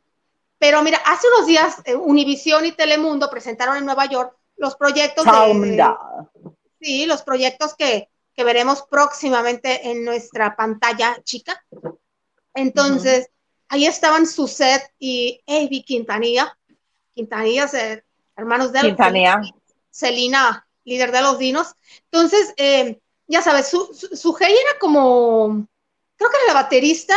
pero 0.58 0.82
mira, 0.84 0.98
hace 1.06 1.28
unos 1.36 1.46
días 1.46 1.82
eh, 1.86 1.96
Univisión 1.96 2.66
y 2.66 2.72
Telemundo 2.72 3.30
presentaron 3.30 3.78
en 3.78 3.86
Nueva 3.86 4.06
York 4.06 4.36
los 4.58 4.76
proyectos 4.76 5.26
de, 5.26 5.96
sí, 6.80 7.06
los 7.06 7.24
proyectos 7.24 7.76
que, 7.76 8.10
que 8.34 8.44
veremos 8.44 8.84
próximamente 8.84 9.90
en 9.90 10.04
nuestra 10.04 10.56
pantalla 10.56 11.18
chica. 11.24 11.64
Entonces, 12.54 13.30
ahí 13.70 13.86
estaban 13.86 14.28
Suset 14.28 14.82
y 15.00 15.42
Avi 15.48 15.84
Quintanilla. 15.84 16.58
Quintanilla, 17.14 17.70
hermanos 18.36 18.72
de 18.72 18.82
Quintanilla. 18.82 19.42
Celina, 19.90 20.68
líder 20.84 21.12
de 21.12 21.22
los 21.22 21.38
dinos. 21.38 21.76
Entonces, 22.12 22.54
eh, 22.58 23.00
ya 23.28 23.42
sabes, 23.42 23.68
su, 23.68 23.94
su, 23.94 24.38
era 24.40 24.80
como, 24.80 25.68
creo 26.16 26.30
que 26.30 26.38
era 26.38 26.54
la 26.54 26.62
baterista, 26.62 27.16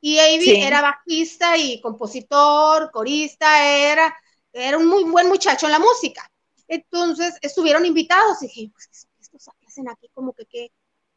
y 0.00 0.18
Avi 0.18 0.62
era 0.62 0.82
bajista 0.82 1.56
y 1.56 1.80
compositor, 1.80 2.90
corista, 2.90 3.66
era, 3.66 4.16
era 4.52 4.76
un 4.78 4.86
muy 4.86 5.04
buen 5.04 5.28
muchacho 5.28 5.66
en 5.66 5.72
la 5.72 5.78
música. 5.78 6.30
Entonces, 6.68 7.36
estuvieron 7.40 7.86
invitados 7.86 8.42
y 8.42 8.46
dije, 8.46 8.70
pues, 8.72 9.06
hacen 9.66 9.88
aquí 9.88 10.10
como 10.14 10.32
que, 10.34 10.44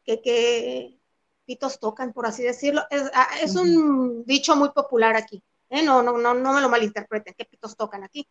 que, 0.04 0.20
que, 0.20 0.98
pitos 1.44 1.78
tocan, 1.78 2.12
por 2.12 2.26
así 2.26 2.42
decirlo. 2.42 2.82
Es, 2.90 3.10
ah, 3.14 3.28
un 3.60 4.24
dicho 4.24 4.56
muy 4.56 4.70
popular 4.70 5.14
aquí. 5.14 5.42
¿eh? 5.68 5.82
No, 5.82 6.02
no, 6.02 6.16
no, 6.18 6.34
no 6.34 6.52
me 6.52 6.60
lo 6.60 6.68
malinterpreten, 6.68 7.34
que 7.34 7.44
pitos 7.44 7.76
tocan 7.76 8.02
aquí. 8.04 8.26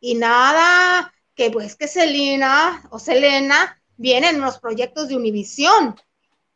Y 0.00 0.14
nada, 0.14 1.12
que 1.34 1.50
pues 1.50 1.76
que 1.76 1.86
Selena 1.86 2.82
o 2.90 2.98
Selena 2.98 3.80
vienen 3.96 4.36
en 4.36 4.40
los 4.40 4.58
proyectos 4.58 5.08
de 5.08 5.16
Univisión. 5.16 5.94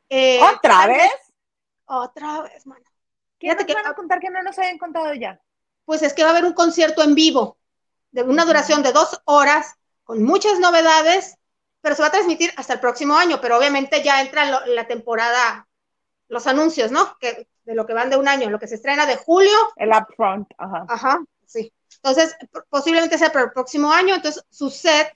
Eh, 0.08 0.40
¿Otra 0.42 0.86
vez? 0.86 1.12
Otra 1.86 2.42
vez, 2.42 2.66
mano. 2.66 2.84
¿Qué 3.38 3.54
te 3.54 3.74
van 3.74 3.86
a 3.86 3.94
contar 3.94 4.20
que 4.20 4.30
no 4.30 4.42
nos 4.42 4.58
hayan 4.58 4.78
contado 4.78 5.12
ya? 5.14 5.40
Pues 5.84 6.02
es 6.02 6.14
que 6.14 6.22
va 6.22 6.30
a 6.30 6.32
haber 6.32 6.46
un 6.46 6.54
concierto 6.54 7.02
en 7.02 7.14
vivo 7.14 7.58
de 8.10 8.22
una 8.22 8.44
duración 8.44 8.82
de 8.82 8.92
dos 8.92 9.20
horas 9.26 9.74
con 10.04 10.22
muchas 10.22 10.58
novedades 10.60 11.36
pero 11.84 11.96
se 11.96 12.00
va 12.00 12.08
a 12.08 12.12
transmitir 12.12 12.50
hasta 12.56 12.72
el 12.72 12.80
próximo 12.80 13.14
año, 13.14 13.42
pero 13.42 13.58
obviamente 13.58 14.02
ya 14.02 14.22
entra 14.22 14.64
la 14.64 14.86
temporada, 14.86 15.68
los 16.28 16.46
anuncios, 16.46 16.90
¿no? 16.90 17.14
Que, 17.18 17.46
de 17.62 17.74
lo 17.74 17.84
que 17.84 17.92
van 17.92 18.08
de 18.08 18.16
un 18.16 18.26
año, 18.26 18.48
lo 18.48 18.58
que 18.58 18.66
se 18.66 18.76
estrena 18.76 19.04
de 19.04 19.16
julio. 19.16 19.52
El 19.76 19.90
upfront, 19.90 20.48
ajá. 20.56 20.86
Ajá, 20.88 21.20
sí. 21.46 21.70
Entonces, 21.96 22.34
posiblemente 22.70 23.18
sea 23.18 23.30
para 23.30 23.44
el 23.44 23.52
próximo 23.52 23.92
año, 23.92 24.14
entonces 24.14 24.42
su 24.48 24.70
set 24.70 25.14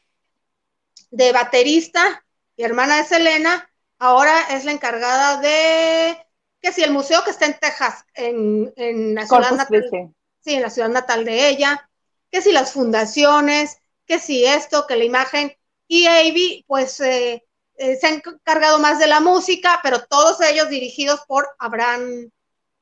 de 1.11 1.33
baterista 1.33 2.23
y 2.55 2.65
hermana 2.65 2.99
de 2.99 3.05
Selena, 3.05 3.71
ahora 3.99 4.39
es 4.51 4.67
la 4.67 4.73
encargada 4.73 5.41
de, 5.41 6.19
que 6.61 6.71
si 6.71 6.83
el 6.83 6.91
museo 6.91 7.25
que 7.25 7.31
está 7.31 7.47
en 7.47 7.59
Texas, 7.59 8.05
en, 8.13 8.75
en 8.77 9.15
la 9.15 9.27
ciudad 9.27 9.53
natal, 9.53 10.13
sí, 10.41 10.53
en 10.53 10.61
la 10.61 10.69
ciudad 10.69 10.91
natal 10.91 11.25
de 11.25 11.49
ella, 11.49 11.89
que 12.31 12.43
si 12.43 12.53
las 12.53 12.75
fundaciones, 12.75 13.79
que 14.09 14.19
si 14.19 14.45
esto, 14.45 14.87
que 14.87 14.97
la 14.97 15.05
imagen, 15.05 15.55
y 15.87 16.07
Avi, 16.07 16.65
pues 16.67 16.99
eh, 17.01 17.45
eh, 17.77 17.97
se 17.97 18.07
han 18.07 18.15
encargado 18.15 18.79
más 18.79 18.99
de 18.99 19.07
la 19.07 19.21
música, 19.21 19.81
pero 19.83 20.05
todos 20.07 20.41
ellos 20.41 20.69
dirigidos 20.69 21.21
por 21.29 21.49
Abraham 21.59 22.31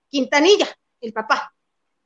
Quintanilla, 0.08 0.68
el 1.00 1.12
papá 1.12 1.52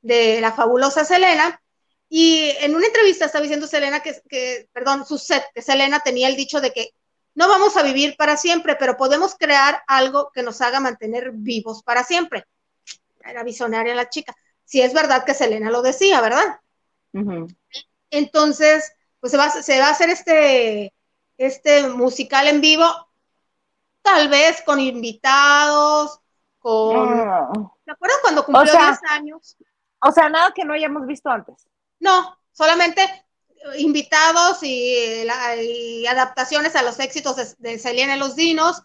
de 0.01 0.41
la 0.41 0.53
fabulosa 0.53 1.05
Selena. 1.05 1.63
Y 2.09 2.51
en 2.61 2.75
una 2.75 2.87
entrevista 2.87 3.27
estaba 3.27 3.43
diciendo 3.43 3.67
Selena 3.67 4.01
que, 4.01 4.21
que 4.29 4.69
perdón, 4.73 5.07
su 5.07 5.19
set, 5.19 5.45
que 5.55 5.63
Selena 5.63 6.01
tenía 6.01 6.29
el 6.29 6.35
dicho 6.35 6.61
de 6.61 6.73
que 6.73 6.91
no 7.35 7.49
vamos 7.49 7.77
a 7.77 7.83
vivir 7.83 8.17
para 8.17 8.37
siempre, 8.37 8.75
pero 8.75 8.97
podemos 8.97 9.37
crear 9.37 9.83
algo 9.87 10.31
que 10.35 10.43
nos 10.43 10.61
haga 10.61 10.81
mantener 10.81 11.31
vivos 11.33 11.83
para 11.83 12.03
siempre. 12.03 12.45
Era 13.25 13.45
visionaria 13.45 13.95
la 13.95 14.09
chica. 14.09 14.35
Si 14.65 14.83
es 14.83 14.93
verdad 14.93 15.25
que 15.25 15.35
Selena 15.35 15.71
lo 15.71 15.83
decía, 15.83 16.21
¿verdad? 16.21 16.61
Entonces, 18.11 18.93
pues 19.21 19.31
se 19.31 19.37
va, 19.37 19.51
se 19.51 19.79
va 19.79 19.87
a 19.87 19.91
hacer 19.91 20.11
este, 20.11 20.93
este 21.37 21.89
musical 21.89 22.49
en 22.49 22.61
vivo, 22.61 22.87
tal 24.03 24.29
vez 24.29 24.63
con 24.63 24.81
invitados, 24.81 26.19
con... 26.59 27.09
¿Te 27.85 27.93
acuerdas 27.93 28.19
cuando 28.23 28.45
cumplió 28.45 28.73
10 28.73 28.99
años? 29.11 29.57
O 30.03 30.13
sea, 30.13 30.29
nada 30.29 30.53
que 30.55 30.65
no 30.65 30.73
hayamos 30.73 31.07
visto 31.07 31.29
antes. 31.29 31.69
No, 31.99 32.37
solamente 32.53 33.03
invitados 33.77 34.63
y, 34.63 35.27
adaptaciones 36.09 36.75
a 36.77 36.83
los 36.83 36.99
éxitos 36.99 37.37
de, 37.37 37.47
de 37.59 37.79
Selena 37.79 38.17
y 38.17 38.19
los 38.19 38.37
Dinos. 38.37 38.83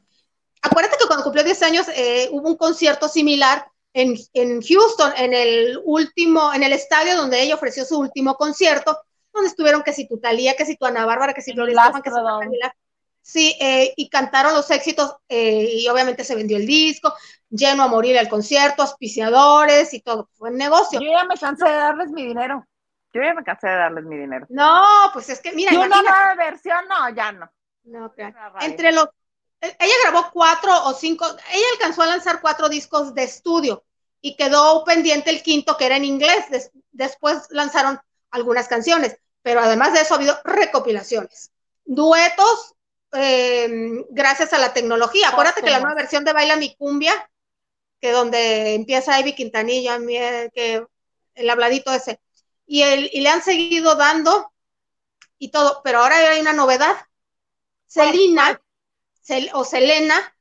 Acuérdate 0.61 0.97
que 0.97 1.07
cuando 1.07 1.23
cumplió 1.23 1.43
10 1.43 1.63
años 1.63 1.87
eh, 1.89 2.27
hubo 2.31 2.49
un 2.49 2.57
concierto 2.57 3.07
similar 3.07 3.67
en, 3.93 4.15
en, 4.33 4.61
Houston, 4.61 5.13
en 5.15 5.33
el 5.33 5.79
último, 5.85 6.53
en 6.53 6.63
el 6.63 6.73
estadio 6.73 7.15
donde 7.15 7.41
ella 7.41 7.55
ofreció 7.55 7.85
su 7.85 7.97
último 7.97 8.35
concierto, 8.35 8.99
donde 9.35 9.49
estuvieron 9.49 9.83
que 9.83 9.93
si 9.93 10.07
tu 10.07 10.19
Talía, 10.19 10.55
que 10.55 10.65
si 10.65 10.75
tu 10.75 10.85
Ana 10.85 11.05
Bárbara, 11.05 11.33
que 11.33 11.41
si 11.41 11.53
Gloria 11.53 11.79
Estefan, 11.79 12.01
que 12.01 12.09
si 12.09 12.15
tu 12.15 12.75
Sí, 13.25 13.57
eh, 13.59 13.91
y 13.97 14.07
cantaron 14.07 14.53
los 14.53 14.69
éxitos 14.69 15.15
eh, 15.27 15.67
y 15.67 15.87
obviamente 15.87 16.23
se 16.23 16.35
vendió 16.35 16.57
el 16.57 16.67
disco, 16.67 17.11
lleno 17.49 17.81
a 17.81 17.87
morir 17.87 18.15
el 18.17 18.29
concierto, 18.29 18.83
auspiciadores 18.83 19.95
y 19.95 20.01
todo, 20.01 20.29
fue 20.33 20.51
un 20.51 20.57
negocio. 20.57 21.01
Yo 21.01 21.11
ya 21.11 21.23
me 21.23 21.35
cansé 21.35 21.65
de 21.65 21.75
darles 21.75 22.11
mi 22.11 22.23
dinero. 22.23 22.63
Yo 23.11 23.23
ya 23.23 23.33
me 23.33 23.43
cansé 23.43 23.67
de 23.67 23.77
darles 23.77 24.05
mi 24.05 24.15
dinero. 24.15 24.45
No, 24.49 25.09
pues 25.11 25.27
es 25.29 25.41
que 25.41 25.53
mira. 25.53 25.73
Y 25.73 25.77
una 25.77 26.03
nueva 26.03 26.35
versión, 26.37 26.87
no, 26.87 27.09
ya 27.15 27.31
no. 27.31 27.49
No, 27.85 28.13
claro. 28.13 28.57
Entre 28.61 28.91
los. 28.91 29.07
E, 29.59 29.75
ella 29.79 29.93
grabó 30.03 30.29
cuatro 30.31 30.71
o 30.83 30.93
cinco, 30.93 31.25
ella 31.25 31.65
alcanzó 31.73 32.03
a 32.03 32.07
lanzar 32.07 32.41
cuatro 32.41 32.69
discos 32.69 33.15
de 33.15 33.23
estudio 33.23 33.85
y 34.21 34.35
quedó 34.35 34.83
pendiente 34.83 35.31
el 35.31 35.41
quinto 35.41 35.77
que 35.77 35.87
era 35.87 35.97
en 35.97 36.05
inglés. 36.05 36.71
después 36.91 37.47
lanzaron 37.49 37.99
algunas 38.29 38.67
canciones 38.67 39.17
pero 39.45 39.59
además 39.59 39.93
de 39.93 40.01
eso 40.01 40.15
ha 40.15 40.17
habido 40.17 40.39
recopilaciones, 40.43 41.51
duetos, 41.83 42.73
eh, 43.13 43.69
gracias 44.09 44.53
a 44.53 44.57
la 44.57 44.73
tecnología. 44.73 45.29
Acuérdate 45.29 45.61
que 45.61 45.69
la 45.69 45.81
nueva 45.81 45.93
versión 45.93 46.25
de 46.25 46.33
Baila 46.33 46.55
mi 46.55 46.75
cumbia, 46.75 47.29
que 48.01 48.09
donde 48.09 48.73
empieza 48.73 49.19
Ivy 49.19 49.35
Quintanilla, 49.35 49.99
que 50.51 50.83
el 51.35 51.47
habladito 51.47 51.93
ese, 51.93 52.19
y, 52.65 52.81
el, 52.81 53.07
y 53.13 53.21
le 53.21 53.29
han 53.29 53.43
seguido 53.43 53.93
dando 53.93 54.51
y 55.37 55.51
todo, 55.51 55.81
pero 55.83 55.99
ahora 55.99 56.17
hay 56.17 56.41
una 56.41 56.53
novedad. 56.53 56.95
Selena, 57.85 58.59
o 59.53 59.63
Selena, 59.63 60.35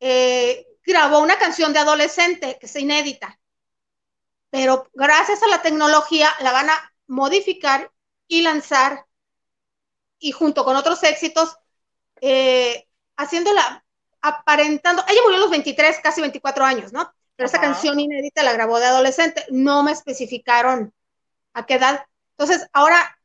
eh, 0.00 0.66
grabó 0.82 1.20
una 1.20 1.38
canción 1.38 1.72
de 1.72 1.78
adolescente 1.78 2.58
que 2.58 2.66
es 2.66 2.74
inédita, 2.74 3.38
pero 4.50 4.90
gracias 4.92 5.40
a 5.44 5.46
la 5.46 5.62
tecnología 5.62 6.34
la 6.40 6.50
van 6.50 6.68
a 6.68 6.92
modificar 7.06 7.92
y 8.30 8.42
lanzar 8.42 9.06
y 10.20 10.30
junto 10.30 10.64
con 10.64 10.76
otros 10.76 11.02
éxitos, 11.02 11.58
eh, 12.20 12.86
haciéndola, 13.16 13.84
aparentando, 14.20 15.02
ella 15.08 15.20
murió 15.24 15.38
a 15.38 15.40
los 15.40 15.50
23, 15.50 15.98
casi 16.00 16.20
24 16.20 16.64
años, 16.64 16.92
¿no? 16.92 17.12
Pero 17.34 17.48
esa 17.48 17.60
canción 17.60 17.98
inédita 17.98 18.42
la 18.44 18.52
grabó 18.52 18.78
de 18.78 18.86
adolescente, 18.86 19.44
no 19.50 19.82
me 19.82 19.92
especificaron 19.92 20.94
a 21.54 21.66
qué 21.66 21.74
edad. 21.74 22.06
Entonces, 22.36 22.68
ahora, 22.72 23.18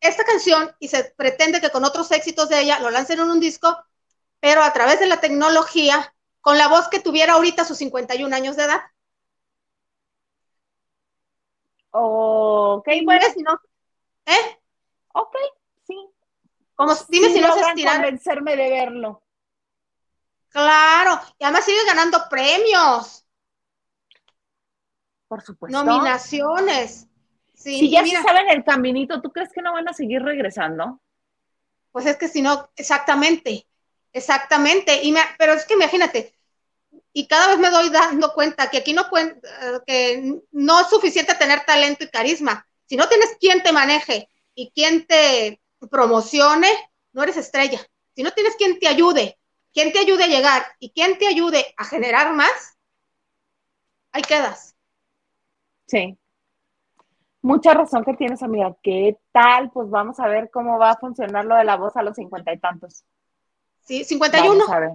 esta 0.00 0.24
canción, 0.24 0.74
y 0.80 0.88
se 0.88 1.04
pretende 1.16 1.60
que 1.60 1.70
con 1.70 1.84
otros 1.84 2.10
éxitos 2.10 2.48
de 2.48 2.60
ella 2.60 2.80
lo 2.80 2.90
lancen 2.90 3.20
en 3.20 3.30
un 3.30 3.38
disco, 3.38 3.84
pero 4.40 4.64
a 4.64 4.72
través 4.72 4.98
de 4.98 5.06
la 5.06 5.20
tecnología, 5.20 6.12
con 6.40 6.58
la 6.58 6.66
voz 6.68 6.88
que 6.88 7.00
tuviera 7.00 7.34
ahorita 7.34 7.64
sus 7.64 7.78
51 7.78 8.32
años 8.32 8.56
de 8.56 8.64
edad. 8.64 8.80
Ok, 11.92 12.88
bueno, 13.04 13.26
si 13.32 13.42
no, 13.42 13.60
¿eh? 14.26 14.60
Ok, 15.12 15.36
sí. 15.86 15.96
Como, 16.74 16.94
dime 17.08 17.32
si 17.32 17.40
no 17.40 17.54
se 17.54 17.84
convencerme 17.84 18.56
de 18.56 18.70
verlo. 18.70 19.22
Claro, 20.48 21.20
y 21.38 21.44
además 21.44 21.64
sigue 21.64 21.84
ganando 21.86 22.28
premios. 22.28 23.26
Por 25.26 25.42
supuesto. 25.42 25.84
Nominaciones. 25.84 27.08
Sí, 27.54 27.80
si 27.80 27.90
ya 27.90 28.04
se 28.04 28.22
saben 28.22 28.48
el 28.50 28.62
caminito, 28.62 29.20
¿tú 29.20 29.32
crees 29.32 29.52
que 29.52 29.62
no 29.62 29.72
van 29.72 29.88
a 29.88 29.94
seguir 29.94 30.22
regresando? 30.22 31.00
Pues 31.92 32.06
es 32.06 32.16
que 32.16 32.28
si 32.28 32.42
no, 32.42 32.70
exactamente, 32.76 33.66
exactamente. 34.12 35.00
Y 35.02 35.14
pero 35.38 35.54
es 35.54 35.64
que 35.64 35.74
imagínate, 35.74 36.34
y 37.12 37.26
cada 37.26 37.48
vez 37.48 37.58
me 37.58 37.70
doy 37.70 37.90
dando 37.90 38.34
cuenta 38.34 38.68
que 38.68 38.78
aquí 38.78 38.92
no, 38.92 39.06
eh, 39.16 39.80
que 39.86 40.40
no 40.50 40.80
es 40.80 40.88
suficiente 40.88 41.34
tener 41.34 41.64
talento 41.64 42.04
y 42.04 42.10
carisma. 42.10 42.66
Si 42.86 42.96
no 42.96 43.08
tienes 43.08 43.36
quien 43.40 43.62
te 43.62 43.72
maneje 43.72 44.28
y 44.54 44.70
quien 44.70 45.06
te 45.06 45.60
promocione, 45.90 46.68
no 47.12 47.22
eres 47.22 47.36
estrella. 47.36 47.80
Si 48.14 48.22
no 48.22 48.30
tienes 48.32 48.56
quien 48.56 48.78
te 48.78 48.88
ayude, 48.88 49.38
quien 49.72 49.92
te 49.92 49.98
ayude 49.98 50.24
a 50.24 50.28
llegar 50.28 50.64
y 50.78 50.90
quien 50.90 51.18
te 51.18 51.26
ayude 51.26 51.74
a 51.76 51.84
generar 51.84 52.32
más, 52.34 52.78
ahí 54.12 54.22
quedas. 54.22 54.74
Sí. 55.86 56.18
Mucha 57.42 57.74
razón 57.74 58.04
que 58.04 58.14
tienes, 58.14 58.42
amiga. 58.42 58.74
¿Qué 58.82 59.18
tal? 59.32 59.70
Pues 59.70 59.90
vamos 59.90 60.18
a 60.18 60.28
ver 60.28 60.50
cómo 60.50 60.78
va 60.78 60.92
a 60.92 60.96
funcionar 60.96 61.44
lo 61.44 61.56
de 61.56 61.64
la 61.64 61.76
voz 61.76 61.96
a 61.96 62.02
los 62.02 62.16
cincuenta 62.16 62.52
y 62.52 62.58
tantos. 62.58 63.04
Sí, 63.82 64.04
51. 64.04 64.48
Vamos 64.48 64.70
a 64.70 64.80
ver. 64.80 64.92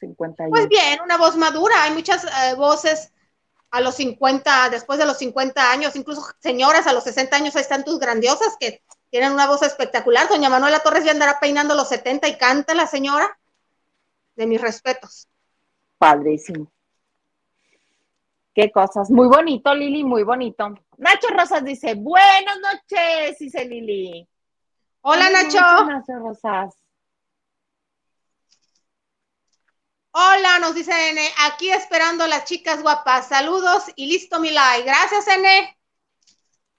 51. 0.00 0.50
Pues 0.50 0.68
bien, 0.68 1.00
una 1.02 1.16
voz 1.16 1.36
madura. 1.36 1.82
Hay 1.84 1.94
muchas 1.94 2.24
eh, 2.24 2.54
voces 2.56 3.12
a 3.70 3.80
los 3.80 3.96
50, 3.96 4.70
después 4.70 4.98
de 4.98 5.06
los 5.06 5.18
50 5.18 5.70
años, 5.70 5.96
incluso 5.96 6.22
señoras 6.40 6.86
a 6.86 6.92
los 6.92 7.04
60 7.04 7.36
años, 7.36 7.56
ahí 7.56 7.62
están 7.62 7.84
tus 7.84 7.98
grandiosas 7.98 8.56
que 8.58 8.82
tienen 9.10 9.32
una 9.32 9.46
voz 9.46 9.62
espectacular. 9.62 10.28
Doña 10.28 10.48
Manuela 10.48 10.80
Torres 10.80 11.04
ya 11.04 11.12
andará 11.12 11.38
peinando 11.40 11.74
los 11.74 11.88
70 11.88 12.28
y 12.28 12.38
canta 12.38 12.74
la 12.74 12.86
señora. 12.86 13.38
De 14.36 14.46
mis 14.46 14.60
respetos. 14.60 15.26
Padrísimo. 15.98 16.70
Qué 18.54 18.70
cosas. 18.70 19.10
Muy 19.10 19.26
bonito, 19.26 19.74
Lili, 19.74 20.04
muy 20.04 20.22
bonito. 20.22 20.74
Nacho 20.96 21.28
Rosas 21.36 21.64
dice, 21.64 21.94
buenas 21.94 22.58
noches, 22.60 23.38
dice 23.38 23.64
Lili. 23.64 24.28
Hola, 25.00 25.30
Nacho. 25.30 25.84
Nacho 25.86 26.18
Rosas. 26.18 26.74
Hola, 30.20 30.58
nos 30.58 30.74
dice 30.74 31.10
N, 31.10 31.20
aquí 31.46 31.70
esperando 31.70 32.26
las 32.26 32.44
chicas 32.44 32.82
guapas. 32.82 33.28
Saludos 33.28 33.84
y 33.94 34.06
listo 34.06 34.40
mi 34.40 34.50
like. 34.50 34.82
Gracias, 34.82 35.28
N. 35.28 35.78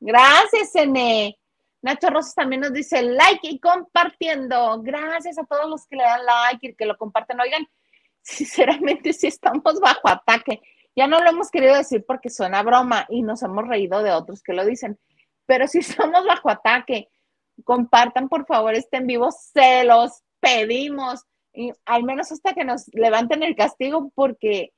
Gracias, 0.02 0.75
N. 0.75 1.39
Nacho 1.82 2.10
Rosas 2.10 2.36
también 2.36 2.63
nos 2.63 2.73
dice 2.73 3.02
like 3.02 3.47
y 3.47 3.58
compartiendo. 3.62 4.82
Gracias 4.82 5.38
a 5.38 5.45
todos 5.45 5.69
los 5.69 5.88
que 5.88 5.95
le 5.95 6.04
dan 6.04 6.25
like 6.25 6.67
y 6.67 6.75
que 6.75 6.86
lo 6.86 6.97
comparten. 6.97 7.39
Oigan, 7.39 7.65
sinceramente 8.21 9.13
sí 9.13 9.28
estamos 9.28 9.80
bajo 9.80 10.10
ataque. 10.10 10.62
Ya 10.93 11.08
no 11.08 11.23
lo 11.23 11.30
hemos 11.30 11.49
querido 11.49 11.75
decir 11.75 12.04
porque 12.06 12.30
suena 12.30 12.62
broma 12.62 13.06
y 13.08 13.21
nos 13.21 13.41
hemos 13.41 13.65
reído 13.69 14.04
de 14.04 14.12
otros 14.12 14.43
que 14.43 14.52
lo 14.52 14.65
dicen, 14.65 14.99
pero 15.45 15.65
si 15.65 15.78
estamos 15.80 16.25
bajo 16.25 16.49
ataque. 16.49 17.08
Compartan 17.63 18.28
por 18.28 18.45
favor 18.45 18.73
este 18.75 18.97
en 18.97 19.08
vivo, 19.08 19.32
se 19.32 19.86
los 19.86 20.23
pedimos 20.41 21.23
y 21.60 21.74
al 21.86 22.04
menos 22.04 22.32
hasta 22.32 22.54
que 22.54 22.63
nos 22.63 22.88
levanten 22.93 23.43
el 23.43 23.54
castigo, 23.54 24.12
porque 24.15 24.72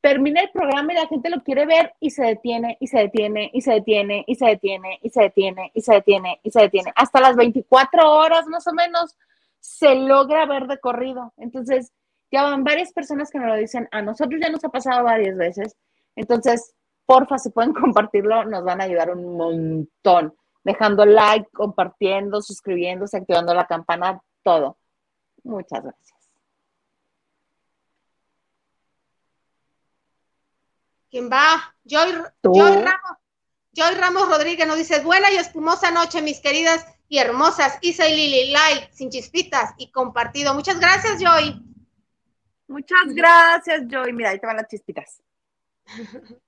termina 0.00 0.40
el 0.40 0.50
programa 0.50 0.92
y 0.92 0.96
la 0.96 1.06
gente 1.06 1.28
lo 1.28 1.42
quiere 1.42 1.66
ver 1.66 1.92
y 2.00 2.10
se 2.10 2.24
detiene, 2.24 2.78
y 2.80 2.86
se 2.86 2.98
detiene, 2.98 3.50
y 3.52 3.60
se 3.60 3.72
detiene, 3.72 4.24
y 4.26 4.34
se 4.36 4.46
detiene, 4.46 5.00
y 5.02 5.10
se 5.10 5.20
detiene, 5.20 5.70
y 5.74 5.80
se 5.82 5.92
detiene, 5.92 6.40
y 6.42 6.50
se 6.50 6.60
detiene. 6.60 6.92
Hasta 6.96 7.20
las 7.20 7.36
24 7.36 8.10
horas 8.10 8.46
más 8.46 8.66
o 8.66 8.72
menos 8.72 9.18
se 9.60 9.96
logra 9.96 10.46
ver 10.46 10.66
de 10.66 10.78
corrido. 10.78 11.34
Entonces, 11.36 11.92
ya 12.32 12.42
van 12.42 12.64
varias 12.64 12.92
personas 12.94 13.30
que 13.30 13.38
nos 13.38 13.48
lo 13.48 13.56
dicen, 13.56 13.86
a 13.90 14.00
nosotros 14.00 14.40
ya 14.40 14.48
nos 14.48 14.64
ha 14.64 14.70
pasado 14.70 15.04
varias 15.04 15.36
veces. 15.36 15.76
Entonces, 16.14 16.74
porfa, 17.04 17.36
si 17.36 17.50
pueden 17.50 17.74
compartirlo, 17.74 18.44
nos 18.44 18.64
van 18.64 18.80
a 18.80 18.84
ayudar 18.84 19.10
un 19.10 19.36
montón. 19.36 20.34
Dejando 20.64 21.04
like, 21.04 21.50
compartiendo, 21.52 22.40
suscribiéndose, 22.40 23.18
activando 23.18 23.52
la 23.52 23.66
campana, 23.66 24.22
todo. 24.42 24.78
Muchas 25.46 25.82
gracias. 25.82 26.16
¿Quién 31.08 31.30
va? 31.30 31.74
Joy, 31.84 32.12
Ramos. 32.42 33.18
Joy 33.72 33.94
Ramos 33.94 34.28
Rodríguez 34.28 34.66
nos 34.66 34.76
dice, 34.76 35.00
buena 35.02 35.30
y 35.30 35.36
espumosa 35.36 35.92
noche, 35.92 36.20
mis 36.20 36.40
queridas 36.40 36.84
y 37.08 37.18
hermosas 37.18 37.78
Isa 37.80 38.08
y 38.08 38.16
Lili, 38.16 38.50
like, 38.50 38.90
sin 38.92 39.10
chispitas 39.10 39.72
y 39.78 39.92
compartido. 39.92 40.52
Muchas 40.52 40.80
gracias, 40.80 41.22
Joy. 41.22 41.62
Muchas 42.66 43.14
gracias, 43.14 43.82
Joy. 43.88 44.12
Mira, 44.12 44.30
ahí 44.30 44.40
te 44.40 44.46
van 44.46 44.56
las 44.56 44.66
chispitas. 44.66 45.22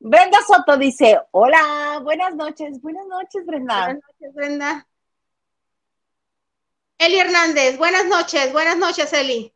Brenda 0.00 0.38
Soto 0.44 0.76
dice, 0.76 1.16
hola, 1.30 2.00
buenas 2.02 2.34
noches. 2.34 2.80
Buenas 2.80 3.06
noches, 3.06 3.46
Brenda. 3.46 3.84
Buenas 3.84 4.02
noches, 4.02 4.34
Brenda. 4.34 4.84
Eli 6.98 7.18
Hernández, 7.18 7.76
buenas 7.76 8.06
noches, 8.06 8.52
buenas 8.52 8.78
noches, 8.78 9.12
Eli. 9.12 9.52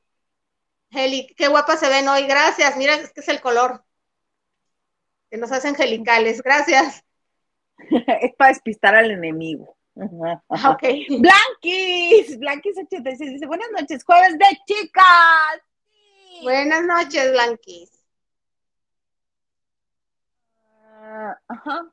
Eli, 0.91 1.26
qué 1.36 1.49
guapa 1.49 1.76
se 1.76 1.88
ven 1.88 2.09
hoy, 2.09 2.26
gracias. 2.26 2.76
Mira, 2.76 2.95
es 2.95 3.12
que 3.12 3.20
es 3.20 3.28
el 3.28 3.41
color 3.41 3.82
que 5.30 5.38
nos 5.38 5.51
hacen 5.51 5.70
angelicales, 5.70 6.43
gracias. 6.43 7.03
es 7.78 8.34
para 8.36 8.51
despistar 8.51 8.95
al 8.95 9.11
enemigo. 9.11 9.76
Ok. 9.95 10.82
Blanquis, 11.18 12.38
Blanquis 12.38 12.76
86 12.76 13.32
dice, 13.32 13.47
buenas 13.47 13.68
noches, 13.78 14.05
jueves 14.05 14.38
de 14.38 14.59
chicas. 14.66 15.62
Buenas 16.43 16.84
noches, 16.84 17.32
Blanquis. 17.32 17.91
Ah, 21.03 21.38
ajá. 21.49 21.91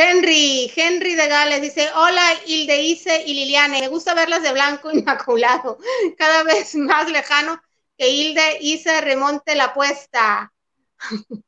Henry, 0.00 0.72
Henry 0.76 1.16
de 1.16 1.26
Gales 1.26 1.60
dice, 1.60 1.90
hola 1.92 2.22
Hilde 2.46 2.80
y 2.82 3.34
Liliane, 3.34 3.80
me 3.80 3.88
gusta 3.88 4.14
verlas 4.14 4.44
de 4.44 4.52
blanco 4.52 4.92
inmaculado, 4.92 5.76
cada 6.16 6.44
vez 6.44 6.76
más 6.76 7.10
lejano 7.10 7.60
que 7.96 8.08
Hilde 8.08 8.58
Ise 8.60 9.00
remonte 9.00 9.56
la 9.56 9.64
apuesta. 9.64 10.52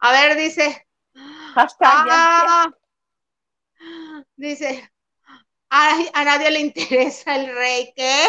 A 0.00 0.12
ver, 0.12 0.36
dice. 0.36 0.86
Ah, 1.14 2.70
dice, 4.36 4.92
a 5.70 6.24
nadie 6.24 6.50
le 6.50 6.60
interesa 6.60 7.36
el 7.36 7.54
rey, 7.54 7.92
¿qué? 7.96 8.28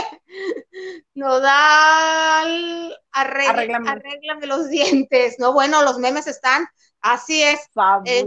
Nodal, 1.16 2.98
arréglame, 3.12 3.90
arréglame 3.90 4.48
los 4.48 4.70
dientes, 4.70 5.36
¿no? 5.40 5.52
Bueno, 5.52 5.84
los 5.84 5.98
memes 5.98 6.28
están 6.28 6.66
Así 7.04 7.44
es. 7.44 7.60
Eh, 8.06 8.26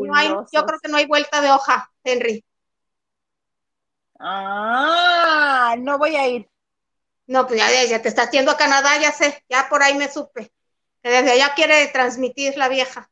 yo 0.53 0.66
creo 0.66 0.79
que 0.81 0.89
no 0.91 0.99
hay 0.99 1.07
vuelta 1.07 1.41
de 1.41 1.51
hoja, 1.51 1.91
Henry. 2.05 2.45
Ah, 4.20 5.77
no 5.79 5.99
voy 5.99 6.14
a 6.14 6.29
ir. 6.29 6.49
No, 7.27 7.47
pues 7.47 7.59
ya, 7.59 7.85
ya 7.85 8.03
te 8.03 8.09
estás 8.09 8.31
yendo 8.31 8.51
a 8.51 8.57
Canadá, 8.57 8.99
ya 9.01 9.12
sé, 9.12 9.43
ya 9.49 9.66
por 9.70 9.83
ahí 9.83 9.95
me 9.95 10.09
supe. 10.09 10.53
Que 11.03 11.09
desde 11.09 11.33
allá 11.33 11.55
quiere 11.55 11.87
transmitir 11.89 12.57
la 12.59 12.68
vieja. 12.68 13.11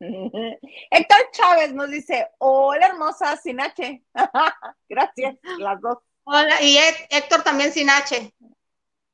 Héctor 0.00 1.30
Chávez 1.32 1.74
nos 1.74 1.90
dice, 1.90 2.30
hola 2.38 2.86
hermosa, 2.86 3.36
sin 3.36 3.60
H. 3.60 4.02
Gracias, 4.88 5.36
las 5.58 5.80
dos. 5.82 5.98
Hola, 6.24 6.62
y 6.62 6.78
Héctor 7.10 7.42
también 7.42 7.72
sin 7.72 7.90
H. 7.90 8.34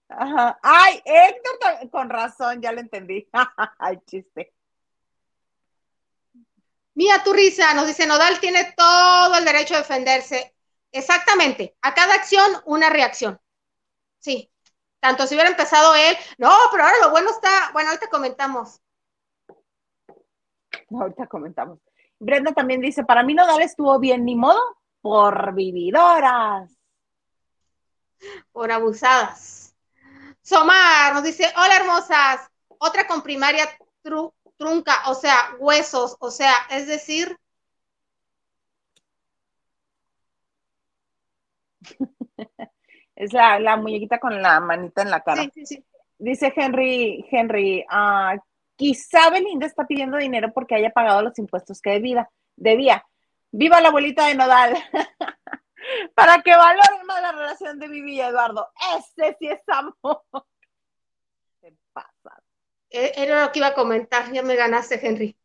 Ajá. 0.09 0.57
Ay, 0.63 1.03
Héctor, 1.05 1.91
con 1.91 2.09
razón, 2.09 2.63
ya 2.63 2.71
lo 2.71 2.81
entendí. 2.81 3.29
Ay, 3.79 3.99
chiste. 4.07 4.53
Mía 7.01 7.23
tu 7.25 7.33
risa, 7.33 7.73
nos 7.73 7.87
dice 7.87 8.07
Nodal 8.07 8.41
tiene 8.41 8.75
todo 8.77 9.35
el 9.35 9.47
derecho 9.47 9.75
a 9.75 9.79
defenderse. 9.79 10.55
Exactamente. 10.93 11.75
A 11.81 11.95
cada 11.95 12.13
acción, 12.13 12.53
una 12.67 12.91
reacción. 12.91 13.41
Sí. 14.19 14.53
Tanto 15.01 15.27
si 15.27 15.35
hubiera 15.35 15.49
empezado 15.49 15.95
él. 15.95 16.15
No, 16.37 16.55
pero 16.71 16.85
ahora 16.85 16.97
lo 17.01 17.11
bueno 17.11 17.31
está. 17.31 17.71
Bueno, 17.73 17.89
ahorita 17.89 18.09
comentamos. 18.09 18.83
Ahorita 20.91 21.27
comentamos. 21.27 21.79
Brenda 22.19 22.53
también 22.53 22.83
dice: 22.83 23.03
Para 23.03 23.23
mí 23.23 23.33
Nodal 23.33 23.63
estuvo 23.63 23.99
bien, 23.99 24.27
ni 24.27 24.37
modo, 24.37 24.61
por 25.01 25.55
vividoras. 25.55 26.71
Por 28.53 28.71
abusadas. 28.71 29.75
Somar 30.43 31.15
nos 31.15 31.23
dice: 31.23 31.51
Hola, 31.57 31.77
hermosas. 31.77 32.51
Otra 32.77 33.07
con 33.07 33.23
primaria 33.23 33.71
trunca, 34.61 34.93
o 35.09 35.15
sea, 35.15 35.57
huesos, 35.59 36.19
o 36.21 36.31
sea, 36.31 36.53
es 36.71 36.87
decir. 36.87 37.35
es 43.17 43.33
la, 43.33 43.77
muñequita 43.77 44.19
con 44.21 44.43
la 44.43 44.61
manita 44.61 45.01
en 45.01 45.11
la 45.11 45.23
cara. 45.23 45.45
Sí, 45.45 45.51
sí, 45.55 45.67
sí. 45.67 45.85
Dice 46.19 46.53
Henry, 46.55 47.27
Henry, 47.31 47.87
uh, 47.91 48.39
quizá 48.77 49.31
Belinda 49.31 49.67
está 49.67 49.87
pidiendo 49.87 50.19
dinero 50.19 50.53
porque 50.53 50.75
haya 50.75 50.91
pagado 50.91 51.23
los 51.23 51.39
impuestos 51.39 51.81
que 51.81 51.91
debía. 51.93 52.29
debía. 52.55 53.03
Viva 53.51 53.81
la 53.81 53.89
abuelita 53.89 54.27
de 54.27 54.35
Nodal. 54.35 54.77
Para 56.15 56.43
que 56.43 56.55
valoren 56.55 57.07
más 57.07 57.23
la 57.23 57.33
relación 57.33 57.79
de 57.79 57.89
Vivi 57.89 58.17
y 58.17 58.21
Eduardo. 58.21 58.69
Ese 58.99 59.37
sí 59.39 59.49
es 59.49 59.63
amor. 59.69 60.23
Eh, 62.91 63.13
era 63.17 63.45
lo 63.45 63.53
que 63.53 63.61
iba 63.61 63.69
a 63.69 63.75
comentar, 63.75 64.33
ya 64.33 64.43
me 64.43 64.57
ganaste, 64.57 65.05
Henry. 65.05 65.37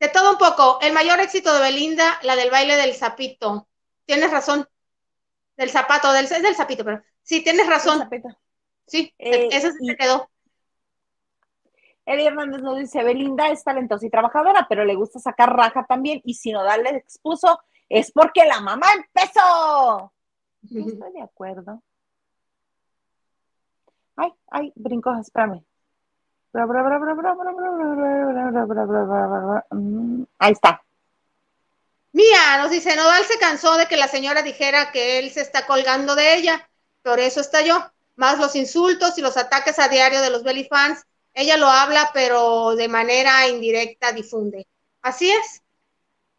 De 0.00 0.08
todo 0.08 0.32
un 0.32 0.38
poco, 0.38 0.78
el 0.80 0.92
mayor 0.92 1.20
éxito 1.20 1.54
de 1.54 1.60
Belinda, 1.60 2.18
la 2.22 2.34
del 2.34 2.50
baile 2.50 2.76
del 2.76 2.94
zapito. 2.94 3.68
Tienes 4.04 4.30
razón. 4.30 4.66
Del 5.56 5.70
zapato, 5.70 6.12
del, 6.12 6.24
es 6.24 6.42
del 6.42 6.56
zapito, 6.56 6.84
pero 6.84 7.02
sí, 7.22 7.42
tienes 7.44 7.68
razón. 7.68 8.08
Sí, 8.86 9.14
eh, 9.18 9.48
eso 9.52 9.68
se 9.70 9.96
quedó. 9.96 10.28
Eli 12.04 12.26
Hernández 12.26 12.62
nos 12.62 12.78
dice, 12.78 13.04
Belinda 13.04 13.48
es 13.50 13.62
talentosa 13.62 14.04
y 14.04 14.10
trabajadora, 14.10 14.66
pero 14.68 14.84
le 14.84 14.96
gusta 14.96 15.20
sacar 15.20 15.54
raja 15.54 15.86
también, 15.86 16.20
y 16.24 16.34
si 16.34 16.50
no 16.50 16.64
darle 16.64 16.96
expuso, 16.96 17.60
es 17.88 18.10
porque 18.10 18.44
la 18.44 18.60
mamá 18.60 18.86
empezó. 18.96 20.12
No 20.62 20.80
estoy 20.88 21.12
de 21.12 21.22
acuerdo. 21.22 21.82
Ay, 24.16 24.32
ay, 24.50 24.72
brinco, 24.74 25.14
espérame. 25.20 25.64
Ahí 30.38 30.52
está. 30.52 30.82
Mía, 32.12 32.58
nos 32.58 32.70
dice, 32.70 32.94
Nodal 32.94 33.24
se 33.24 33.38
cansó 33.38 33.76
de 33.78 33.86
que 33.86 33.96
la 33.96 34.06
señora 34.06 34.42
dijera 34.42 34.92
que 34.92 35.18
él 35.18 35.30
se 35.30 35.40
está 35.40 35.66
colgando 35.66 36.14
de 36.14 36.34
ella, 36.34 36.68
por 37.02 37.20
eso 37.20 37.40
estalló. 37.40 37.90
Más 38.16 38.38
los 38.38 38.54
insultos 38.54 39.16
y 39.16 39.22
los 39.22 39.38
ataques 39.38 39.78
a 39.78 39.88
diario 39.88 40.20
de 40.20 40.28
los 40.28 40.44
belly 40.44 40.64
fans. 40.64 41.06
Ella 41.32 41.56
lo 41.56 41.66
habla, 41.66 42.10
pero 42.12 42.76
de 42.76 42.88
manera 42.88 43.48
indirecta 43.48 44.12
difunde. 44.12 44.66
Así 45.00 45.30
es. 45.32 45.62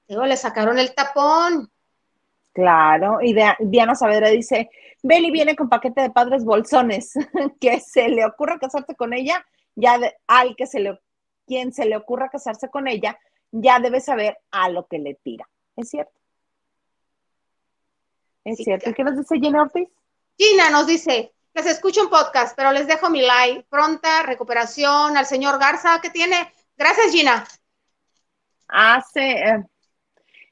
Luego 0.07 0.28
le 0.28 0.38
sacaron 0.38 0.78
el 0.78 0.93
tapón. 0.93 1.72
Claro, 2.53 3.20
y 3.20 3.36
Diana 3.61 3.95
Saavedra 3.95 4.30
dice, 4.30 4.70
Beli 5.01 5.32
viene 5.32 5.55
con 5.55 5.70
paquete 5.70 6.01
de 6.01 6.11
padres 6.11 6.45
bolsones, 6.45 7.14
que 7.59 7.80
se 7.80 8.09
le 8.09 8.24
ocurra 8.24 8.59
casarse 8.59 8.93
con 8.93 9.11
ella 9.11 9.43
ya 9.76 9.99
al 10.28 10.55
que 10.55 10.67
se 10.67 10.80
le, 10.80 10.99
quien 11.45 11.74
se 11.74 11.86
le 11.86 11.97
ocurra 11.97 12.30
casarse 12.30 12.69
con 12.69 12.88
ella, 12.88 13.19
ya 13.51 13.80
debe 13.80 13.99
saber 14.01 14.39
a 14.51 14.69
lo 14.69 14.88
que 14.88 14.99
le 14.99 15.15
tira. 15.15 15.47
¿Es 15.76 15.89
cierto? 15.89 16.13
Es 18.43 18.57
cierto. 18.57 18.89
¿Y 18.89 18.93
qué 18.93 19.03
nos 19.03 19.17
dice 19.17 19.39
Gina 19.39 19.61
Ortiz? 19.61 19.89
Gina 20.38 20.69
nos 20.69 20.88
dice, 20.88 21.34
les 21.53 21.65
escucho 21.67 22.01
un 22.01 22.09
podcast, 22.09 22.55
pero 22.55 22.71
les 22.71 22.88
dejo 22.88 23.09
mi 23.09 23.21
like. 23.21 23.65
Pronta 23.69 24.24
recuperación 24.24 25.15
al 25.15 25.26
señor 25.26 25.59
Garza 25.59 26.01
que 26.01 26.09
tiene. 26.09 26.51
Gracias, 26.76 27.11
Gina. 27.11 27.45
Hace, 28.67 29.32
eh, 29.32 29.63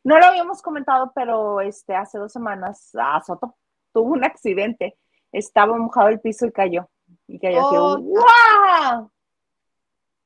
no 0.03 0.19
lo 0.19 0.25
habíamos 0.25 0.61
comentado, 0.61 1.11
pero 1.13 1.59
este, 1.61 1.95
hace 1.95 2.17
dos 2.19 2.31
semanas, 2.31 2.91
a 2.95 3.21
Soto 3.21 3.55
tuvo 3.91 4.13
un 4.13 4.23
accidente. 4.23 4.97
Estaba 5.31 5.75
mojado 5.77 6.09
el 6.09 6.19
piso 6.19 6.45
y 6.45 6.51
cayó 6.51 6.89
y 7.31 7.39
que 7.39 7.47
haya 7.47 7.63
sido 7.63 8.01
¡wow! 8.01 9.11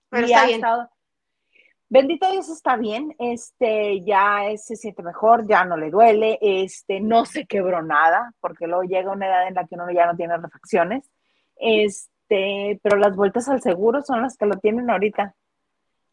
Pero 0.09 0.25
está 0.25 0.45
bien. 0.45 0.61
Bendito 1.87 2.31
Dios 2.31 2.49
está 2.49 2.77
bien, 2.77 3.15
este 3.19 4.01
ya 4.01 4.41
se 4.57 4.75
siente 4.75 5.03
mejor, 5.03 5.47
ya 5.47 5.63
no 5.65 5.77
le 5.77 5.91
duele, 5.91 6.39
este 6.41 6.99
no 6.99 7.25
se 7.25 7.45
quebró 7.45 7.83
nada, 7.83 8.33
porque 8.39 8.65
luego 8.65 8.83
llega 8.83 9.11
una 9.11 9.27
edad 9.27 9.47
en 9.47 9.53
la 9.53 9.65
que 9.65 9.75
uno 9.75 9.91
ya 9.91 10.07
no 10.07 10.15
tiene 10.15 10.35
refacciones, 10.35 11.09
este, 11.57 12.79
pero 12.81 12.97
las 12.97 13.15
vueltas 13.15 13.47
al 13.49 13.61
seguro 13.61 14.01
son 14.01 14.23
las 14.23 14.35
que 14.35 14.47
lo 14.47 14.57
tienen 14.57 14.89
ahorita. 14.89 15.35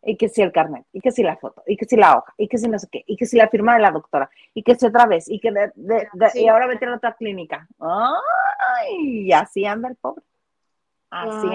Y 0.05 0.17
que 0.17 0.29
si 0.29 0.43
el 0.43 0.51
carnet, 0.51 0.85
y 0.93 1.01
que 1.01 1.13
si 1.13 1.23
la 1.23 1.37
foto, 1.37 1.63
y 1.65 1.77
que 1.77 1.85
si 1.85 1.97
la 1.97 2.19
hoja, 2.19 2.35
y 2.37 2.49
que 2.49 2.59
si 2.59 2.69
no 2.69 2.77
sé 2.77 2.89
qué, 2.91 3.05
y 3.07 3.17
que 3.17 3.25
si 3.25 3.37
la 3.37 3.49
firma 3.49 3.75
de 3.75 3.83
la 3.83 3.93
doctora, 3.93 4.29
y 4.53 4.65
que 4.65 4.75
si 4.75 4.87
otra 4.87 5.07
vez, 5.07 5.29
y 5.29 5.39
que 5.39 5.53
y 6.35 6.49
ahora 6.49 6.67
vete 6.67 6.87
a 6.87 6.97
otra 6.97 7.15
clínica. 7.15 7.69
Ay, 7.79 9.27
y 9.27 9.33
así 9.33 9.65
anda 9.65 9.89
el 9.89 9.95
pobre. 9.95 10.25
Así 11.13 11.49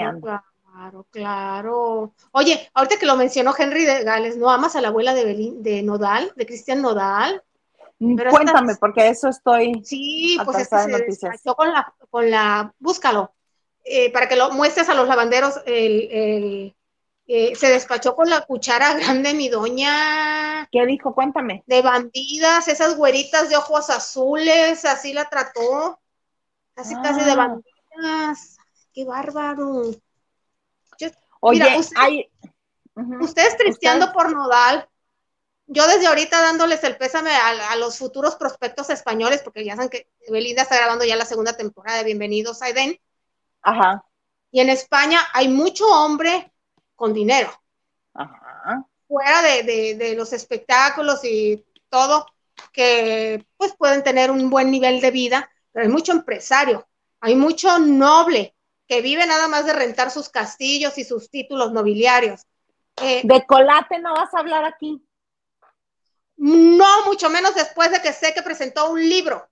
Claro, 0.71 1.07
claro. 1.09 2.13
Oye, 2.31 2.69
ahorita 2.75 2.99
que 2.99 3.07
lo 3.07 3.15
mencionó 3.15 3.51
Henry 3.57 3.83
de 3.83 4.03
Gales, 4.03 4.37
¿no 4.37 4.51
amas 4.51 4.75
a 4.75 4.81
la 4.81 4.89
abuela 4.89 5.15
de, 5.15 5.53
de 5.55 5.81
Nodal, 5.81 6.31
de 6.35 6.45
Cristian 6.45 6.83
Nodal? 6.83 7.41
Mm, 7.97 8.15
cuéntame, 8.29 8.75
porque 8.75 9.09
eso 9.09 9.27
estoy. 9.29 9.81
Sí, 9.83 10.37
pues 10.45 10.59
es 10.59 10.69
que 10.69 10.77
se 10.77 11.03
despachó 11.05 11.55
con 11.55 11.73
la, 11.73 11.91
con 12.11 12.29
la, 12.29 12.71
búscalo, 12.77 13.33
eh, 13.83 14.11
para 14.11 14.29
que 14.29 14.35
lo 14.35 14.51
muestres 14.51 14.87
a 14.89 14.93
los 14.93 15.07
lavanderos, 15.07 15.59
el, 15.65 16.75
eh, 17.25 17.55
se 17.55 17.69
despachó 17.69 18.15
con 18.15 18.29
la 18.29 18.41
cuchara 18.41 18.93
grande, 18.93 19.33
mi 19.33 19.49
doña. 19.49 20.69
¿Qué 20.71 20.85
dijo? 20.85 21.15
Cuéntame. 21.15 21.63
De 21.65 21.81
bandidas, 21.81 22.67
esas 22.67 22.95
güeritas 22.95 23.49
de 23.49 23.57
ojos 23.57 23.89
azules, 23.89 24.85
así 24.85 25.11
la 25.11 25.25
trató, 25.25 25.99
casi 26.75 26.93
casi 27.01 27.25
de 27.25 27.31
ah. 27.31 27.35
bandidas 27.35 28.57
qué 28.97 29.05
bárbaro. 29.05 29.91
Oye, 31.39 31.63
hay... 31.97 32.31
ustedes 33.21 33.55
tristeando 33.55 34.11
por 34.11 34.33
Nodal, 34.33 34.89
yo 35.67 35.85
desde 35.85 36.07
ahorita 36.07 36.41
dándoles 36.41 36.83
el 36.83 36.97
pésame 36.97 37.29
a, 37.29 37.75
los 37.75 37.99
futuros 37.99 38.37
prospectos 38.37 38.89
españoles, 38.89 39.43
porque 39.43 39.63
ya 39.63 39.75
saben 39.75 39.91
que 39.91 40.09
Belinda 40.27 40.63
está 40.63 40.77
grabando 40.77 41.05
ya 41.05 41.15
la 41.15 41.25
segunda 41.25 41.55
temporada 41.55 41.99
de 41.99 42.05
Bienvenidos 42.05 42.63
a 42.63 42.69
Eden. 42.69 42.99
Ajá. 43.61 44.03
Y 44.49 44.61
en 44.61 44.69
España 44.69 45.19
hay 45.31 45.47
mucho 45.47 45.85
hombre 45.85 46.51
con 46.95 47.13
dinero. 47.13 47.51
Ajá. 48.15 48.83
Fuera 49.07 49.43
de, 49.43 49.95
de 49.95 50.15
los 50.15 50.33
espectáculos 50.33 51.23
y 51.23 51.63
todo, 51.89 52.25
que 52.73 53.45
pues 53.57 53.75
pueden 53.75 54.03
tener 54.03 54.31
un 54.31 54.49
buen 54.49 54.71
nivel 54.71 55.01
de 55.01 55.11
vida, 55.11 55.51
pero 55.71 55.85
hay 55.85 55.91
mucho 55.91 56.13
empresario, 56.13 56.87
hay 57.19 57.35
mucho 57.35 57.77
noble, 57.77 58.55
que 58.87 59.01
vive 59.01 59.25
nada 59.27 59.47
más 59.47 59.65
de 59.65 59.73
rentar 59.73 60.11
sus 60.11 60.29
castillos 60.29 60.97
y 60.97 61.03
sus 61.03 61.29
títulos 61.29 61.71
nobiliarios. 61.71 62.41
Eh, 63.01 63.21
de 63.23 63.45
colate 63.45 63.99
no 63.99 64.13
vas 64.13 64.33
a 64.33 64.39
hablar 64.39 64.65
aquí. 64.65 65.03
No, 66.37 67.05
mucho 67.05 67.29
menos 67.29 67.55
después 67.55 67.91
de 67.91 68.01
que 68.01 68.13
sé 68.13 68.33
que 68.33 68.41
presentó 68.41 68.91
un 68.91 68.99
libro. 68.99 69.47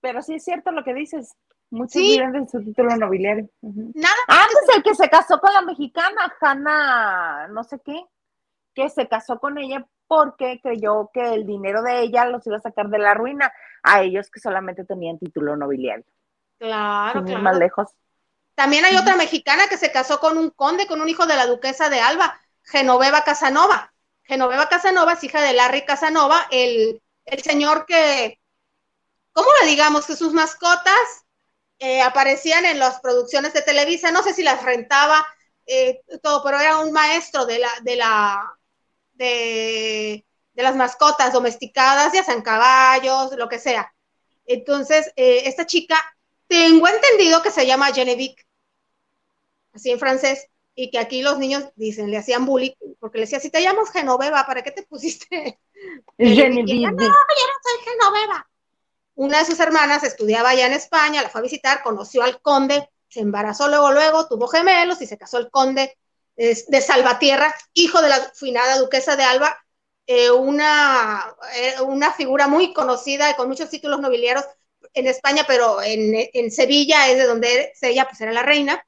Pero 0.00 0.22
sí 0.22 0.34
es 0.34 0.44
cierto 0.44 0.70
lo 0.70 0.84
que 0.84 0.94
dices. 0.94 1.34
Muchos 1.70 2.00
viven 2.00 2.32
de 2.32 2.48
su 2.48 2.62
título 2.62 2.96
nobiliario. 2.96 3.48
Nada 3.62 4.14
ah, 4.28 4.46
pues 4.52 4.76
el 4.76 4.82
que 4.82 4.94
se 4.94 5.08
casó 5.08 5.40
con 5.40 5.52
la 5.52 5.62
mexicana, 5.62 6.32
Hanna, 6.40 7.48
no 7.48 7.64
sé 7.64 7.80
qué, 7.84 8.04
que 8.74 8.90
se 8.90 9.08
casó 9.08 9.38
con 9.38 9.58
ella 9.58 9.86
porque 10.06 10.60
creyó 10.62 11.10
que 11.12 11.34
el 11.34 11.46
dinero 11.46 11.82
de 11.82 12.02
ella 12.02 12.26
los 12.26 12.46
iba 12.46 12.56
a 12.56 12.60
sacar 12.60 12.88
de 12.88 12.98
la 12.98 13.14
ruina 13.14 13.52
a 13.82 14.02
ellos 14.02 14.30
que 14.30 14.40
solamente 14.40 14.84
tenían 14.84 15.18
título 15.18 15.56
nobiliario. 15.56 16.04
Claro, 16.58 17.24
claro. 17.24 17.42
más 17.42 17.56
lejos. 17.56 17.88
También 18.54 18.84
hay 18.84 18.96
otra 18.96 19.16
mexicana 19.16 19.66
que 19.68 19.76
se 19.76 19.90
casó 19.90 20.20
con 20.20 20.38
un 20.38 20.50
conde, 20.50 20.86
con 20.86 21.00
un 21.00 21.08
hijo 21.08 21.26
de 21.26 21.36
la 21.36 21.46
duquesa 21.46 21.88
de 21.88 22.00
Alba, 22.00 22.40
Genoveva 22.62 23.24
Casanova. 23.24 23.92
Genoveva 24.22 24.68
Casanova 24.68 25.14
es 25.14 25.24
hija 25.24 25.42
de 25.42 25.52
Larry 25.52 25.84
Casanova, 25.84 26.46
el, 26.50 27.02
señor 27.42 27.84
que, 27.84 28.40
¿cómo 29.32 29.48
le 29.60 29.68
digamos? 29.68 30.06
Que 30.06 30.16
sus 30.16 30.32
mascotas 30.32 31.26
eh, 31.78 32.00
aparecían 32.00 32.64
en 32.64 32.78
las 32.78 33.00
producciones 33.00 33.52
de 33.52 33.62
Televisa, 33.62 34.12
no 34.12 34.22
sé 34.22 34.32
si 34.32 34.42
las 34.42 34.62
rentaba, 34.62 35.26
eh, 35.66 36.02
todo, 36.22 36.42
pero 36.42 36.58
era 36.58 36.78
un 36.78 36.92
maestro 36.92 37.44
de 37.44 37.58
la, 37.58 37.70
de 37.82 37.96
la, 37.96 38.56
de, 39.14 40.24
de 40.54 40.62
las 40.62 40.76
mascotas 40.76 41.32
domesticadas, 41.32 42.12
ya 42.12 42.22
sean 42.22 42.42
caballos, 42.42 43.32
lo 43.36 43.48
que 43.48 43.58
sea. 43.58 43.92
Entonces, 44.46 45.12
eh, 45.16 45.42
esta 45.46 45.66
chica, 45.66 45.96
tengo 46.46 46.86
entendido 46.86 47.42
que 47.42 47.50
se 47.50 47.66
llama 47.66 47.92
Genevieve, 47.92 48.36
así 49.72 49.90
en 49.90 49.98
francés, 49.98 50.48
y 50.74 50.90
que 50.90 50.98
aquí 50.98 51.22
los 51.22 51.38
niños 51.38 51.64
dicen, 51.76 52.10
le 52.10 52.18
hacían 52.18 52.46
bullying, 52.46 52.72
porque 53.00 53.18
le 53.18 53.24
decía, 53.24 53.40
si 53.40 53.50
te 53.50 53.62
llamas 53.62 53.90
Genoveva, 53.90 54.46
¿para 54.46 54.62
qué 54.62 54.70
te 54.70 54.82
pusiste? 54.82 55.58
Genevieve. 56.18 56.92
no, 56.92 56.98
yo 56.98 57.08
no 57.08 57.54
soy 57.62 57.84
Genoveva. 57.84 58.48
Una 59.16 59.38
de 59.38 59.44
sus 59.44 59.60
hermanas 59.60 60.02
estudiaba 60.02 60.50
allá 60.50 60.66
en 60.66 60.72
España, 60.72 61.22
la 61.22 61.28
fue 61.28 61.40
a 61.40 61.42
visitar, 61.42 61.82
conoció 61.82 62.22
al 62.22 62.40
conde, 62.40 62.90
se 63.08 63.20
embarazó 63.20 63.68
luego, 63.68 63.92
luego, 63.92 64.26
tuvo 64.26 64.48
gemelos 64.48 65.00
y 65.00 65.06
se 65.06 65.16
casó 65.16 65.38
el 65.38 65.50
conde 65.50 65.96
de 66.36 66.80
Salvatierra, 66.80 67.54
hijo 67.74 68.02
de 68.02 68.08
la 68.08 68.32
finada 68.34 68.78
duquesa 68.78 69.16
de 69.16 69.24
Alba, 69.24 69.64
eh, 70.06 70.30
una, 70.30 71.34
eh, 71.54 71.80
una 71.80 72.12
figura 72.12 72.46
muy 72.46 72.74
conocida 72.74 73.30
y 73.30 73.34
con 73.34 73.48
muchos 73.48 73.70
títulos 73.70 74.00
nobiliarios 74.00 74.44
en 74.92 75.06
España, 75.06 75.44
pero 75.46 75.80
en, 75.82 76.50
Sevilla 76.50 77.08
es 77.08 77.16
de 77.16 77.24
donde 77.24 77.72
ella 77.80 78.04
pues 78.06 78.20
era 78.20 78.32
la 78.32 78.42
reina. 78.42 78.84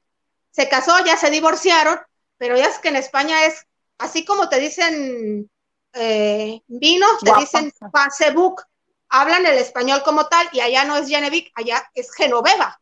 Se 0.51 0.69
casó, 0.69 0.93
ya 1.05 1.17
se 1.17 1.31
divorciaron, 1.31 1.99
pero 2.37 2.55
ya 2.55 2.65
es 2.65 2.77
que 2.79 2.89
en 2.89 2.97
España 2.97 3.45
es, 3.45 3.65
así 3.97 4.25
como 4.25 4.47
te 4.47 4.59
dicen 4.59 5.49
eh, 5.93 6.61
vino, 6.67 7.07
te 7.23 7.31
dicen 7.39 7.73
Facebook, 8.15 8.63
hablan 9.09 9.45
el 9.45 9.57
español 9.57 10.03
como 10.03 10.27
tal 10.27 10.47
y 10.51 10.59
allá 10.59 10.85
no 10.85 10.97
es 10.97 11.07
Genevieve, 11.07 11.51
allá 11.55 11.89
es 11.95 12.13
Genoveva. 12.13 12.79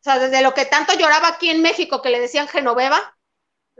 O 0.00 0.02
sea, 0.02 0.18
desde 0.18 0.42
lo 0.42 0.52
que 0.52 0.66
tanto 0.66 0.94
lloraba 0.94 1.28
aquí 1.28 1.48
en 1.50 1.62
México 1.62 2.02
que 2.02 2.10
le 2.10 2.20
decían 2.20 2.48
Genoveva, 2.48 3.16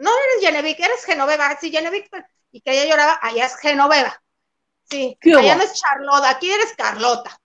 no 0.01 0.11
eres 0.11 0.47
Genevieve, 0.47 0.83
eres 0.83 1.05
Genoveva, 1.05 1.57
sí, 1.61 1.71
Genevieve, 1.71 2.09
pues, 2.11 2.25
y 2.51 2.61
que 2.63 2.73
ella 2.73 2.91
lloraba, 2.91 3.19
allá 3.23 3.47
es 3.47 3.57
Genoveva. 3.57 4.23
Sí, 4.91 5.17
allá 5.23 5.57
no 5.57 5.63
es 5.63 5.75
Charlotte, 5.75 6.25
aquí 6.25 6.51
eres 6.51 6.75
Carlota. 6.77 7.39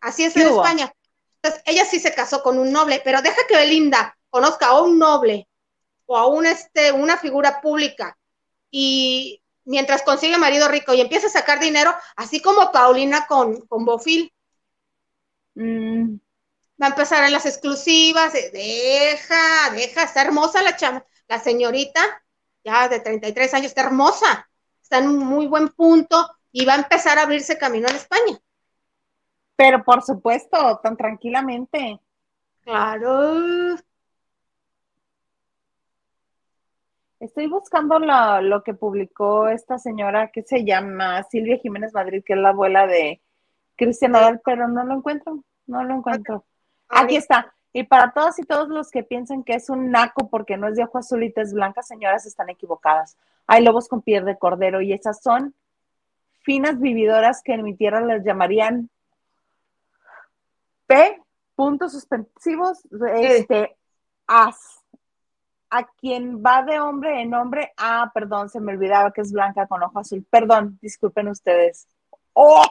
Así 0.00 0.24
es 0.24 0.34
en 0.36 0.48
España. 0.48 0.92
Entonces, 1.36 1.62
ella 1.66 1.84
sí 1.84 2.00
se 2.00 2.14
casó 2.14 2.42
con 2.42 2.58
un 2.58 2.72
noble, 2.72 3.00
pero 3.04 3.22
deja 3.22 3.46
que 3.46 3.56
Belinda 3.56 4.16
conozca 4.30 4.68
a 4.68 4.80
un 4.80 4.98
noble 4.98 5.48
o 6.06 6.16
a 6.16 6.26
un, 6.26 6.46
este, 6.46 6.90
una 6.92 7.18
figura 7.18 7.60
pública 7.60 8.18
y 8.70 9.42
mientras 9.64 10.02
consigue 10.02 10.38
marido 10.38 10.66
rico 10.68 10.94
y 10.94 11.00
empieza 11.00 11.26
a 11.26 11.30
sacar 11.30 11.60
dinero, 11.60 11.94
así 12.16 12.40
como 12.40 12.72
Paulina 12.72 13.26
con, 13.26 13.60
con 13.66 13.84
Bofil. 13.84 14.32
Mm. 15.54 16.16
Va 16.80 16.86
a 16.86 16.90
empezar 16.90 17.24
en 17.24 17.32
las 17.32 17.44
exclusivas, 17.44 18.32
deja, 18.32 19.70
deja, 19.74 20.02
está 20.04 20.22
hermosa 20.22 20.62
la 20.62 20.76
chama, 20.76 21.04
la 21.28 21.38
señorita, 21.38 22.00
ya 22.64 22.88
de 22.88 23.00
33 23.00 23.54
años, 23.54 23.66
está 23.66 23.82
hermosa, 23.82 24.48
está 24.82 24.98
en 24.98 25.08
un 25.08 25.18
muy 25.18 25.46
buen 25.46 25.68
punto 25.68 26.28
y 26.50 26.64
va 26.64 26.74
a 26.74 26.78
empezar 26.78 27.18
a 27.18 27.22
abrirse 27.22 27.58
camino 27.58 27.88
en 27.88 27.96
España. 27.96 28.38
Pero 29.56 29.84
por 29.84 30.02
supuesto, 30.02 30.80
tan 30.82 30.96
tranquilamente. 30.96 32.00
Claro. 32.62 33.76
Estoy 37.20 37.48
buscando 37.48 37.98
lo 37.98 38.62
que 38.62 38.74
publicó 38.74 39.48
esta 39.48 39.78
señora 39.78 40.30
que 40.30 40.42
se 40.42 40.64
llama 40.64 41.24
Silvia 41.24 41.58
Jiménez 41.58 41.92
Madrid, 41.92 42.22
que 42.24 42.34
es 42.34 42.38
la 42.38 42.50
abuela 42.50 42.86
de 42.86 43.20
Cristian 43.76 44.12
Nadal, 44.12 44.40
pero 44.44 44.68
no 44.68 44.84
lo 44.84 44.94
encuentro, 44.94 45.42
no 45.66 45.82
lo 45.82 45.94
encuentro. 45.96 46.44
Aquí 46.88 47.16
está. 47.16 47.52
Y 47.78 47.84
para 47.84 48.10
todas 48.10 48.36
y 48.40 48.42
todos 48.42 48.68
los 48.70 48.90
que 48.90 49.04
piensan 49.04 49.44
que 49.44 49.54
es 49.54 49.70
un 49.70 49.92
naco 49.92 50.28
porque 50.28 50.56
no 50.56 50.66
es 50.66 50.74
de 50.74 50.82
ojo 50.82 50.98
azul 50.98 51.22
y 51.22 51.32
es 51.36 51.54
blanca, 51.54 51.80
señoras, 51.80 52.26
están 52.26 52.50
equivocadas. 52.50 53.16
Hay 53.46 53.62
lobos 53.62 53.86
con 53.86 54.02
piel 54.02 54.24
de 54.24 54.36
cordero 54.36 54.80
y 54.80 54.92
esas 54.92 55.22
son 55.22 55.54
finas 56.40 56.80
vividoras 56.80 57.40
que 57.40 57.52
en 57.52 57.62
mi 57.62 57.76
tierra 57.76 58.00
les 58.00 58.24
llamarían 58.24 58.90
P, 60.88 61.22
puntos 61.54 61.92
suspensivos, 61.92 62.80
este, 63.14 63.76
as 64.26 64.82
a 65.70 65.86
quien 65.86 66.42
va 66.42 66.64
de 66.64 66.80
hombre 66.80 67.22
en 67.22 67.32
hombre, 67.32 67.74
ah, 67.76 68.10
perdón, 68.12 68.48
se 68.48 68.58
me 68.58 68.72
olvidaba 68.72 69.12
que 69.12 69.20
es 69.20 69.30
blanca 69.30 69.68
con 69.68 69.84
ojo 69.84 70.00
azul. 70.00 70.26
Perdón, 70.28 70.80
disculpen 70.82 71.28
ustedes. 71.28 71.86
¡Oh, 72.32 72.64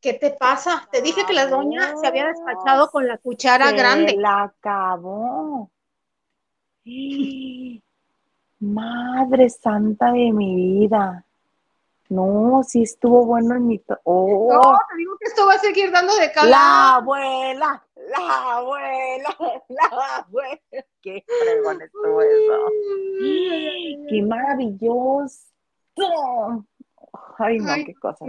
qué 0.00 0.14
te 0.14 0.30
pasa? 0.30 0.88
Te 0.90 1.02
dije 1.02 1.24
que 1.26 1.32
la 1.32 1.46
doña 1.46 1.96
se 1.96 2.06
había 2.06 2.26
despachado 2.26 2.90
con 2.90 3.06
la 3.06 3.18
cuchara 3.18 3.72
grande. 3.72 4.16
La 4.16 4.42
acabó. 4.44 5.70
Madre 8.60 9.48
santa 9.48 10.12
de 10.12 10.32
mi 10.32 10.54
vida. 10.54 11.24
No, 12.10 12.62
sí 12.66 12.82
estuvo 12.82 13.24
bueno 13.24 13.54
el 13.54 13.60
mito. 13.60 13.98
Oh. 14.02 14.52
No, 14.52 14.78
te 14.90 14.96
digo 14.96 15.16
que 15.18 15.28
esto 15.28 15.46
va 15.46 15.54
a 15.54 15.58
seguir 15.58 15.92
dando 15.92 16.14
de 16.16 16.32
calor. 16.32 16.50
La 16.50 16.96
abuela, 16.96 17.86
la 17.94 18.56
abuela, 18.56 19.36
la 19.68 20.16
abuela. 20.16 20.60
Qué 21.00 21.24
fregón 21.24 21.80
estuvo 21.80 22.20
eso. 22.20 22.68
Qué 24.08 24.22
maravilloso. 24.22 25.46
Ay, 27.38 27.58
no, 27.58 27.74
qué 27.86 27.94
cosas. 27.94 28.28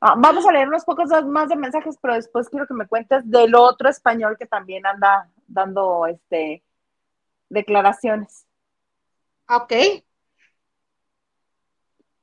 Ah, 0.00 0.14
vamos 0.16 0.46
a 0.46 0.52
leer 0.52 0.68
unos 0.68 0.84
pocos 0.84 1.10
más 1.26 1.48
de 1.48 1.56
mensajes, 1.56 1.98
pero 2.00 2.14
después 2.14 2.48
quiero 2.48 2.66
que 2.66 2.74
me 2.74 2.86
cuentes 2.86 3.28
del 3.30 3.54
otro 3.54 3.88
español 3.88 4.36
que 4.38 4.46
también 4.46 4.86
anda 4.86 5.28
dando 5.46 6.06
este 6.06 6.62
declaraciones. 7.50 8.46
Ok. 9.48 9.72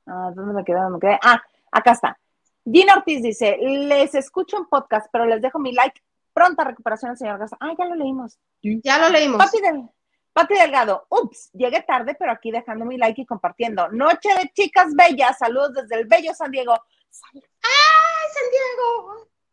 Ah, 0.06 0.32
¿Dónde 0.34 0.54
me 0.54 0.64
quedé? 0.64 0.78
¿Dónde 0.78 0.94
me 0.94 1.00
quedé? 1.00 1.18
Ah, 1.22 1.40
acá 1.70 1.92
está. 1.92 2.18
Gina 2.64 2.94
Ortiz 2.94 3.22
dice, 3.22 3.56
les 3.60 4.14
escucho 4.14 4.56
en 4.56 4.66
podcast, 4.66 5.08
pero 5.12 5.26
les 5.26 5.40
dejo 5.40 5.58
mi 5.58 5.72
like. 5.72 6.02
Pronta 6.32 6.64
recuperación 6.64 7.16
señor 7.16 7.38
Garza. 7.38 7.56
Ah, 7.60 7.74
ya 7.78 7.84
lo 7.84 7.94
leímos. 7.94 8.38
Ya 8.62 8.98
lo 8.98 9.08
leímos. 9.08 9.38
Pati, 10.32 10.54
Delgado, 10.54 11.04
ups, 11.08 11.50
llegué 11.52 11.82
tarde, 11.82 12.14
pero 12.16 12.30
aquí 12.30 12.52
dejando 12.52 12.84
mi 12.84 12.96
like 12.96 13.22
y 13.22 13.26
compartiendo. 13.26 13.88
Noche 13.88 14.28
de 14.40 14.48
chicas 14.54 14.94
bellas, 14.94 15.36
saludos 15.38 15.74
desde 15.74 15.96
el 15.96 16.06
bello 16.06 16.32
San 16.32 16.52
Diego. 16.52 16.74
¡Ay, 16.74 17.42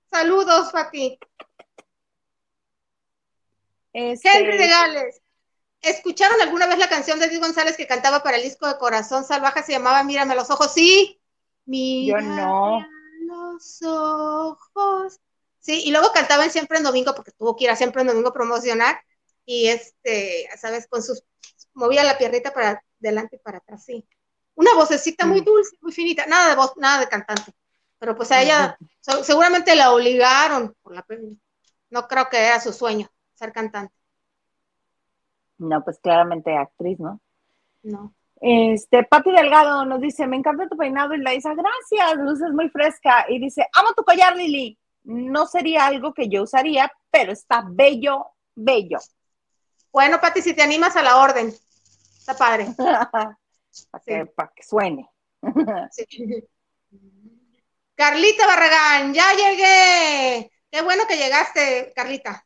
Saludos, 0.09 0.71
Pati. 0.71 1.19
Este... 3.91 4.29
Henry 4.29 4.57
de 4.57 4.67
Gales. 4.67 5.21
¿Escucharon 5.81 6.41
alguna 6.41 6.67
vez 6.67 6.77
la 6.79 6.89
canción 6.89 7.19
de 7.19 7.25
Edith 7.25 7.41
González 7.41 7.77
que 7.77 7.85
cantaba 7.85 8.23
para 8.23 8.37
el 8.37 8.43
disco 8.43 8.67
de 8.67 8.77
Corazón 8.77 9.23
Salvaje? 9.23 9.61
Se 9.61 9.73
llamaba 9.73 10.03
Mírame 10.03 10.35
los 10.35 10.49
ojos. 10.49 10.73
Sí. 10.73 11.21
Mírame 11.65 12.23
Yo 12.23 12.35
no. 12.35 12.87
los 13.21 13.81
ojos. 13.83 15.19
Sí, 15.59 15.83
y 15.85 15.91
luego 15.91 16.11
cantaba 16.11 16.49
Siempre 16.49 16.77
en 16.77 16.83
Domingo 16.83 17.13
porque 17.13 17.31
tuvo 17.31 17.55
que 17.55 17.65
ir 17.65 17.69
a 17.69 17.75
Siempre 17.75 18.01
en 18.01 18.07
Domingo 18.07 18.29
a 18.29 18.33
promocionar. 18.33 18.99
Y 19.45 19.67
este, 19.67 20.49
¿sabes? 20.57 20.87
Con 20.87 21.03
sus. 21.03 21.23
movía 21.73 22.03
la 22.03 22.17
piernita 22.17 22.53
para 22.53 22.83
adelante 23.01 23.35
y 23.35 23.39
para 23.39 23.59
atrás, 23.59 23.83
sí. 23.85 24.07
Una 24.55 24.73
vocecita 24.73 25.25
muy 25.25 25.41
mm. 25.41 25.45
dulce, 25.45 25.75
muy 25.81 25.91
finita. 25.91 26.25
Nada 26.25 26.49
de 26.49 26.55
voz, 26.55 26.75
nada 26.77 27.01
de 27.01 27.09
cantante. 27.09 27.53
Pero 27.99 28.15
pues 28.15 28.31
a 28.31 28.41
ella 28.41 28.77
seguramente 29.23 29.75
la 29.75 29.91
obligaron 29.91 30.75
por 30.81 30.93
la. 30.93 31.05
No 31.89 32.07
creo 32.07 32.29
que 32.29 32.37
era 32.37 32.59
su 32.59 32.73
sueño 32.73 33.09
ser 33.35 33.51
cantante. 33.51 33.93
No, 35.57 35.83
pues 35.83 35.99
claramente 35.99 36.55
actriz, 36.55 36.99
¿no? 36.99 37.21
No. 37.83 38.13
Este, 38.41 39.03
Pati 39.03 39.31
Delgado 39.31 39.85
nos 39.85 40.01
dice, 40.01 40.27
me 40.27 40.35
encanta 40.35 40.67
tu 40.67 40.75
peinado 40.75 41.13
y 41.13 41.19
la 41.19 41.31
dice, 41.31 41.49
gracias, 41.55 42.17
luces 42.17 42.51
muy 42.51 42.69
fresca. 42.69 43.25
Y 43.29 43.39
dice, 43.39 43.67
amo 43.73 43.93
tu 43.93 44.03
collar, 44.03 44.35
Lili. 44.35 44.77
No 45.03 45.45
sería 45.45 45.85
algo 45.85 46.13
que 46.13 46.27
yo 46.27 46.43
usaría, 46.43 46.91
pero 47.11 47.31
está 47.31 47.63
bello, 47.67 48.27
bello. 48.55 48.97
Bueno, 49.91 50.19
Pati, 50.19 50.41
si 50.41 50.53
te 50.53 50.63
animas 50.63 50.95
a 50.95 51.03
la 51.03 51.17
orden, 51.17 51.53
está 52.17 52.35
padre. 52.35 52.67
para, 53.11 53.37
que, 54.05 54.31
que, 54.55 54.63
suene. 54.63 55.09
Carlita 57.95 58.45
Barragán, 58.45 59.13
ya 59.13 59.33
llegué. 59.33 60.51
Qué 60.69 60.81
bueno 60.81 61.03
que 61.07 61.15
llegaste, 61.15 61.93
Carlita. 61.95 62.45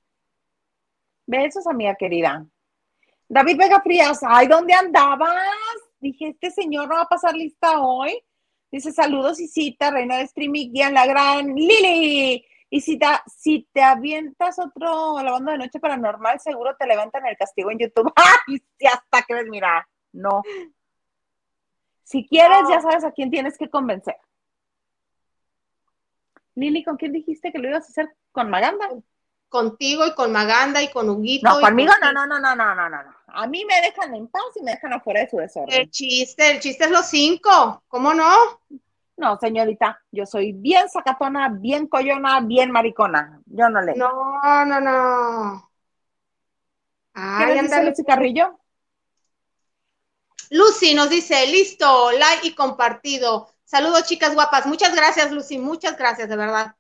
Besos, 1.26 1.66
amiga 1.68 1.96
querida. 1.96 2.46
David 3.28 3.58
Vega 3.58 3.82
Frías, 3.82 4.20
ay, 4.28 4.48
¿dónde 4.48 4.74
andabas? 4.74 5.32
Dije, 6.00 6.30
este 6.30 6.52
señor 6.52 6.88
no 6.88 6.96
va 6.96 7.02
a 7.02 7.10
pasar 7.10 7.36
lista 7.36 7.80
hoy. 7.82 8.24
Dice, 8.72 8.92
saludos, 8.92 9.40
Isita, 9.40 9.90
reina 9.92 10.18
de 10.18 10.24
streaming, 10.24 10.72
guía 10.72 10.92
la 10.92 11.06
gran 11.08 11.56
Lili. 11.56 12.46
Y 12.70 12.82
si 12.82 13.00
te, 13.00 13.08
si 13.26 13.68
te 13.74 13.82
avientas 13.82 14.60
otro 14.60 15.22
la 15.24 15.32
banda 15.32 15.54
de 15.54 15.58
noche 15.58 15.80
paranormal, 15.80 16.40
seguro 16.40 16.76
te 16.78 16.86
levantan 16.86 17.26
el 17.26 17.36
castigo 17.36 17.72
en 17.72 17.80
YouTube. 17.80 18.14
¡Ay! 18.16 18.62
Si 18.78 18.86
hasta 18.86 19.24
crees, 19.24 19.48
mira, 19.50 19.88
no. 20.12 20.44
Si 22.04 22.28
quieres, 22.28 22.60
ya 22.70 22.82
sabes 22.82 23.04
a 23.04 23.12
quién 23.12 23.32
tienes 23.32 23.58
que 23.58 23.70
convencer. 23.70 24.16
Lili, 26.60 26.84
¿con 26.84 26.98
quién 26.98 27.14
dijiste 27.14 27.52
que 27.52 27.60
lo 27.60 27.70
ibas 27.70 27.86
a 27.86 27.88
hacer? 27.88 28.16
¿Con 28.32 28.50
Maganda? 28.50 28.90
contigo 29.50 30.06
y 30.06 30.14
con 30.14 30.32
Maganda 30.32 30.82
y 30.82 30.90
con 30.90 31.10
Huguito. 31.10 31.50
No, 31.50 31.60
conmigo 31.60 31.92
no, 32.02 32.14
no, 32.14 32.26
no, 32.26 32.40
no, 32.40 32.56
no, 32.56 32.76
no, 32.76 32.90
no. 32.90 33.16
A 33.28 33.48
mí 33.48 33.66
me 33.66 33.82
dejan 33.82 34.16
en 34.16 34.28
paz 34.28 34.44
y 34.56 34.64
me 34.64 34.72
dejan 34.72 34.94
afuera 34.94 35.22
de 35.22 35.30
su 35.30 35.38
desorden. 35.38 35.82
El 35.82 35.90
chiste, 35.90 36.52
el 36.52 36.60
chiste 36.60 36.86
es 36.86 36.92
los 36.92 37.08
cinco, 37.08 37.84
¿cómo 37.88 38.14
no? 38.14 38.32
No, 39.18 39.38
señorita, 39.38 40.02
yo 40.12 40.26
soy 40.26 40.54
bien 40.54 40.88
sacatona, 40.88 41.50
bien 41.50 41.88
coyona, 41.88 42.40
bien 42.40 42.72
maricona. 42.72 43.42
Yo 43.48 43.70
no 43.70 43.82
le. 43.82 43.96
No, 43.96 44.66
no, 44.66 44.80
no. 44.80 45.70
Ay, 47.14 47.56
¿Qué 47.56 47.62
dice 47.64 47.84
Lucy 47.84 48.04
Carrillo? 48.06 48.60
Lucy 50.52 50.96
nos 50.96 51.10
dice, 51.10 51.46
listo, 51.48 52.12
like 52.12 52.48
y 52.48 52.56
compartido. 52.56 53.50
Saludos, 53.70 54.06
chicas 54.06 54.34
guapas. 54.34 54.66
Muchas 54.66 54.96
gracias, 54.96 55.32
Lucy. 55.32 55.60
Muchas 55.60 55.96
gracias, 55.96 56.28
de 56.28 56.36
verdad. 56.36 56.74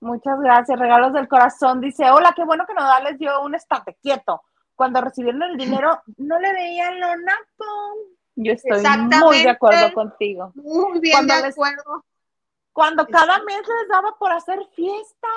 Muchas 0.00 0.40
gracias. 0.40 0.76
Regalos 0.76 1.12
del 1.12 1.28
corazón. 1.28 1.80
Dice, 1.80 2.10
hola, 2.10 2.32
qué 2.34 2.44
bueno 2.44 2.66
que 2.66 2.74
Nodales 2.74 3.16
dio 3.16 3.40
un 3.42 3.54
estate 3.54 3.96
quieto. 4.02 4.42
Cuando 4.74 5.00
recibieron 5.00 5.44
el 5.44 5.56
dinero, 5.56 6.02
no 6.16 6.40
le 6.40 6.52
veían 6.52 6.98
lo 6.98 7.16
napo. 7.18 7.64
Yo 8.34 8.52
estoy 8.52 8.82
muy 9.22 9.44
de 9.44 9.50
acuerdo 9.50 9.94
contigo. 9.94 10.50
Muy 10.56 10.98
bien 10.98 11.24
de 11.24 11.34
acuerdo. 11.34 12.04
cuando 12.72 13.06
cada 13.06 13.38
mes 13.44 13.58
les 13.58 13.88
daba 13.88 14.16
por 14.18 14.32
hacer 14.32 14.58
fiesta, 14.74 15.28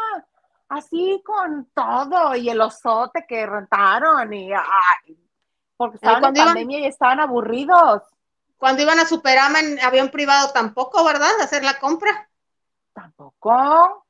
así 0.67 1.21
con 1.23 1.69
todo, 1.75 2.35
y 2.35 2.49
el 2.49 2.59
osote 2.59 3.23
que 3.27 3.45
rentaron, 3.45 4.33
y 4.33 4.49
porque 5.77 5.97
estaban 5.97 6.25
en 6.25 6.33
pandemia 6.33 6.79
y 6.79 6.85
estaban 6.85 7.19
aburridos. 7.19 8.01
Cuando 8.59 8.81
iban 8.83 8.99
a 8.99 9.07
Superama 9.07 9.61
en 9.61 9.79
avión 9.79 10.09
privado 10.09 10.51
tampoco, 10.51 11.03
¿verdad? 11.05 11.31
hacer 11.41 11.63
la 11.63 11.79
compra. 11.79 12.29
Tampoco. 12.93 14.05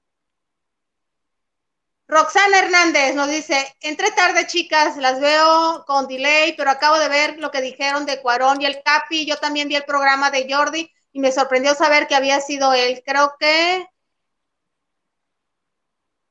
Roxana 2.07 2.57
Hernández 2.57 3.13
nos 3.13 3.29
dice, 3.29 3.75
entre 3.81 4.09
tarde 4.09 4.47
chicas, 4.47 4.97
las 4.97 5.19
veo 5.19 5.85
con 5.85 6.07
delay, 6.07 6.55
pero 6.57 6.71
acabo 6.71 6.97
de 6.97 7.07
ver 7.07 7.37
lo 7.37 7.51
que 7.51 7.61
dijeron 7.61 8.07
de 8.07 8.19
Cuarón 8.23 8.59
y 8.59 8.65
el 8.65 8.81
Capi, 8.81 9.27
yo 9.27 9.37
también 9.37 9.67
vi 9.67 9.75
el 9.75 9.85
programa 9.85 10.31
de 10.31 10.51
Jordi 10.51 10.91
y 11.11 11.19
me 11.19 11.31
sorprendió 11.31 11.75
saber 11.75 12.07
que 12.07 12.15
había 12.15 12.41
sido 12.41 12.73
él. 12.73 13.03
Creo 13.05 13.35
que, 13.39 13.87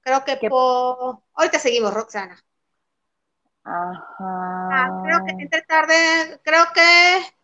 creo 0.01 0.25
que 0.25 0.37
por... 0.51 1.23
Ahorita 1.35 1.61
seguimos, 1.61 1.95
Roxana. 1.95 2.37
Ajá. 3.62 4.19
Ah, 4.19 5.03
creo 5.05 5.25
que 5.25 5.43
entre 5.45 5.62
tarde, 5.62 6.41
creo 6.43 6.64
que... 6.75 7.38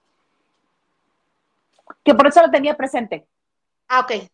Que 2.04 2.14
por 2.14 2.26
eso 2.26 2.42
lo 2.42 2.50
tenía 2.50 2.76
presente. 2.76 3.26
Ah, 3.88 4.00
ok. 4.00 4.28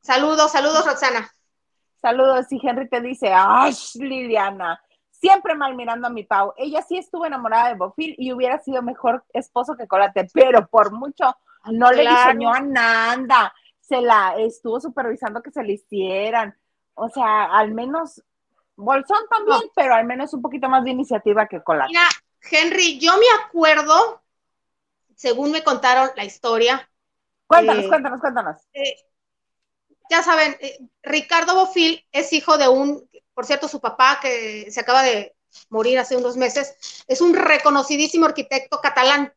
Saludos, 0.00 0.52
saludos, 0.52 0.84
Roxana. 0.86 1.30
Saludos, 2.00 2.46
y 2.50 2.60
Henry 2.62 2.88
te 2.88 3.00
dice, 3.00 3.32
¡ay, 3.34 3.72
Liliana! 3.94 4.80
Siempre 5.10 5.56
mal 5.56 5.74
mirando 5.74 6.06
a 6.06 6.10
mi 6.10 6.22
Pau. 6.22 6.54
Ella 6.56 6.80
sí 6.82 6.96
estuvo 6.96 7.26
enamorada 7.26 7.68
de 7.68 7.74
Bofil 7.74 8.14
y 8.18 8.32
hubiera 8.32 8.60
sido 8.60 8.82
mejor 8.82 9.24
esposo 9.32 9.76
que 9.76 9.88
Colate, 9.88 10.28
pero 10.32 10.68
por 10.68 10.92
mucho 10.92 11.36
no 11.72 11.90
le 11.90 12.08
diseñó 12.08 12.52
a 12.52 12.60
Nanda. 12.60 13.52
Se 13.80 14.00
la 14.00 14.36
estuvo 14.38 14.80
supervisando 14.80 15.42
que 15.42 15.50
se 15.50 15.64
le 15.64 15.72
hicieran. 15.72 16.56
O 16.94 17.08
sea, 17.08 17.46
al 17.46 17.72
menos 17.72 18.22
Bolsón 18.76 19.18
también, 19.28 19.62
pero 19.74 19.94
al 19.94 20.04
menos 20.04 20.32
un 20.34 20.42
poquito 20.42 20.68
más 20.68 20.84
de 20.84 20.90
iniciativa 20.90 21.46
que 21.46 21.62
Colate. 21.62 21.88
Mira, 21.88 22.08
Henry, 22.50 23.00
yo 23.00 23.12
me 23.16 23.26
acuerdo, 23.44 24.22
según 25.18 25.50
me 25.50 25.64
contaron 25.64 26.10
la 26.16 26.24
historia. 26.24 26.88
Cuéntanos, 27.48 27.84
eh, 27.84 27.88
cuéntanos, 27.88 28.20
cuéntanos. 28.20 28.56
Eh, 28.72 28.96
ya 30.08 30.22
saben, 30.22 30.56
eh, 30.60 30.78
Ricardo 31.02 31.56
Bofil 31.56 32.06
es 32.12 32.32
hijo 32.32 32.56
de 32.56 32.68
un, 32.68 33.10
por 33.34 33.44
cierto, 33.44 33.66
su 33.66 33.80
papá 33.80 34.20
que 34.22 34.70
se 34.70 34.80
acaba 34.80 35.02
de 35.02 35.34
morir 35.70 35.98
hace 35.98 36.16
unos 36.16 36.36
meses, 36.36 37.04
es 37.08 37.20
un 37.20 37.34
reconocidísimo 37.34 38.26
arquitecto 38.26 38.80
catalán. 38.80 39.34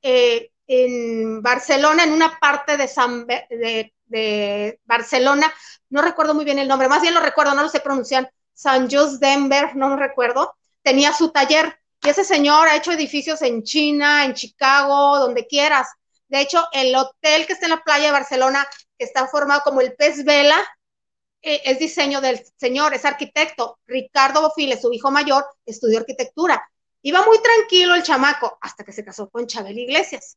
En 0.00 1.42
Barcelona, 1.42 2.04
en 2.04 2.12
una 2.12 2.38
parte 2.38 2.76
de, 2.76 2.86
San, 2.86 3.26
de, 3.26 4.80
Barcelona, 4.84 5.52
no 5.88 6.02
recuerdo 6.02 6.34
muy 6.34 6.44
bien 6.44 6.60
el 6.60 6.68
nombre, 6.68 6.88
más 6.88 7.02
bien 7.02 7.14
lo 7.14 7.20
recuerdo, 7.20 7.54
no 7.54 7.62
lo 7.62 7.68
sé 7.68 7.80
pronunciar, 7.80 8.32
San 8.52 8.88
Jos 8.88 9.18
Denver, 9.18 9.74
no 9.74 9.88
lo 9.88 9.96
recuerdo, 9.96 10.54
tenía 10.82 11.12
su 11.12 11.30
taller 11.30 11.80
ese 12.08 12.24
señor 12.24 12.68
ha 12.68 12.76
hecho 12.76 12.92
edificios 12.92 13.42
en 13.42 13.62
China, 13.62 14.24
en 14.24 14.34
Chicago, 14.34 15.18
donde 15.18 15.46
quieras. 15.46 15.88
De 16.28 16.40
hecho, 16.40 16.66
el 16.72 16.94
hotel 16.94 17.46
que 17.46 17.54
está 17.54 17.66
en 17.66 17.70
la 17.70 17.82
playa 17.82 18.06
de 18.06 18.12
Barcelona 18.12 18.68
que 18.98 19.04
está 19.04 19.26
formado 19.28 19.62
como 19.64 19.80
el 19.80 19.94
pez 19.94 20.24
vela, 20.24 20.56
eh, 21.40 21.62
es 21.64 21.78
diseño 21.78 22.20
del 22.20 22.44
señor, 22.56 22.94
es 22.94 23.04
arquitecto. 23.04 23.78
Ricardo 23.86 24.42
Bofile, 24.42 24.80
su 24.80 24.92
hijo 24.92 25.10
mayor, 25.10 25.46
estudió 25.64 25.98
arquitectura. 25.98 26.68
Iba 27.02 27.24
muy 27.24 27.40
tranquilo 27.40 27.94
el 27.94 28.02
chamaco 28.02 28.58
hasta 28.60 28.84
que 28.84 28.92
se 28.92 29.04
casó 29.04 29.30
con 29.30 29.46
Chabel 29.46 29.78
Iglesias. 29.78 30.36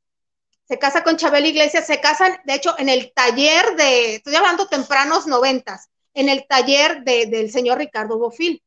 Se 0.67 0.77
casa 0.77 1.03
con 1.03 1.17
Chabel 1.17 1.47
Iglesias, 1.47 1.87
se 1.87 1.99
casan, 1.99 2.39
de 2.45 2.53
hecho, 2.53 2.75
en 2.77 2.87
el 2.87 3.11
taller 3.13 3.75
de, 3.75 4.15
estoy 4.15 4.35
hablando 4.35 4.67
tempranos 4.67 5.27
noventas, 5.27 5.89
en 6.13 6.29
el 6.29 6.45
taller 6.47 7.03
del 7.03 7.51
señor 7.51 7.79
Ricardo 7.79 8.17
Bofil. 8.17 8.63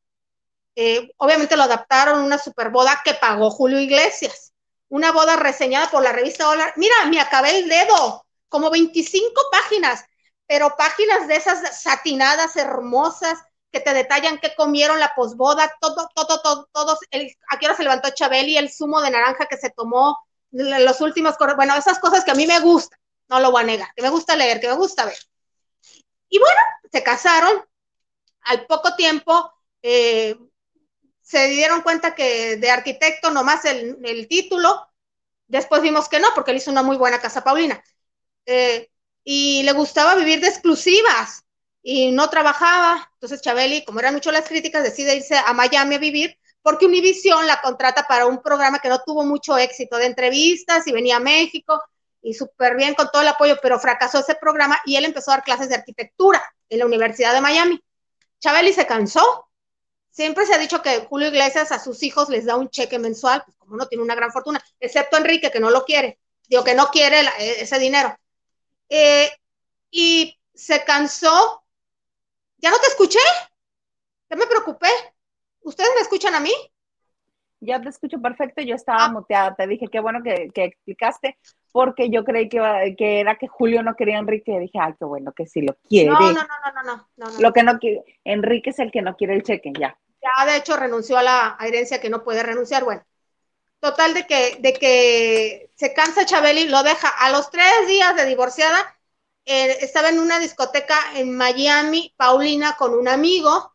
Eh, 0.76 1.12
obviamente 1.18 1.56
lo 1.56 1.64
adaptaron 1.64 2.20
una 2.20 2.38
super 2.38 2.70
boda 2.70 3.00
que 3.04 3.14
pagó 3.14 3.50
Julio 3.50 3.78
Iglesias. 3.80 4.52
Una 4.88 5.12
boda 5.12 5.36
reseñada 5.36 5.90
por 5.90 6.02
la 6.02 6.12
revista 6.12 6.44
Dólar. 6.44 6.72
Mira, 6.76 6.94
me 7.08 7.20
acabé 7.20 7.58
el 7.58 7.68
dedo 7.68 8.24
como 8.48 8.70
25 8.70 9.40
páginas, 9.50 10.04
pero 10.46 10.76
páginas 10.76 11.26
de 11.26 11.36
esas 11.36 11.82
satinadas 11.82 12.56
hermosas 12.56 13.38
que 13.72 13.80
te 13.80 13.92
detallan 13.92 14.38
qué 14.38 14.54
comieron 14.54 15.00
la 15.00 15.12
posboda, 15.16 15.72
todo, 15.80 16.08
todo, 16.14 16.40
todo, 16.40 16.68
todos, 16.72 16.98
el, 17.10 17.36
a 17.50 17.58
qué 17.58 17.74
se 17.74 17.82
levantó 17.82 18.10
Chabeli, 18.10 18.56
el 18.56 18.72
zumo 18.72 19.00
de 19.00 19.10
naranja 19.10 19.46
que 19.46 19.56
se 19.56 19.70
tomó, 19.70 20.16
los 20.52 21.00
últimos, 21.00 21.34
bueno, 21.56 21.74
esas 21.74 21.98
cosas 21.98 22.24
que 22.24 22.30
a 22.30 22.36
mí 22.36 22.46
me 22.46 22.60
gustan, 22.60 23.00
no 23.28 23.40
lo 23.40 23.50
voy 23.50 23.62
a 23.62 23.66
negar, 23.66 23.88
que 23.96 24.02
me 24.02 24.10
gusta 24.10 24.36
leer, 24.36 24.60
que 24.60 24.68
me 24.68 24.76
gusta 24.76 25.04
ver. 25.06 25.18
Y 26.28 26.38
bueno, 26.38 26.60
se 26.92 27.02
casaron, 27.02 27.64
al 28.42 28.64
poco 28.66 28.94
tiempo 28.94 29.52
eh, 29.82 30.36
se 31.24 31.48
dieron 31.48 31.80
cuenta 31.80 32.14
que 32.14 32.56
de 32.56 32.70
arquitecto 32.70 33.30
nomás 33.30 33.64
el, 33.64 33.98
el 34.04 34.28
título, 34.28 34.86
después 35.48 35.82
vimos 35.82 36.08
que 36.08 36.20
no, 36.20 36.28
porque 36.34 36.52
él 36.52 36.58
hizo 36.58 36.70
una 36.70 36.82
muy 36.82 36.96
buena 36.96 37.20
casa 37.20 37.42
Paulina. 37.42 37.82
Eh, 38.46 38.90
y 39.24 39.62
le 39.62 39.72
gustaba 39.72 40.14
vivir 40.14 40.40
de 40.40 40.48
exclusivas 40.48 41.44
y 41.82 42.12
no 42.12 42.28
trabajaba. 42.28 43.10
Entonces 43.14 43.40
Chabeli, 43.40 43.84
como 43.84 44.00
eran 44.00 44.14
mucho 44.14 44.30
las 44.30 44.46
críticas, 44.46 44.84
decide 44.84 45.16
irse 45.16 45.36
a 45.36 45.52
Miami 45.54 45.96
a 45.96 45.98
vivir 45.98 46.38
porque 46.62 46.86
Univision 46.86 47.46
la 47.46 47.60
contrata 47.60 48.06
para 48.06 48.26
un 48.26 48.42
programa 48.42 48.78
que 48.78 48.88
no 48.88 49.00
tuvo 49.00 49.24
mucho 49.24 49.56
éxito 49.58 49.96
de 49.96 50.06
entrevistas 50.06 50.86
y 50.86 50.92
venía 50.92 51.16
a 51.16 51.20
México 51.20 51.82
y 52.22 52.34
súper 52.34 52.76
bien 52.76 52.94
con 52.94 53.10
todo 53.10 53.22
el 53.22 53.28
apoyo, 53.28 53.56
pero 53.62 53.78
fracasó 53.78 54.20
ese 54.20 54.34
programa 54.34 54.78
y 54.86 54.96
él 54.96 55.04
empezó 55.04 55.30
a 55.30 55.34
dar 55.36 55.44
clases 55.44 55.68
de 55.68 55.74
arquitectura 55.74 56.42
en 56.70 56.78
la 56.78 56.86
Universidad 56.86 57.34
de 57.34 57.42
Miami. 57.42 57.82
Chabeli 58.40 58.72
se 58.72 58.86
cansó. 58.86 59.48
Siempre 60.14 60.46
se 60.46 60.54
ha 60.54 60.58
dicho 60.58 60.80
que 60.80 61.00
Julio 61.00 61.26
Iglesias 61.26 61.72
a 61.72 61.80
sus 61.80 62.00
hijos 62.04 62.28
les 62.28 62.44
da 62.44 62.54
un 62.54 62.70
cheque 62.70 63.00
mensual, 63.00 63.42
pues 63.44 63.56
como 63.56 63.76
no 63.76 63.88
tiene 63.88 64.04
una 64.04 64.14
gran 64.14 64.30
fortuna, 64.30 64.64
excepto 64.78 65.16
Enrique, 65.16 65.50
que 65.50 65.58
no 65.58 65.70
lo 65.70 65.84
quiere, 65.84 66.20
digo 66.46 66.62
que 66.62 66.76
no 66.76 66.86
quiere 66.86 67.22
ese 67.40 67.80
dinero. 67.80 68.16
Eh, 68.88 69.28
y 69.90 70.38
se 70.54 70.84
cansó. 70.84 71.64
¿Ya 72.58 72.70
no 72.70 72.78
te 72.78 72.86
escuché? 72.86 73.18
Ya 74.30 74.36
me 74.36 74.46
preocupé. 74.46 74.86
¿Ustedes 75.62 75.90
me 75.96 76.02
escuchan 76.02 76.36
a 76.36 76.40
mí? 76.40 76.52
Ya 77.58 77.80
te 77.80 77.88
escucho 77.88 78.20
perfecto, 78.20 78.62
yo 78.62 78.76
estaba 78.76 79.06
ah. 79.06 79.10
muteada, 79.10 79.56
te 79.56 79.66
dije, 79.66 79.88
qué 79.88 79.98
bueno 79.98 80.22
que, 80.22 80.52
explicaste, 80.54 81.38
porque 81.72 82.08
yo 82.08 82.22
creí 82.22 82.48
que, 82.48 82.94
que, 82.96 83.18
era 83.18 83.34
que 83.34 83.48
Julio 83.48 83.82
no 83.82 83.96
quería 83.96 84.18
a 84.18 84.20
Enrique, 84.20 84.60
dije, 84.60 84.78
ay, 84.78 84.92
qué 84.96 85.04
bueno 85.06 85.32
que 85.32 85.46
sí 85.46 85.62
lo 85.62 85.74
quiere. 85.88 86.10
No, 86.10 86.20
no, 86.20 86.32
no, 86.32 86.42
no, 86.42 86.82
no, 86.84 87.08
no, 87.16 87.40
Lo 87.40 87.52
que 87.52 87.64
no 87.64 87.78
quiere, 87.80 88.04
Enrique 88.22 88.70
es 88.70 88.78
el 88.78 88.92
que 88.92 89.02
no 89.02 89.16
quiere 89.16 89.34
el 89.34 89.42
cheque, 89.42 89.72
ya. 89.76 89.98
Ya, 90.24 90.46
de 90.46 90.56
hecho, 90.56 90.76
renunció 90.76 91.18
a 91.18 91.22
la 91.22 91.56
herencia 91.60 92.00
que 92.00 92.08
no 92.10 92.24
puede 92.24 92.42
renunciar, 92.42 92.84
bueno. 92.84 93.04
Total 93.80 94.14
de 94.14 94.26
que, 94.26 94.56
de 94.60 94.72
que 94.74 95.70
se 95.76 95.92
cansa 95.94 96.26
Chabeli, 96.26 96.68
lo 96.68 96.82
deja. 96.82 97.08
A 97.08 97.30
los 97.30 97.50
tres 97.50 97.86
días 97.88 98.16
de 98.16 98.24
divorciada, 98.26 98.96
eh, 99.44 99.78
estaba 99.82 100.08
en 100.08 100.20
una 100.20 100.38
discoteca 100.38 100.96
en 101.16 101.36
Miami, 101.36 102.14
Paulina, 102.16 102.76
con 102.76 102.94
un 102.94 103.08
amigo, 103.08 103.74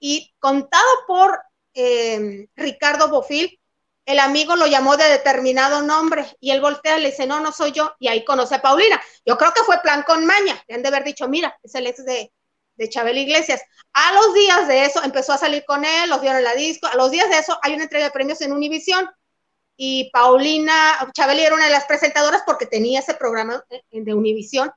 y 0.00 0.34
contado 0.38 0.88
por 1.06 1.40
em, 1.74 2.48
Ricardo 2.56 3.08
Bofil, 3.08 3.60
el 4.06 4.18
amigo 4.18 4.56
lo 4.56 4.66
llamó 4.66 4.96
de 4.96 5.04
determinado 5.04 5.82
nombre 5.82 6.26
y 6.40 6.50
él 6.50 6.60
voltea 6.60 6.98
y 6.98 7.02
le 7.02 7.10
dice, 7.10 7.26
no, 7.26 7.40
no 7.40 7.52
soy 7.52 7.72
yo, 7.72 7.94
y 8.00 8.08
ahí 8.08 8.24
conoce 8.24 8.56
a 8.56 8.62
Paulina. 8.62 9.00
Yo 9.24 9.38
creo 9.38 9.52
que 9.52 9.62
fue 9.62 9.78
plan 9.82 10.02
con 10.04 10.26
maña, 10.26 10.62
le 10.68 10.74
han 10.76 10.82
de 10.82 10.88
haber 10.88 11.04
dicho, 11.04 11.28
mira, 11.28 11.56
es 11.62 11.74
el 11.76 11.86
ex 11.86 12.04
de, 12.04 12.32
de 12.76 12.88
Chabel 12.88 13.18
Iglesias. 13.18 13.60
A 13.92 14.12
los 14.12 14.34
días 14.34 14.68
de 14.68 14.84
eso 14.84 15.02
empezó 15.02 15.32
a 15.32 15.38
salir 15.38 15.64
con 15.66 15.84
él, 15.84 16.08
los 16.08 16.20
vieron 16.20 16.38
en 16.38 16.44
la 16.44 16.54
disco, 16.54 16.86
a 16.86 16.96
los 16.96 17.10
días 17.10 17.28
de 17.28 17.38
eso 17.38 17.58
hay 17.62 17.74
una 17.74 17.84
entrega 17.84 18.06
de 18.06 18.10
premios 18.10 18.40
en 18.40 18.52
Univisión 18.52 19.08
y 19.76 20.10
Paulina, 20.12 21.10
Chabeli 21.14 21.42
era 21.42 21.54
una 21.54 21.64
de 21.64 21.72
las 21.72 21.86
presentadoras 21.86 22.42
porque 22.46 22.66
tenía 22.66 23.00
ese 23.00 23.14
programa 23.14 23.64
de 23.90 24.14
Univisión, 24.14 24.70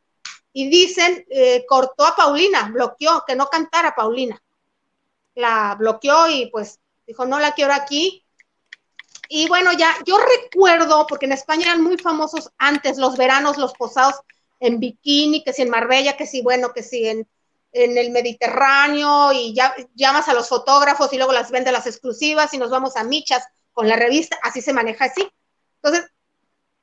y 0.56 0.70
dicen, 0.70 1.26
eh, 1.30 1.66
cortó 1.68 2.06
a 2.06 2.16
Paulina, 2.16 2.70
bloqueó, 2.72 3.24
que 3.26 3.36
no 3.36 3.48
cantara 3.48 3.96
Paulina. 3.96 4.39
La 5.34 5.76
bloqueó 5.80 6.30
y 6.30 6.46
pues 6.52 6.80
Dijo, 7.06 7.26
no 7.26 7.39
la 7.39 7.54
quiero 7.54 7.74
aquí. 7.74 8.26
Y 9.30 9.48
bueno, 9.48 9.72
ya, 9.74 9.96
yo 10.06 10.18
recuerdo, 10.18 11.06
porque 11.08 11.26
en 11.26 11.32
España 11.32 11.64
eran 11.64 11.82
muy 11.82 11.98
famosos 11.98 12.52
antes 12.58 12.98
los 12.98 13.18
veranos, 13.18 13.58
los 13.58 13.74
posados 13.74 14.16
en 14.60 14.80
bikini, 14.80 15.44
que 15.44 15.54
si 15.54 15.64
en 15.64 15.70
Marbella, 15.70 16.16
que 16.16 16.26
si, 16.26 16.41
bueno, 16.41 16.72
que 16.74 16.84
si 16.84 17.08
en, 17.08 17.28
en 17.74 17.97
el 17.97 18.11
Mediterráneo, 18.11 19.34
y 19.34 19.53
ya 19.53 19.76
llamas 19.95 20.30
a 20.30 20.34
los 20.34 20.47
fotógrafos 20.47 21.11
y 21.11 21.17
luego 21.17 21.34
las 21.34 21.51
vende 21.51 21.71
las 21.71 21.88
exclusivas 21.88 22.53
y 22.53 22.57
nos 22.57 22.69
vamos 22.69 22.95
a 22.95 23.03
michas 23.03 23.43
con 23.74 23.88
la 23.88 23.95
revista, 23.95 24.38
así 24.43 24.61
se 24.61 24.74
maneja 24.74 25.05
así. 25.05 25.28
Entonces, 25.82 26.09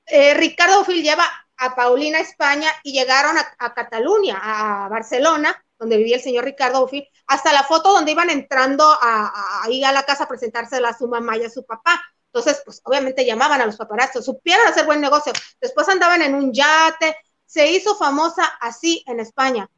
eh, 0.07 0.34
Ricardo 0.34 0.84
Fil 0.84 1.03
lleva 1.03 1.24
a 1.57 1.74
Paulina 1.76 2.18
a 2.18 2.22
España 2.22 2.70
y 2.82 2.93
llegaron 2.93 3.36
a, 3.38 3.74
Cataluña, 3.74 4.41
a 4.43 4.88
Barcelona, 4.88 5.64
donde 5.78 5.97
vivía 5.97 6.16
el 6.16 6.22
señor 6.22 6.45
Ricardo 6.45 6.86
Fil, 6.88 7.07
hasta 7.26 7.53
la 7.53 7.62
foto 7.62 7.93
donde 7.93 8.12
iban 8.12 8.28
entrando 8.28 8.84
a, 8.84 9.62
a, 9.62 9.70
ir 9.70 9.86
a 9.86 9.93
la 9.93 10.03
casa 10.03 10.24
a 10.24 10.28
presentarse 10.28 10.76
a 10.76 10.99
su 10.99 11.07
mamá 11.07 11.36
y 11.36 11.45
a 11.45 11.51
su 11.51 11.64
papá. 11.64 12.03
Entonces, 12.32 12.62
pues 12.64 12.80
obviamente 12.84 13.24
llamaban 13.24 13.61
a 13.61 13.66
los 13.66 13.76
paparazzi, 13.76 14.22
supieron 14.22 14.66
hacer 14.66 14.86
buen 14.86 15.01
negocio. 15.01 15.32
Después 15.61 15.88
andaban 15.88 16.22
en 16.22 16.34
un 16.34 16.53
yate, 16.53 17.16
se 17.45 17.70
hizo 17.70 17.97
famosa 17.97 18.45
así 18.61 19.05
en 19.07 19.20
España. 19.20 19.68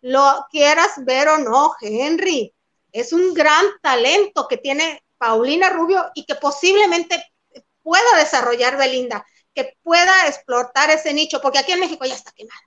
Lo 0.00 0.46
quieras 0.50 1.04
ver 1.04 1.28
o 1.28 1.38
no, 1.38 1.74
Henry, 1.80 2.54
es 2.92 3.12
un 3.12 3.34
gran 3.34 3.64
talento 3.82 4.46
que 4.48 4.56
tiene 4.56 5.04
Paulina 5.18 5.70
Rubio 5.70 6.10
y 6.14 6.24
que 6.24 6.36
posiblemente 6.36 7.32
pueda 7.82 8.16
desarrollar 8.16 8.76
Belinda, 8.76 9.26
que 9.54 9.76
pueda 9.82 10.26
explotar 10.26 10.90
ese 10.90 11.12
nicho, 11.12 11.40
porque 11.40 11.58
aquí 11.58 11.72
en 11.72 11.80
México 11.80 12.04
ya 12.04 12.14
está 12.14 12.32
quemada. 12.32 12.60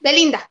Belinda. 0.00 0.50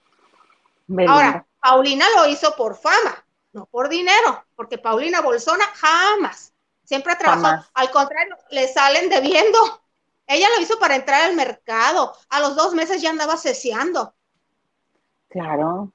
Ahora, 1.07 1.45
Paulina 1.59 2.05
lo 2.15 2.27
hizo 2.27 2.55
por 2.55 2.77
fama, 2.77 3.25
no 3.51 3.65
por 3.65 3.89
dinero, 3.89 4.45
porque 4.55 4.77
Paulina 4.77 5.21
Bolsona 5.21 5.65
jamás, 5.75 6.53
siempre 6.83 7.13
ha 7.13 7.17
trabajado, 7.17 7.65
al 7.73 7.91
contrario, 7.91 8.37
le 8.51 8.67
salen 8.71 9.09
debiendo. 9.09 9.83
Ella 10.25 10.47
lo 10.55 10.61
hizo 10.61 10.79
para 10.79 10.95
entrar 10.95 11.23
al 11.23 11.35
mercado, 11.35 12.15
a 12.29 12.39
los 12.39 12.55
dos 12.55 12.73
meses 12.73 13.01
ya 13.01 13.09
andaba 13.09 13.37
ceseando. 13.37 14.13
Claro. 15.29 15.91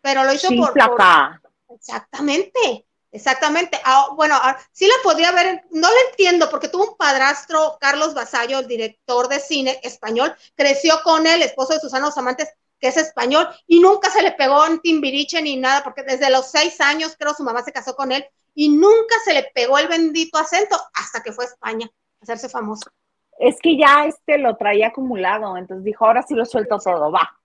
Pero 0.00 0.24
lo 0.24 0.32
hizo 0.32 0.48
por, 0.48 0.72
por, 0.72 1.40
Exactamente. 1.68 2.86
Exactamente. 3.12 3.80
Ah, 3.84 4.08
bueno, 4.14 4.36
ah, 4.40 4.56
sí 4.72 4.86
la 4.86 4.94
podría 5.02 5.32
ver, 5.32 5.64
no 5.70 5.88
la 5.88 6.10
entiendo 6.10 6.48
porque 6.48 6.68
tuvo 6.68 6.90
un 6.90 6.96
padrastro, 6.96 7.76
Carlos 7.80 8.14
Basallo, 8.14 8.60
el 8.60 8.68
director 8.68 9.28
de 9.28 9.40
cine 9.40 9.80
español, 9.82 10.32
creció 10.54 10.94
con 11.02 11.26
él, 11.26 11.42
esposo 11.42 11.74
de 11.74 11.80
Susana 11.80 12.08
Amantes, 12.16 12.52
que 12.78 12.88
es 12.88 12.96
español, 12.96 13.48
y 13.66 13.80
nunca 13.80 14.10
se 14.10 14.22
le 14.22 14.32
pegó 14.32 14.64
en 14.64 14.80
Timbiriche 14.80 15.42
ni 15.42 15.56
nada, 15.56 15.82
porque 15.82 16.02
desde 16.02 16.30
los 16.30 16.50
seis 16.50 16.80
años 16.80 17.16
creo 17.18 17.34
su 17.34 17.42
mamá 17.42 17.62
se 17.62 17.72
casó 17.72 17.94
con 17.96 18.12
él, 18.12 18.24
y 18.54 18.68
nunca 18.68 19.16
se 19.24 19.34
le 19.34 19.50
pegó 19.54 19.78
el 19.78 19.88
bendito 19.88 20.38
acento 20.38 20.76
hasta 20.94 21.22
que 21.22 21.32
fue 21.32 21.44
a 21.44 21.48
España 21.48 21.86
a 21.86 22.22
hacerse 22.22 22.48
famoso. 22.48 22.90
Es 23.38 23.56
que 23.60 23.76
ya 23.76 24.04
este 24.06 24.38
lo 24.38 24.56
traía 24.56 24.88
acumulado, 24.88 25.56
entonces 25.56 25.84
dijo, 25.84 26.06
ahora 26.06 26.22
sí 26.22 26.34
lo 26.34 26.44
suelto 26.44 26.78
todo, 26.78 27.10
va. 27.10 27.39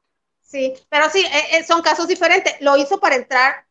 Sí, 0.45 0.73
pero 0.89 1.09
sí, 1.09 1.25
eh, 1.25 1.57
eh, 1.57 1.63
son 1.63 1.81
casos 1.81 2.07
diferentes. 2.07 2.55
Lo 2.61 2.77
hizo 2.77 2.99
para 2.99 3.15
entrar 3.15 3.65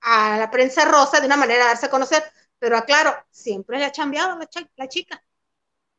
a 0.00 0.38
la 0.38 0.50
prensa 0.50 0.84
rosa 0.86 1.20
de 1.20 1.26
una 1.26 1.36
manera 1.36 1.64
de 1.64 1.68
darse 1.70 1.86
a 1.86 1.90
conocer, 1.90 2.24
pero 2.58 2.76
aclaro, 2.76 3.14
siempre 3.30 3.78
le 3.78 3.84
ha 3.84 3.92
chambeado 3.92 4.38
la, 4.38 4.48
la 4.76 4.88
chica. 4.88 5.22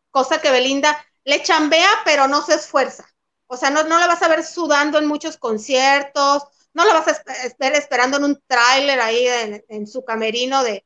Cosa 0.09 0.41
que 0.41 0.49
Belinda 0.49 0.97
le 1.24 1.43
chambea, 1.43 1.89
pero 2.03 2.28
no 2.28 2.41
se 2.41 2.55
esfuerza. 2.55 3.07
O 3.45 3.55
sea, 3.57 3.70
no, 3.70 3.84
no 3.84 3.99
la 3.99 4.07
vas 4.07 4.22
a 4.24 4.28
ver 4.28 4.43
sudando 4.43 4.97
en 4.97 5.05
muchos 5.05 5.38
conciertos, 5.38 6.43
no 6.74 6.84
la 6.84 6.93
vas 6.93 7.07
a 7.07 7.24
ver 7.59 7.74
esperando 7.74 8.18
en 8.18 8.24
un 8.24 8.43
tráiler 8.47 8.99
ahí 8.99 9.26
en, 9.70 9.88
su 9.88 10.03
camerino 10.03 10.63
de... 10.63 10.86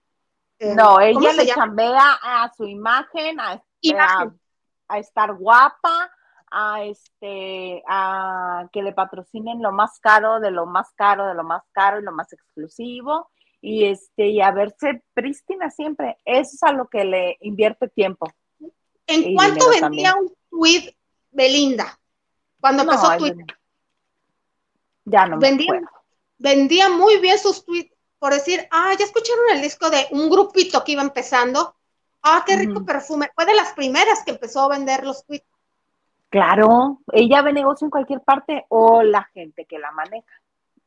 no, 0.60 1.00
ella 1.00 1.34
le 1.34 1.48
chambea 1.48 2.20
a 2.22 2.52
su 2.56 2.66
imagen, 2.66 3.40
a, 3.40 3.62
a 4.88 5.00
estar 5.00 5.34
guapa, 5.34 6.12
a 6.52 6.84
este 6.84 7.82
a 7.88 8.68
que 8.72 8.84
le 8.84 8.94
patrocinen 8.94 9.62
lo 9.62 9.72
más 9.72 10.00
caro 10.00 10.40
de 10.40 10.52
lo 10.52 10.66
más 10.66 10.92
caro 10.96 11.26
de 11.26 11.34
lo 11.34 11.44
más 11.44 11.64
caro 11.72 12.00
y 12.00 12.04
lo 12.04 12.12
más 12.12 12.32
exclusivo 12.34 13.30
y 13.62 13.86
este 13.86 14.28
y 14.28 14.42
a 14.42 14.52
verse 14.52 15.04
prístina 15.14 15.70
siempre. 15.70 16.18
Eso 16.26 16.52
es 16.56 16.64
a 16.64 16.74
lo 16.74 16.88
que 16.88 17.06
le 17.06 17.38
invierte 17.42 17.88
tiempo. 17.88 18.28
En 19.08 19.36
cuánto 19.36 19.70
vendía 19.70 20.16
un 20.16 20.34
tweet 20.50 20.96
Belinda 21.32 21.98
cuando 22.60 22.84
empezó 22.84 23.16
Twitter. 23.18 23.46
ya 25.06 25.26
no 25.26 25.40
vendía 25.40 25.82
vendía 26.38 26.90
muy 26.90 27.18
bien 27.20 27.38
sus 27.38 27.64
tweets 27.66 27.96
por 28.20 28.34
decir 28.34 28.68
ah 28.72 28.94
ya 28.98 29.06
escucharon 29.06 29.46
el 29.54 29.62
disco 29.62 29.90
de 29.90 30.08
un 30.12 30.30
grupito 30.30 30.84
que 30.84 30.94
iba 30.94 31.02
empezando. 31.02 31.76
Ah 32.24 32.44
qué 32.46 32.56
rico 32.56 32.86
perfume 32.86 33.32
fue 33.34 33.46
de 33.46 33.56
las 33.56 33.74
primeras 33.74 34.24
que 34.24 34.32
empezó 34.32 34.62
a 34.62 34.70
vender 34.70 35.04
los 35.04 35.26
tweets 35.26 35.48
Claro, 36.32 37.02
ella 37.12 37.42
ve 37.42 37.52
negocio 37.52 37.86
en 37.86 37.92
cualquier 37.92 38.22
parte 38.22 38.66
o 38.70 39.04
la 39.04 39.30
gente 39.34 39.66
que 39.66 39.78
la 39.78 39.92
maneja 39.92 40.42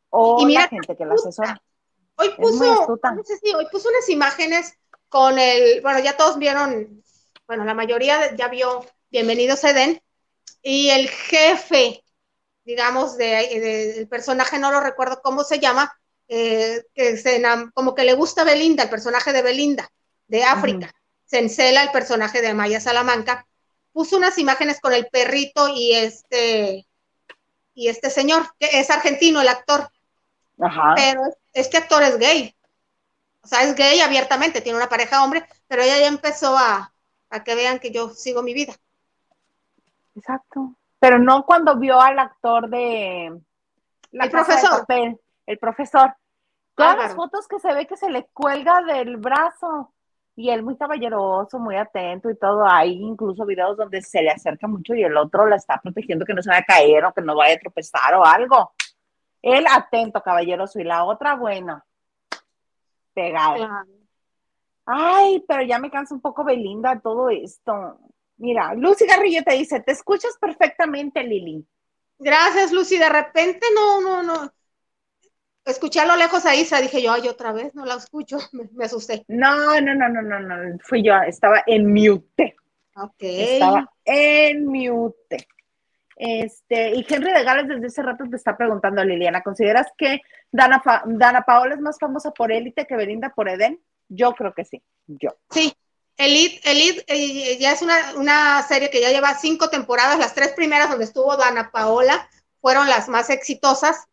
o 0.09 0.49
y 0.49 0.55
la 0.55 0.69
gente 0.69 0.97
que 0.97 1.05
la 1.05 1.15
asesora. 1.15 1.63
Hoy 2.17 2.31
puso, 2.35 2.99
no 3.03 3.23
sé 3.23 3.37
si 3.37 3.53
hoy 3.53 3.67
puso 3.71 3.91
unas 3.91 4.09
imágenes 4.09 4.79
con 5.11 5.39
el, 5.39 5.83
bueno, 5.83 5.99
ya 5.99 6.17
todos 6.17 6.39
vieron, 6.39 7.03
bueno, 7.47 7.65
la 7.65 7.75
mayoría 7.75 8.35
ya 8.35 8.49
vio 8.49 8.87
Bienvenidos 9.11 9.63
Eden 9.65 10.01
y 10.63 10.89
el 10.89 11.11
jefe, 11.11 12.03
digamos, 12.65 13.19
del 13.19 13.61
de, 13.61 14.07
personaje, 14.09 14.59
no 14.59 14.73
lo 14.73 14.81
recuerdo 14.81 15.21
cómo 15.23 15.45
se 15.45 15.59
llama, 15.59 15.93
eh, 16.27 16.85
que 16.95 17.19
se, 17.19 17.43
como 17.75 17.95
que 17.95 18.05
le 18.05 18.15
gusta 18.15 18.45
Belinda, 18.45 18.85
el 18.85 18.89
personaje 18.89 19.35
de 19.35 19.43
Belinda, 19.43 19.91
de 20.27 20.43
África. 20.43 20.91
Se 21.27 21.39
encela 21.39 21.83
el 21.83 21.91
personaje 21.91 22.41
de 22.41 22.55
Maya 22.55 22.81
Salamanca 22.81 23.47
puso 23.95 24.19
unas 24.19 24.37
imágenes 24.37 24.81
con 24.81 24.93
el 24.93 25.07
perrito 25.07 25.69
y 25.69 25.95
este 25.95 26.87
y 27.73 27.89
este 27.89 28.11
señor, 28.11 28.43
que 28.59 28.79
es 28.79 28.91
argentino 28.91 29.41
el 29.41 29.49
actor. 29.49 29.89
Ajá. 30.61 30.93
Pero 30.95 31.23
este 31.53 31.79
actor 31.79 32.03
es 32.03 32.19
gay. 32.19 32.55
O 33.43 33.49
sea, 33.49 33.63
es 33.63 33.75
gay 33.75 34.01
abiertamente, 34.01 34.61
tiene 34.61 34.79
una 34.79 34.89
pareja 34.89 35.25
hombre, 35.25 35.45
pero 35.67 35.83
ella 35.83 35.99
ya 35.99 36.07
empezó 36.07 36.57
a, 36.57 36.93
a 37.31 37.45
que 37.45 37.55
vean 37.55 37.79
que 37.79 37.91
yo 37.91 38.11
sigo 38.11 38.43
mi 38.43 38.55
vida. 38.55 38.75
Exacto. 40.15 40.75
Pero 40.99 41.19
no 41.19 41.45
cuando 41.45 41.77
vio 41.77 42.01
al 42.01 42.19
actor 42.19 42.69
de 42.69 43.27
el 43.27 44.31
profesor. 44.31 44.87
el 45.47 45.59
profesor. 45.59 46.15
Todas 46.77 46.97
las 46.97 47.15
fotos 47.15 47.47
que 47.47 47.61
se 47.61 47.73
ve 47.73 47.87
que 47.87 47.97
se 47.97 48.11
le 48.11 48.27
cuelga 48.33 48.83
del 48.83 49.17
brazo 49.17 49.94
y 50.37 50.51
él 50.51 50.63
muy 50.63 50.77
caballeroso, 50.77 51.59
muy 51.59 51.77
atento 51.77 52.31
y 52.31 52.37
todo. 52.37 52.67
Hay 52.67 52.93
incluso 52.93 53.47
videos 53.47 53.77
donde 53.77 54.03
se 54.03 54.23
le 54.23 54.31
acerca 54.31 54.67
mucho 54.67 54.95
y 54.95 55.05
el 55.05 55.17
otro 55.17 55.47
la 55.47 55.57
está 55.57 55.81
protegiendo 55.83 56.25
que 56.25 56.35
no 56.35 56.43
se 56.43 56.51
vaya 56.51 56.63
a 56.63 56.65
caer 56.65 57.05
o 57.05 57.13
que 57.13 57.23
no 57.23 57.37
vaya 57.37 57.55
a 57.55 57.59
tropezar 57.59 58.15
o 58.15 58.25
algo. 58.25 58.73
Él 59.43 59.65
atento, 59.71 60.23
caballeroso, 60.23 60.81
y 60.81 60.85
la 60.85 61.05
otra, 61.05 61.37
bueno, 61.37 61.83
pegada. 63.13 63.85
Ay, 64.87 65.45
pero 65.47 65.63
ya 65.63 65.79
me 65.79 65.91
cansa 65.91 66.15
un 66.15 66.21
poco 66.21 66.45
Belinda 66.45 66.99
todo 67.01 67.29
esto. 67.31 67.99
Mira, 68.39 68.75
Lucy 68.75 69.07
Garrillo 69.07 69.43
te 69.45 69.55
dice, 69.55 69.81
te 69.81 69.93
escuchas 69.93 70.37
perfectamente, 70.41 71.23
Lili. 71.23 71.65
Gracias, 72.19 72.73
Lucy. 72.73 72.99
De 72.99 73.09
repente 73.09 73.67
no, 73.75 74.01
no, 74.01 74.23
no 74.23 74.53
escuché 75.65 76.01
a 76.01 76.07
lo 76.07 76.17
lejos 76.17 76.45
a 76.47 76.55
Isa, 76.55 76.81
dije 76.81 77.03
yo, 77.03 77.13
ay, 77.13 77.29
otra 77.29 77.53
vez 77.53 77.75
no 77.75 77.85
la 77.85 77.95
escucho, 77.95 78.39
me, 78.53 78.85
asusté. 78.85 79.25
No, 79.29 79.81
no, 79.81 79.95
no, 79.95 80.09
no, 80.09 80.23
no, 80.23 80.41
no, 80.41 80.79
fui 80.83 81.03
yo, 81.03 81.15
estaba 81.27 81.63
en 81.67 81.93
mute. 81.93 82.57
Ok. 82.97 83.15
Estaba 83.21 83.91
en 84.05 84.67
mute. 84.67 85.49
Este, 86.17 86.95
y 86.95 87.05
Henry 87.09 87.33
de 87.33 87.43
Gales 87.43 87.69
desde 87.69 87.89
ese 87.89 88.03
rato 88.03 88.25
te 88.31 88.37
está 88.37 88.57
preguntando, 88.57 89.03
Liliana, 89.03 89.43
¿consideras 89.43 89.89
que 89.99 90.21
Dana, 90.53 90.81
Dana 91.07 91.43
Paola 91.43 91.75
es 91.75 91.81
más 91.81 91.99
famosa 91.99 92.31
por 92.31 92.53
élite 92.53 92.87
que 92.87 92.97
Belinda 92.97 93.31
por 93.31 93.49
Eden? 93.49 93.81
Yo 94.09 94.33
creo 94.33 94.55
que 94.55 94.65
sí, 94.65 94.81
yo. 95.07 95.37
Sí, 95.51 95.75
Elite, 96.17 96.61
Elite 96.71 97.05
eh, 97.09 97.59
ya 97.59 97.73
es 97.73 97.83
una, 97.83 98.15
una, 98.17 98.63
serie 98.63 98.91
que 98.91 99.01
ya 99.01 99.11
lleva 99.11 99.35
cinco 99.35 99.69
temporadas, 99.71 100.19
las 100.19 100.35
tres 100.35 100.53
primeras 100.53 100.89
donde 100.89 101.05
estuvo 101.05 101.37
Dana 101.37 101.71
Paola 101.73 102.29
fueron 102.61 102.89
las 102.89 103.09
más 103.09 103.31
exitosas, 103.31 104.07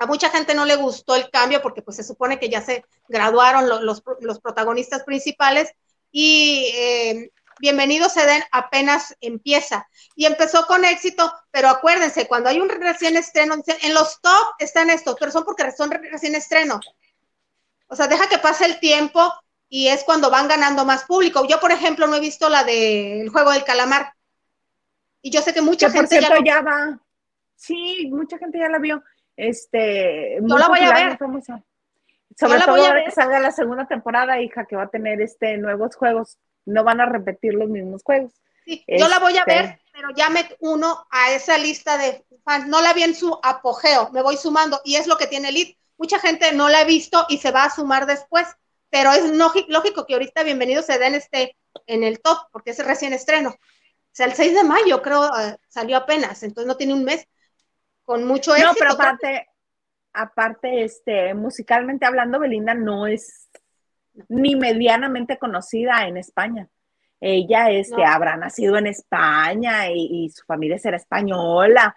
a 0.00 0.06
mucha 0.06 0.30
gente 0.30 0.54
no 0.54 0.64
le 0.64 0.76
gustó 0.76 1.14
el 1.14 1.30
cambio 1.30 1.60
porque 1.60 1.82
pues 1.82 1.98
se 1.98 2.02
supone 2.02 2.40
que 2.40 2.48
ya 2.48 2.62
se 2.62 2.84
graduaron 3.06 3.68
los, 3.84 4.00
protagonistas 4.40 5.04
principales 5.04 5.72
y 6.10 6.72
eh, 6.74 7.30
Bienvenidos 7.60 8.16
Eden 8.16 8.42
apenas 8.52 9.14
empieza 9.20 9.86
y 10.16 10.24
empezó 10.24 10.66
con 10.66 10.86
éxito, 10.86 11.30
pero 11.50 11.68
acuérdense, 11.68 12.26
cuando 12.26 12.48
hay 12.48 12.58
un 12.58 12.70
recién 12.70 13.18
estreno, 13.18 13.56
en 13.82 13.92
los 13.92 14.22
top 14.22 14.54
están 14.58 14.88
estos, 14.88 15.16
pero 15.20 15.30
son 15.30 15.44
porque 15.44 15.70
son 15.70 15.90
recién 15.90 16.34
estreno. 16.34 16.80
O 17.88 17.94
sea, 17.94 18.08
deja 18.08 18.30
que 18.30 18.38
pase 18.38 18.64
el 18.64 18.80
tiempo 18.80 19.30
y 19.68 19.88
es 19.88 20.04
cuando 20.04 20.30
van 20.30 20.48
ganando 20.48 20.86
más 20.86 21.04
público. 21.04 21.46
Yo, 21.46 21.60
por 21.60 21.70
ejemplo, 21.70 22.06
no 22.06 22.16
he 22.16 22.20
visto 22.20 22.48
la 22.48 22.64
del 22.64 23.28
juego 23.28 23.50
del 23.50 23.64
calamar. 23.64 24.14
Y 25.20 25.30
yo 25.30 25.42
sé 25.42 25.52
que 25.52 25.60
mucha 25.60 25.90
gente 25.90 26.18
ya, 26.18 26.30
ya 26.42 26.62
va. 26.62 26.98
Sí, 27.56 28.08
mucha 28.10 28.38
gente 28.38 28.58
ya 28.58 28.70
la 28.70 28.78
vio. 28.78 29.04
Este, 29.40 30.38
no 30.42 30.58
la 30.58 30.68
voy 30.68 30.80
a 30.80 30.92
ver. 30.92 31.18
Sobre 32.38 32.60
todo 32.60 32.84
ahora 32.84 33.04
que 33.04 33.10
salga 33.10 33.40
la 33.40 33.50
segunda 33.50 33.86
temporada, 33.86 34.40
hija, 34.40 34.66
que 34.66 34.76
va 34.76 34.82
a 34.82 34.90
tener 34.90 35.22
este 35.22 35.56
nuevos 35.56 35.96
juegos. 35.96 36.38
No 36.66 36.84
van 36.84 37.00
a 37.00 37.06
repetir 37.06 37.54
los 37.54 37.70
mismos 37.70 38.02
juegos. 38.02 38.32
Sí, 38.66 38.84
yo 38.86 39.08
la 39.08 39.18
voy 39.18 39.38
a 39.38 39.44
ver, 39.46 39.64
este 39.64 39.80
pero 39.92 40.10
ya 40.14 40.28
me 40.28 40.46
uno 40.60 41.06
a 41.10 41.32
esa 41.32 41.56
lista 41.56 41.96
de 41.96 42.22
fans. 42.44 42.68
No 42.68 42.82
la 42.82 42.92
vi 42.92 43.02
en 43.02 43.14
su 43.14 43.38
apogeo, 43.42 44.10
me 44.12 44.20
voy 44.20 44.36
sumando. 44.36 44.80
Y 44.84 44.96
es 44.96 45.06
lo 45.06 45.16
que 45.16 45.26
tiene 45.26 45.48
Elite. 45.48 45.78
Mucha 45.96 46.18
gente 46.18 46.52
no 46.52 46.68
la 46.68 46.80
ha 46.80 46.84
visto 46.84 47.24
y 47.30 47.38
se 47.38 47.50
va 47.50 47.64
a 47.64 47.70
sumar 47.70 48.04
después. 48.04 48.46
Pero 48.90 49.10
es 49.12 49.24
lógico 49.68 50.04
que 50.04 50.14
ahorita 50.14 50.42
bienvenido 50.42 50.82
se 50.82 50.98
den 50.98 51.14
este 51.14 51.56
en 51.86 52.04
el 52.04 52.20
top, 52.20 52.38
porque 52.52 52.72
es 52.72 52.84
recién 52.84 53.14
estreno. 53.14 53.50
O 53.50 54.12
sea, 54.12 54.26
el 54.26 54.34
6 54.34 54.54
de 54.54 54.64
mayo 54.64 55.00
creo 55.00 55.24
eh, 55.38 55.56
salió 55.68 55.96
apenas, 55.96 56.42
entonces 56.42 56.66
no 56.66 56.76
tiene 56.76 56.92
un 56.92 57.04
mes 57.04 57.26
con 58.10 58.24
mucho 58.24 58.56
éxito. 58.56 58.72
No, 58.72 58.74
pero 58.76 58.92
aparte, 58.94 59.48
aparte, 60.12 60.82
este, 60.82 61.32
musicalmente 61.32 62.06
hablando, 62.06 62.40
Belinda 62.40 62.74
no 62.74 63.06
es 63.06 63.48
ni 64.28 64.56
medianamente 64.56 65.38
conocida 65.38 66.08
en 66.08 66.16
España. 66.16 66.68
Ella 67.20 67.70
este, 67.70 68.04
habrá 68.04 68.36
nacido 68.36 68.78
en 68.78 68.88
España 68.88 69.88
y, 69.92 70.24
y, 70.24 70.30
su 70.30 70.44
familia 70.44 70.76
será 70.80 70.96
española, 70.96 71.94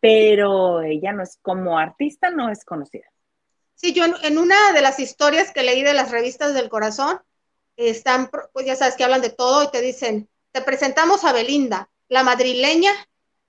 pero 0.00 0.82
ella 0.82 1.12
no 1.12 1.22
es 1.22 1.38
como 1.40 1.78
artista, 1.78 2.28
no 2.28 2.48
es 2.48 2.64
conocida. 2.64 3.06
Sí, 3.76 3.92
yo 3.92 4.04
en, 4.20 4.38
una 4.38 4.72
de 4.72 4.82
las 4.82 4.98
historias 4.98 5.52
que 5.52 5.62
leí 5.62 5.84
de 5.84 5.94
las 5.94 6.10
revistas 6.10 6.54
del 6.54 6.70
corazón, 6.70 7.20
están, 7.76 8.30
pues 8.52 8.66
ya 8.66 8.74
sabes 8.74 8.96
que 8.96 9.04
hablan 9.04 9.22
de 9.22 9.30
todo 9.30 9.62
y 9.62 9.70
te 9.70 9.80
dicen, 9.80 10.28
te 10.50 10.60
presentamos 10.62 11.24
a 11.24 11.32
Belinda, 11.32 11.88
la 12.08 12.24
madrileña 12.24 12.90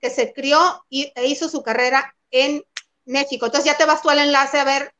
que 0.04 0.10
se 0.10 0.34
crió 0.34 0.84
y, 0.90 1.10
e 1.14 1.24
hizo 1.28 1.48
su 1.48 1.62
carrera 1.62 2.14
en 2.30 2.62
México. 3.06 3.46
Entonces 3.46 3.72
ya 3.72 3.78
te 3.78 3.86
vas 3.86 4.02
tú 4.02 4.10
al 4.10 4.18
enlace 4.18 4.58
a 4.58 4.64
ver 4.64 4.94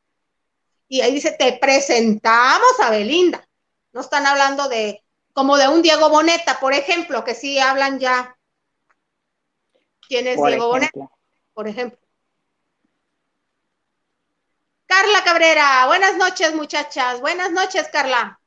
y 0.87 1.01
ahí 1.01 1.13
dice, 1.13 1.35
te 1.37 1.59
presentamos 1.59 2.79
a 2.79 2.89
Belinda. 2.89 3.47
No 3.93 4.01
están 4.01 4.25
hablando 4.25 4.67
de, 4.67 5.03
como 5.31 5.57
de 5.57 5.67
un 5.67 5.83
Diego 5.83 6.09
Boneta, 6.09 6.59
por 6.59 6.73
ejemplo, 6.73 7.23
que 7.23 7.35
sí 7.35 7.59
hablan 7.59 7.99
ya. 7.99 8.35
¿Quién 10.07 10.25
es 10.25 10.43
Diego 10.43 10.69
Boneta? 10.69 11.07
Por 11.53 11.67
ejemplo. 11.67 11.99
Carla 14.87 15.23
Cabrera, 15.23 15.85
buenas 15.85 16.17
noches 16.17 16.55
muchachas, 16.55 17.21
buenas 17.21 17.51
noches 17.51 17.89
Carla. 17.91 18.39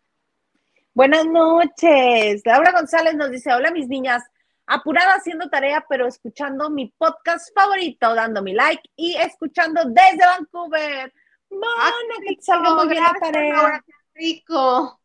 Buenas 0.93 1.25
noches. 1.25 2.43
Laura 2.45 2.73
González 2.73 3.15
nos 3.15 3.31
dice, 3.31 3.53
hola 3.53 3.71
mis 3.71 3.87
niñas, 3.87 4.25
apurada 4.69 5.14
haciendo 5.14 5.49
tarea, 5.49 5.85
pero 5.89 6.07
escuchando 6.07 6.71
mi 6.71 6.89
podcast 6.97 7.53
favorito, 7.55 8.14
dando 8.14 8.43
mi 8.43 8.53
like 8.53 8.83
y 8.97 9.16
escuchando 9.16 9.83
desde 9.87 10.25
Vancouver. 10.25 11.12
Mana, 11.51 11.73
ah, 11.79 11.93
que 12.27 12.37
salga 12.43 12.75
muy 12.75 12.89
bien 12.89 13.03
la 13.03 13.14
tarea. 13.19 13.85
rico. 14.14 15.01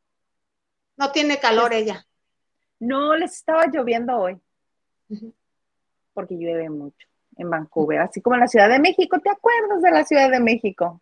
No 0.98 1.12
tiene 1.12 1.40
calor 1.40 1.74
ella. 1.74 2.06
No, 2.80 3.16
les 3.16 3.34
estaba 3.34 3.68
lloviendo 3.68 4.18
hoy. 4.18 4.40
Porque 6.14 6.36
llueve 6.36 6.70
mucho 6.70 7.08
en 7.38 7.50
Vancouver, 7.50 8.02
así 8.02 8.22
como 8.22 8.36
en 8.36 8.42
la 8.42 8.48
Ciudad 8.48 8.70
de 8.70 8.80
México. 8.80 9.20
¿Te 9.20 9.30
acuerdas 9.30 9.82
de 9.82 9.92
la 9.92 10.04
Ciudad 10.04 10.30
de 10.30 10.40
México? 10.40 11.02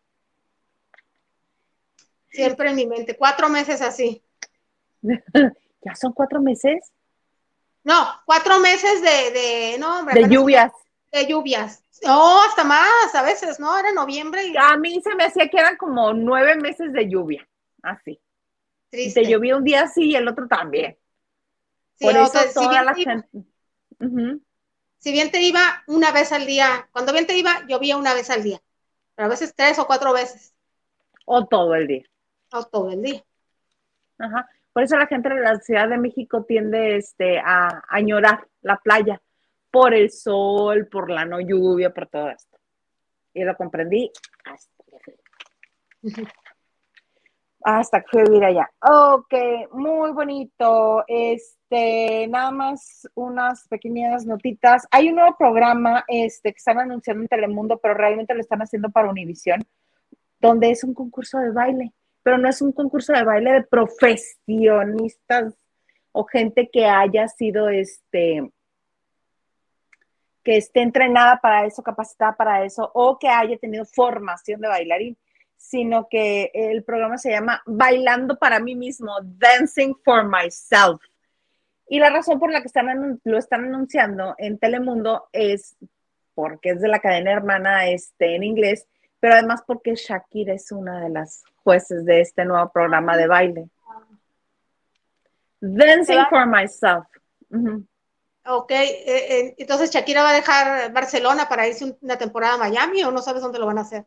Siempre 2.30 2.70
en 2.70 2.76
mi 2.76 2.86
mente. 2.86 3.18
Cuatro 3.18 3.50
meses 3.50 3.82
así. 3.82 4.24
¿Ya 5.02 5.96
son 5.96 6.14
cuatro 6.14 6.40
meses? 6.40 6.94
No, 7.84 8.08
cuatro 8.26 8.60
meses 8.60 9.02
de, 9.02 9.32
de 9.32 9.78
no, 9.80 10.06
De 10.06 10.28
lluvias. 10.30 10.72
De 11.12 11.26
lluvias. 11.26 11.84
Oh, 12.08 12.42
hasta 12.48 12.64
más, 12.64 13.14
a 13.14 13.22
veces, 13.22 13.60
¿no? 13.60 13.78
Era 13.78 13.92
noviembre. 13.92 14.48
Y... 14.48 14.56
A 14.58 14.78
mí 14.78 15.02
se 15.02 15.16
me 15.16 15.26
hacía 15.26 15.48
que 15.50 15.58
eran 15.58 15.78
como 15.78 16.14
nueve 16.14 16.56
meses 16.56 16.94
de 16.94 17.10
lluvia, 17.10 17.48
así. 17.84 18.20
Triste. 18.90 19.22
te 19.22 19.30
llovía 19.30 19.56
un 19.56 19.64
día 19.64 19.84
así 19.84 20.10
y 20.10 20.16
el 20.16 20.28
otro 20.28 20.48
también. 20.48 20.98
Por 22.00 22.16
eso 22.16 22.40
toda 22.54 22.84
la 22.84 22.94
gente. 22.94 23.28
Si 24.98 25.12
bien 25.12 25.32
te 25.32 25.42
iba 25.42 25.84
una 25.88 26.12
vez 26.12 26.32
al 26.32 26.46
día, 26.46 26.88
cuando 26.92 27.14
bien 27.14 27.26
te 27.26 27.38
iba, 27.38 27.66
llovía 27.68 27.98
una 27.98 28.14
vez 28.14 28.30
al 28.30 28.44
día, 28.44 28.62
pero 29.16 29.28
a 29.28 29.30
veces 29.30 29.54
tres 29.56 29.80
o 29.80 29.88
cuatro 29.88 30.14
veces. 30.14 30.54
O 31.26 31.46
todo 31.46 31.74
el 31.76 31.88
día. 31.88 32.04
O 32.52 32.64
todo 32.66 32.92
el 32.92 33.02
día. 33.02 33.24
Ajá. 34.18 34.48
Por 34.74 34.84
eso 34.84 34.98
la 34.98 35.08
gente 35.08 35.30
de 35.30 35.42
la 35.42 35.60
Ciudad 35.60 35.90
de 35.90 35.98
México 35.98 36.44
tiende 36.44 36.98
este, 36.98 37.40
a 37.40 37.84
añorar 37.90 38.48
la 38.62 38.78
playa 38.78 39.22
por 39.70 39.94
el 39.94 40.12
sol, 40.12 40.88
por 40.88 41.10
la 41.10 41.26
no 41.26 41.40
lluvia, 41.40 41.94
por 41.94 42.08
todo 42.08 42.30
esto. 42.30 42.58
Y 43.34 43.44
lo 43.44 43.56
comprendí 43.56 44.12
hasta 44.46 44.84
hasta 47.64 48.02
que 48.02 48.26
fui 48.26 48.44
allá. 48.44 48.70
Ok, 48.82 49.34
muy 49.74 50.12
bonito. 50.12 51.04
Este, 51.08 52.28
nada 52.28 52.52
más 52.52 53.08
unas 53.14 53.68
pequeñas 53.68 54.26
notitas. 54.26 54.88
Hay 54.92 55.10
un 55.10 55.16
nuevo 55.16 55.36
programa 55.38 56.04
este, 56.08 56.52
que 56.52 56.58
están 56.58 56.80
anunciando 56.80 57.22
en 57.22 57.28
Telemundo, 57.28 57.78
pero 57.78 57.94
realmente 57.94 58.34
lo 58.34 58.42
están 58.42 58.62
haciendo 58.62 58.90
para 58.90 59.10
Univisión, 59.10 59.64
donde 60.40 60.72
es 60.72 60.84
un 60.84 60.94
concurso 60.94 61.38
de 61.40 61.52
baile, 61.52 61.94
pero 62.24 62.38
no 62.38 62.50
es 62.50 62.62
un 62.62 62.72
concurso 62.72 63.14
de 63.14 63.24
baile 63.24 63.54
de 63.54 63.64
profesionistas 63.64 65.54
o 66.12 66.26
gente 66.26 66.70
que 66.72 66.86
haya 66.86 67.28
sido 67.28 67.70
este 67.70 68.52
que 70.44 70.58
esté 70.58 70.82
entrenada 70.82 71.40
para 71.40 71.66
eso, 71.66 71.84
capacitada 71.84 72.36
para 72.36 72.66
eso, 72.66 72.90
o 72.96 73.20
que 73.20 73.30
haya 73.30 73.58
tenido 73.58 73.86
formación 73.86 74.60
de 74.60 74.68
bailarín 74.68 75.18
sino 75.62 76.08
que 76.10 76.50
el 76.56 76.84
programa 76.84 77.20
se 77.20 77.30
llama 77.30 77.62
Bailando 77.68 78.38
para 78.40 78.60
mí 78.60 78.76
mismo, 78.76 79.12
Dancing 79.22 79.94
for 80.04 80.28
Myself. 80.28 81.00
Y 81.88 82.00
la 82.00 82.10
razón 82.10 82.40
por 82.40 82.52
la 82.52 82.62
que 82.62 82.68
están, 82.68 83.22
lo 83.24 83.38
están 83.38 83.66
anunciando 83.66 84.34
en 84.40 84.58
Telemundo 84.58 85.30
es 85.32 85.78
porque 86.34 86.72
es 86.72 86.82
de 86.82 86.88
la 86.88 87.00
cadena 87.00 87.32
hermana 87.32 87.88
este, 87.90 88.36
en 88.36 88.44
inglés, 88.44 88.88
pero 89.22 89.36
además 89.36 89.64
porque 89.66 89.96
Shakira 89.96 90.54
es 90.54 90.74
una 90.74 91.00
de 91.00 91.10
las 91.10 91.44
jueces 91.64 92.04
de 92.04 92.20
este 92.20 92.44
nuevo 92.44 92.70
programa 92.70 93.16
de 93.16 93.28
baile. 93.28 93.70
Dancing 95.62 96.26
for 96.30 96.46
Myself. 96.48 97.06
Ok, 98.46 98.72
eh, 98.72 99.06
eh, 99.06 99.56
entonces 99.60 99.92
Shakira 99.92 100.24
va 100.24 100.32
a 100.32 100.36
dejar 100.36 100.92
Barcelona 100.92 101.48
para 101.48 101.68
irse 101.68 101.96
una 102.02 102.18
temporada 102.18 102.56
a 102.56 102.58
Miami 102.58 103.04
o 103.04 103.12
no 103.12 103.22
sabes 103.22 103.44
dónde 103.44 103.60
lo 103.60 103.68
van 103.68 103.78
a 103.78 103.82
hacer. 103.82 104.06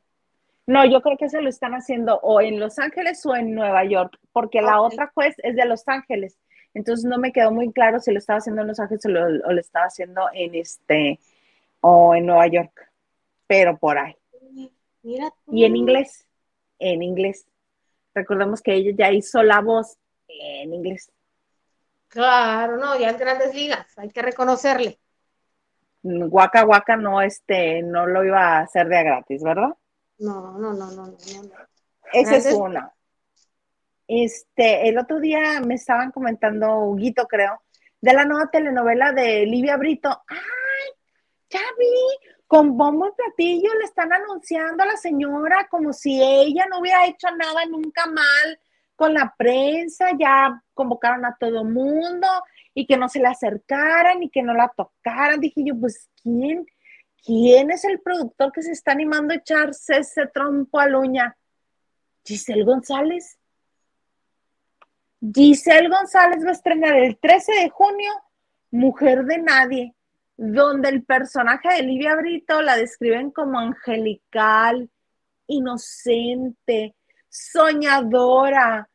No, 0.66 0.84
yo 0.84 1.00
creo 1.02 1.16
que 1.16 1.28
se 1.28 1.40
lo 1.40 1.48
están 1.48 1.74
haciendo 1.74 2.18
o 2.22 2.40
en 2.40 2.58
Los 2.58 2.78
Ángeles 2.78 3.24
o 3.26 3.36
en 3.36 3.54
Nueva 3.54 3.84
York, 3.84 4.18
porque 4.32 4.62
la 4.62 4.80
otra 4.80 5.12
juez 5.14 5.36
es 5.38 5.54
de 5.54 5.64
Los 5.66 5.86
Ángeles. 5.86 6.38
Entonces 6.72 7.04
no 7.04 7.18
me 7.18 7.32
quedó 7.32 7.52
muy 7.52 7.70
claro 7.72 8.00
si 8.00 8.10
lo 8.10 8.18
estaba 8.18 8.38
haciendo 8.38 8.62
en 8.62 8.68
Los 8.68 8.80
Ángeles 8.80 9.06
o 9.06 9.08
lo, 9.08 9.60
estaba 9.60 9.86
haciendo 9.86 10.22
en 10.32 10.54
este 10.56 11.20
o 11.80 12.16
en 12.16 12.26
Nueva 12.26 12.48
York, 12.48 12.90
pero 13.46 13.76
por 13.76 13.98
ahí. 13.98 14.16
Mira 15.04 15.32
Y 15.46 15.64
en 15.64 15.76
inglés, 15.76 16.26
en 16.78 17.02
inglés. 17.02 17.46
Recordemos 18.14 18.62
que 18.62 18.74
ella 18.74 18.92
ya 18.96 19.12
hizo 19.12 19.42
la 19.42 19.60
voz 19.60 19.98
en 20.26 20.72
inglés. 20.72 21.12
Claro, 22.08 22.78
no, 22.78 22.98
ya 22.98 23.10
en 23.10 23.18
grandes 23.18 23.54
ligas, 23.54 23.86
hay 23.98 24.08
que 24.08 24.22
reconocerle. 24.22 24.98
Guaca 26.02 26.62
Guaca 26.62 26.96
no, 26.96 27.20
este, 27.22 27.82
no 27.82 28.06
lo 28.06 28.24
iba 28.24 28.58
a 28.58 28.60
hacer 28.60 28.88
de 28.88 29.02
gratis, 29.02 29.42
¿verdad? 29.42 29.70
No, 30.18 30.58
no, 30.58 30.72
no, 30.72 30.90
no, 30.90 31.06
no. 31.06 31.16
Esa 32.12 32.36
es 32.36 32.52
una. 32.52 32.92
Este, 34.06 34.88
el 34.88 34.98
otro 34.98 35.20
día 35.20 35.60
me 35.60 35.74
estaban 35.74 36.12
comentando, 36.12 36.78
Huguito, 36.78 37.26
creo, 37.26 37.62
de 38.00 38.12
la 38.12 38.24
nueva 38.24 38.50
telenovela 38.50 39.12
de 39.12 39.46
Livia 39.46 39.76
Brito. 39.76 40.10
¡Ay! 40.28 40.38
Ya 41.50 41.62
vi, 41.78 42.33
con 42.46 42.76
bombo 42.76 43.08
y 43.08 43.12
platillo 43.12 43.74
le 43.78 43.84
están 43.84 44.12
anunciando 44.12 44.82
a 44.82 44.86
la 44.86 44.96
señora 44.96 45.66
como 45.70 45.92
si 45.92 46.22
ella 46.22 46.66
no 46.70 46.80
hubiera 46.80 47.06
hecho 47.06 47.28
nada 47.36 47.64
nunca 47.66 48.06
mal 48.06 48.58
con 48.96 49.14
la 49.14 49.34
prensa, 49.36 50.10
ya 50.18 50.62
convocaron 50.72 51.24
a 51.24 51.36
todo 51.38 51.64
mundo 51.64 52.28
y 52.74 52.86
que 52.86 52.96
no 52.96 53.08
se 53.08 53.20
le 53.20 53.28
acercaran 53.28 54.22
y 54.22 54.30
que 54.30 54.42
no 54.42 54.54
la 54.54 54.72
tocaran. 54.76 55.40
Dije 55.40 55.62
yo, 55.64 55.78
pues, 55.78 56.08
¿quién? 56.22 56.66
¿Quién 57.24 57.70
es 57.70 57.84
el 57.84 58.00
productor 58.00 58.52
que 58.52 58.62
se 58.62 58.72
está 58.72 58.92
animando 58.92 59.32
a 59.32 59.38
echarse 59.38 59.98
ese 59.98 60.26
trompo 60.26 60.78
a 60.78 60.86
uña? 60.86 61.36
Giselle 62.24 62.64
González. 62.64 63.38
Giselle 65.32 65.88
González 65.88 66.44
va 66.44 66.50
a 66.50 66.52
estrenar 66.52 66.94
el 66.96 67.16
13 67.18 67.52
de 67.52 67.70
junio 67.70 68.12
Mujer 68.70 69.24
de 69.24 69.38
Nadie, 69.38 69.94
donde 70.36 70.88
el 70.88 71.04
personaje 71.04 71.68
de 71.68 71.82
Livia 71.82 72.16
Brito 72.16 72.60
la 72.62 72.76
describen 72.76 73.30
como 73.30 73.58
angelical, 73.58 74.90
inocente, 75.46 76.94
soñadora. 77.28 78.88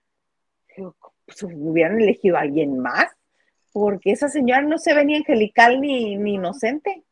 Pues, 0.76 1.44
hubieran 1.44 2.02
elegido 2.02 2.38
a 2.38 2.42
alguien 2.42 2.80
más, 2.80 3.08
porque 3.72 4.12
esa 4.12 4.30
señora 4.30 4.62
no 4.62 4.78
se 4.78 4.94
ve 4.94 5.06
ni 5.06 5.16
angelical 5.16 5.80
ni, 5.80 6.18
ni 6.18 6.36
inocente. 6.36 7.04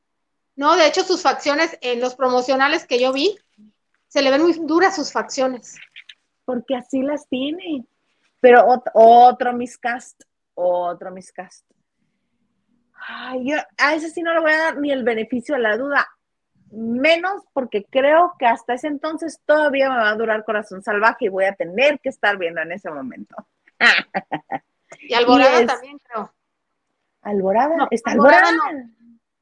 No, 0.55 0.75
de 0.75 0.87
hecho 0.87 1.03
sus 1.03 1.21
facciones 1.21 1.77
en 1.81 2.01
los 2.01 2.15
promocionales 2.15 2.85
que 2.85 2.99
yo 2.99 3.13
vi, 3.13 3.37
se 4.07 4.21
le 4.21 4.31
ven 4.31 4.41
muy 4.41 4.53
duras 4.53 4.95
sus 4.95 5.11
facciones. 5.11 5.77
porque 6.45 6.75
así 6.75 7.01
las 7.01 7.27
tiene. 7.27 7.85
Pero 8.39 8.65
otro 8.93 9.53
miscast, 9.53 10.21
otro 10.53 11.11
miscast. 11.11 11.66
Ay, 13.09 13.51
yo 13.51 13.57
a 13.77 13.95
ese 13.95 14.09
sí 14.09 14.21
no 14.21 14.33
le 14.33 14.41
voy 14.41 14.51
a 14.51 14.57
dar 14.57 14.77
ni 14.77 14.91
el 14.91 15.03
beneficio 15.03 15.55
de 15.55 15.61
la 15.61 15.77
duda, 15.77 16.07
menos 16.71 17.43
porque 17.53 17.85
creo 17.85 18.33
que 18.37 18.45
hasta 18.45 18.73
ese 18.73 18.87
entonces 18.87 19.41
todavía 19.45 19.89
me 19.89 19.97
va 19.97 20.09
a 20.09 20.15
durar 20.15 20.43
Corazón 20.43 20.83
Salvaje 20.83 21.25
y 21.25 21.29
voy 21.29 21.45
a 21.45 21.55
tener 21.55 21.99
que 21.99 22.09
estar 22.09 22.37
viendo 22.37 22.61
en 22.61 22.73
ese 22.73 22.91
momento. 22.91 23.35
y 24.99 25.13
Alborada 25.13 25.65
también 25.65 25.99
creo. 25.99 26.33
Alborada, 27.21 27.87
está 27.91 28.11
Alborada. 28.11 28.51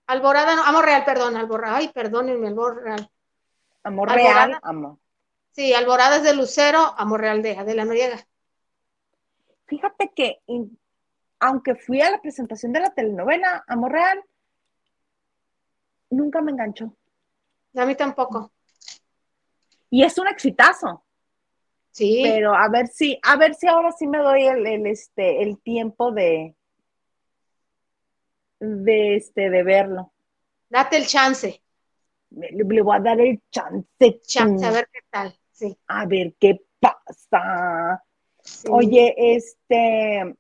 Alborada, 0.07 0.55
no, 0.55 0.63
Amor 0.63 0.85
Real, 0.85 1.03
perdón, 1.03 1.35
Alborada, 1.35 1.77
ay, 1.77 1.87
perdónenme, 1.89 2.49
Amor 2.49 2.83
Real. 2.83 3.09
Amor 3.83 4.11
Real, 4.11 4.59
amor. 4.61 4.97
Sí, 5.51 5.73
Alborada 5.73 6.17
es 6.17 6.23
de 6.23 6.35
Lucero, 6.35 6.93
Amor 6.97 7.21
Real 7.21 7.41
de 7.41 7.57
Adela 7.57 7.85
Noriega. 7.85 8.27
Fíjate 9.65 10.11
que, 10.15 10.41
aunque 11.45 11.75
fui 11.75 12.01
a 12.01 12.09
la 12.09 12.21
presentación 12.21 12.73
de 12.73 12.79
la 12.79 12.93
telenovela 12.93 13.63
Amor 13.67 13.91
Real, 13.91 14.23
nunca 16.09 16.41
me 16.41 16.51
enganchó. 16.51 16.95
A 17.75 17.85
mí 17.85 17.95
tampoco. 17.95 18.51
Y 19.91 20.03
es 20.03 20.17
un 20.17 20.27
exitazo. 20.27 21.03
Sí. 21.91 22.21
Pero 22.23 22.55
a 22.55 22.67
ver 22.69 22.87
si, 22.87 23.19
a 23.21 23.37
ver 23.37 23.53
si 23.53 23.67
ahora 23.67 23.91
sí 23.91 24.07
me 24.07 24.17
doy 24.17 24.47
el, 24.47 24.87
este, 24.87 25.43
el 25.43 25.61
tiempo 25.61 26.11
de, 26.11 26.55
de 28.59 29.15
este, 29.15 29.49
de 29.49 29.63
verlo. 29.63 30.11
Date 30.69 30.97
el 30.97 31.05
chance. 31.05 31.61
Le, 32.31 32.81
voy 32.81 32.97
a 32.97 32.99
dar 32.99 33.21
el 33.21 33.41
chance. 33.51 33.87
Chance, 34.25 34.65
a 34.65 34.71
ver 34.71 34.89
qué 34.91 34.99
tal. 35.09 35.39
Sí. 35.51 35.77
A 35.87 36.05
ver 36.05 36.33
qué 36.39 36.59
pasa. 36.79 38.03
Oye, 38.69 39.13
este, 39.17 40.35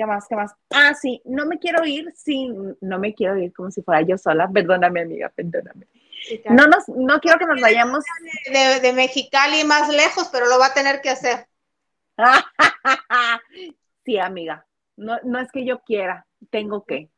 ¿qué 0.00 0.06
más? 0.06 0.26
¿Qué 0.26 0.34
más? 0.34 0.54
Ah, 0.70 0.94
sí, 0.94 1.20
no 1.26 1.44
me 1.44 1.58
quiero 1.58 1.84
ir 1.84 2.10
sin, 2.16 2.74
no 2.80 2.98
me 2.98 3.12
quiero 3.12 3.36
ir 3.36 3.52
como 3.52 3.70
si 3.70 3.82
fuera 3.82 4.00
yo 4.00 4.16
sola. 4.16 4.48
Perdóname, 4.48 5.02
amiga, 5.02 5.28
perdóname. 5.28 5.86
No 6.48 6.66
nos, 6.66 6.88
no 6.88 7.20
quiero 7.20 7.38
que 7.38 7.44
nos 7.44 7.60
vayamos. 7.60 8.02
De, 8.50 8.80
de 8.80 8.92
Mexicali 8.94 9.62
más 9.64 9.90
lejos, 9.90 10.30
pero 10.32 10.46
lo 10.46 10.58
va 10.58 10.68
a 10.68 10.74
tener 10.74 11.02
que 11.02 11.10
hacer. 11.10 11.46
sí, 14.06 14.18
amiga. 14.18 14.66
No, 14.96 15.18
no 15.22 15.38
es 15.38 15.52
que 15.52 15.66
yo 15.66 15.80
quiera, 15.80 16.26
tengo 16.50 16.86
que. 16.86 17.10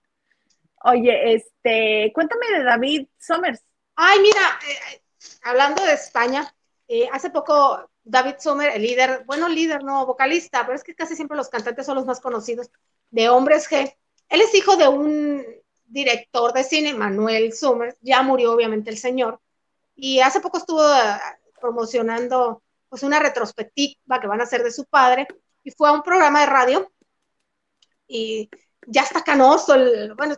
Oye, 0.82 1.34
este, 1.34 2.10
cuéntame 2.12 2.46
de 2.50 2.64
David 2.64 3.06
Somers. 3.16 3.62
Ay, 3.94 4.18
mira, 4.18 4.40
eh, 4.68 5.02
hablando 5.44 5.84
de 5.84 5.92
España, 5.92 6.52
eh, 6.88 7.08
hace 7.12 7.30
poco 7.30 7.91
David 8.04 8.36
Sommer, 8.38 8.70
el 8.74 8.82
líder, 8.82 9.24
bueno, 9.26 9.48
líder, 9.48 9.84
no, 9.84 10.06
vocalista, 10.06 10.64
pero 10.64 10.76
es 10.76 10.84
que 10.84 10.94
casi 10.94 11.14
siempre 11.14 11.36
los 11.36 11.48
cantantes 11.48 11.86
son 11.86 11.96
los 11.96 12.06
más 12.06 12.20
conocidos, 12.20 12.70
de 13.10 13.28
Hombres 13.28 13.68
G. 13.70 13.96
Él 14.28 14.40
es 14.40 14.54
hijo 14.54 14.76
de 14.76 14.88
un 14.88 15.44
director 15.86 16.52
de 16.52 16.64
cine, 16.64 16.94
Manuel 16.94 17.52
Sommer, 17.52 17.96
ya 18.00 18.22
murió 18.22 18.52
obviamente 18.52 18.90
el 18.90 18.98
señor, 18.98 19.40
y 19.94 20.20
hace 20.20 20.40
poco 20.40 20.58
estuvo 20.58 20.82
eh, 20.82 21.20
promocionando 21.60 22.62
pues 22.88 23.02
una 23.02 23.20
retrospectiva 23.20 24.20
que 24.20 24.26
van 24.26 24.40
a 24.40 24.44
hacer 24.44 24.62
de 24.62 24.72
su 24.72 24.84
padre, 24.86 25.28
y 25.62 25.70
fue 25.70 25.88
a 25.88 25.92
un 25.92 26.02
programa 26.02 26.40
de 26.40 26.46
radio, 26.46 26.92
y 28.08 28.50
ya 28.86 29.02
está 29.02 29.22
canoso, 29.22 29.74
bueno, 30.16 30.34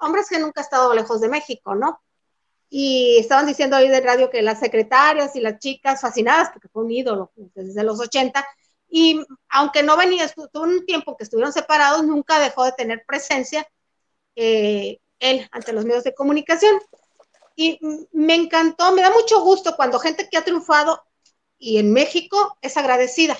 Hombres 0.00 0.28
G 0.30 0.40
nunca 0.40 0.60
ha 0.60 0.64
estado 0.64 0.92
lejos 0.94 1.20
de 1.20 1.28
México, 1.28 1.74
¿no? 1.74 2.02
Y 2.76 3.18
estaban 3.18 3.46
diciendo 3.46 3.76
ahí 3.76 3.88
de 3.88 4.00
radio 4.00 4.30
que 4.30 4.42
las 4.42 4.58
secretarias 4.58 5.36
y 5.36 5.40
las 5.40 5.60
chicas 5.60 6.00
fascinadas, 6.00 6.50
porque 6.50 6.66
fue 6.66 6.82
un 6.82 6.90
ídolo 6.90 7.30
desde 7.36 7.84
los 7.84 8.00
80, 8.00 8.44
y 8.90 9.24
aunque 9.48 9.84
no 9.84 9.96
venía, 9.96 10.24
estuvo 10.24 10.48
un 10.60 10.84
tiempo 10.84 11.16
que 11.16 11.22
estuvieron 11.22 11.52
separados, 11.52 12.04
nunca 12.04 12.40
dejó 12.40 12.64
de 12.64 12.72
tener 12.72 13.04
presencia 13.06 13.64
eh, 14.34 14.98
él 15.20 15.48
ante 15.52 15.72
los 15.72 15.84
medios 15.84 16.02
de 16.02 16.16
comunicación. 16.16 16.80
Y 17.54 17.78
me 18.10 18.34
encantó, 18.34 18.90
me 18.90 19.02
da 19.02 19.10
mucho 19.10 19.40
gusto 19.44 19.76
cuando 19.76 20.00
gente 20.00 20.28
que 20.28 20.36
ha 20.36 20.44
triunfado 20.44 21.00
y 21.56 21.78
en 21.78 21.92
México 21.92 22.58
es 22.60 22.76
agradecida. 22.76 23.38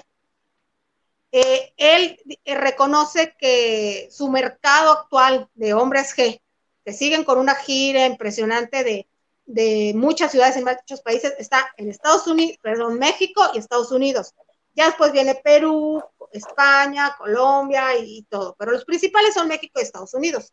Eh, 1.32 1.72
él 1.76 2.20
eh, 2.45 2.55
reconoce 2.55 3.35
que 3.37 4.07
su 4.12 4.30
mercado 4.30 4.93
actual 4.93 5.49
de 5.55 5.74
hombres 5.74 6.16
G, 6.16 6.41
que 6.85 6.93
siguen 6.93 7.24
con 7.24 7.39
una 7.39 7.57
gira 7.57 8.07
impresionante 8.07 8.85
de 8.85 9.09
de 9.47 9.92
muchas 9.95 10.32
ciudades 10.32 10.57
en 10.57 10.64
muchos 10.64 11.03
países 11.03 11.34
está 11.38 11.70
en 11.76 11.90
Estados 11.90 12.26
Unidos, 12.26 12.59
perdón, 12.62 12.99
México 12.99 13.42
y 13.53 13.59
Estados 13.59 13.92
Unidos. 13.92 14.34
Ya 14.74 14.86
después 14.86 15.12
viene 15.12 15.36
Perú, 15.36 16.03
España, 16.32 17.14
Colombia 17.16 17.97
y, 17.97 18.22
todo, 18.24 18.57
pero 18.59 18.72
los 18.72 18.84
principales 18.84 19.34
son 19.34 19.49
México 19.49 19.78
y 19.78 19.82
Estados 19.82 20.14
Unidos. 20.14 20.53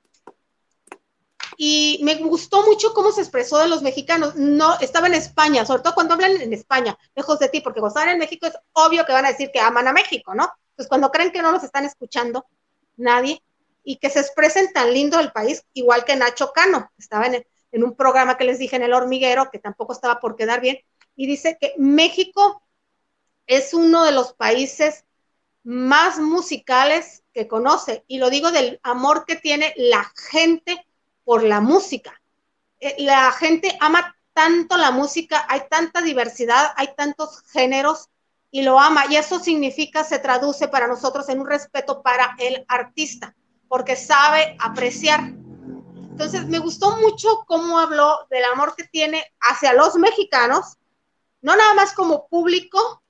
Y 1.57 1.99
me 2.03 2.15
gustó 2.15 2.63
mucho 2.63 2.93
cómo 2.93 3.11
se 3.11 3.21
expresó 3.21 3.57
de 3.57 3.67
los 3.67 3.81
mexicanos. 3.81 4.35
No, 4.35 4.79
estaba 4.79 5.07
en 5.07 5.15
España, 5.15 5.65
sobre 5.65 5.83
todo 5.83 5.93
cuando 5.93 6.13
hablan 6.13 6.39
en 6.39 6.53
España, 6.53 6.97
lejos 7.15 7.39
de 7.39 7.49
ti, 7.49 7.61
porque 7.61 7.79
cuando 7.79 7.99
están 7.99 8.13
en 8.13 8.19
México 8.19 8.47
es 8.47 8.57
obvio 8.73 9.05
que 9.05 9.13
van 9.13 9.25
a 9.25 9.31
decir 9.31 9.51
que 9.51 9.59
aman 9.59 9.87
a 9.87 9.93
México, 9.93 10.33
¿no? 10.33 10.51
Pues 10.75 10.87
cuando 10.87 11.11
creen 11.11 11.31
que 11.31 11.41
no 11.41 11.51
los 11.51 11.63
están 11.63 11.85
escuchando 11.85 12.45
nadie 12.95 13.43
y 13.83 13.97
que 13.97 14.09
se 14.09 14.19
expresen 14.19 14.71
tan 14.73 14.93
lindo 14.93 15.19
el 15.19 15.31
país, 15.31 15.63
igual 15.73 16.05
que 16.05 16.15
Nacho 16.15 16.51
Cano, 16.53 16.91
estaba 16.97 17.25
en, 17.25 17.45
en 17.71 17.83
un 17.83 17.95
programa 17.95 18.37
que 18.37 18.43
les 18.43 18.59
dije 18.59 18.75
en 18.75 18.83
el 18.83 18.93
hormiguero, 18.93 19.49
que 19.51 19.59
tampoco 19.59 19.93
estaba 19.93 20.19
por 20.19 20.35
quedar 20.35 20.61
bien, 20.61 20.79
y 21.15 21.27
dice 21.27 21.57
que 21.59 21.73
México 21.77 22.63
es 23.47 23.73
uno 23.73 24.03
de 24.03 24.11
los 24.11 24.33
países 24.33 25.05
más 25.63 26.19
musicales 26.19 27.23
que 27.33 27.47
conoce, 27.47 28.03
y 28.07 28.17
lo 28.17 28.29
digo 28.29 28.51
del 28.51 28.79
amor 28.83 29.25
que 29.25 29.35
tiene 29.35 29.73
la 29.77 30.11
gente 30.29 30.85
por 31.23 31.43
la 31.43 31.61
música. 31.61 32.21
Eh, 32.79 32.95
la 32.99 33.31
gente 33.31 33.77
ama 33.79 34.15
tanto 34.33 34.77
la 34.77 34.91
música, 34.91 35.45
hay 35.49 35.61
tanta 35.69 36.01
diversidad, 36.01 36.73
hay 36.75 36.95
tantos 36.95 37.43
géneros 37.51 38.09
y 38.49 38.63
lo 38.63 38.79
ama, 38.79 39.05
y 39.09 39.15
eso 39.15 39.39
significa, 39.39 40.03
se 40.03 40.19
traduce 40.19 40.67
para 40.67 40.87
nosotros 40.87 41.29
en 41.29 41.39
un 41.39 41.47
respeto 41.47 42.01
para 42.01 42.35
el 42.37 42.65
artista, 42.67 43.35
porque 43.67 43.95
sabe 43.95 44.57
apreciar 44.59 45.31
entonces, 46.23 46.47
me 46.49 46.59
gustó 46.59 46.97
mucho 46.97 47.43
cómo 47.47 47.79
habló 47.79 48.27
del 48.29 48.43
amor 48.45 48.75
que 48.75 48.83
tiene 48.83 49.25
hacia 49.39 49.73
los 49.73 49.95
mexicanos, 49.95 50.77
no 51.41 51.55
nada 51.55 51.73
más 51.73 51.93
como 51.93 52.27
público, 52.27 53.01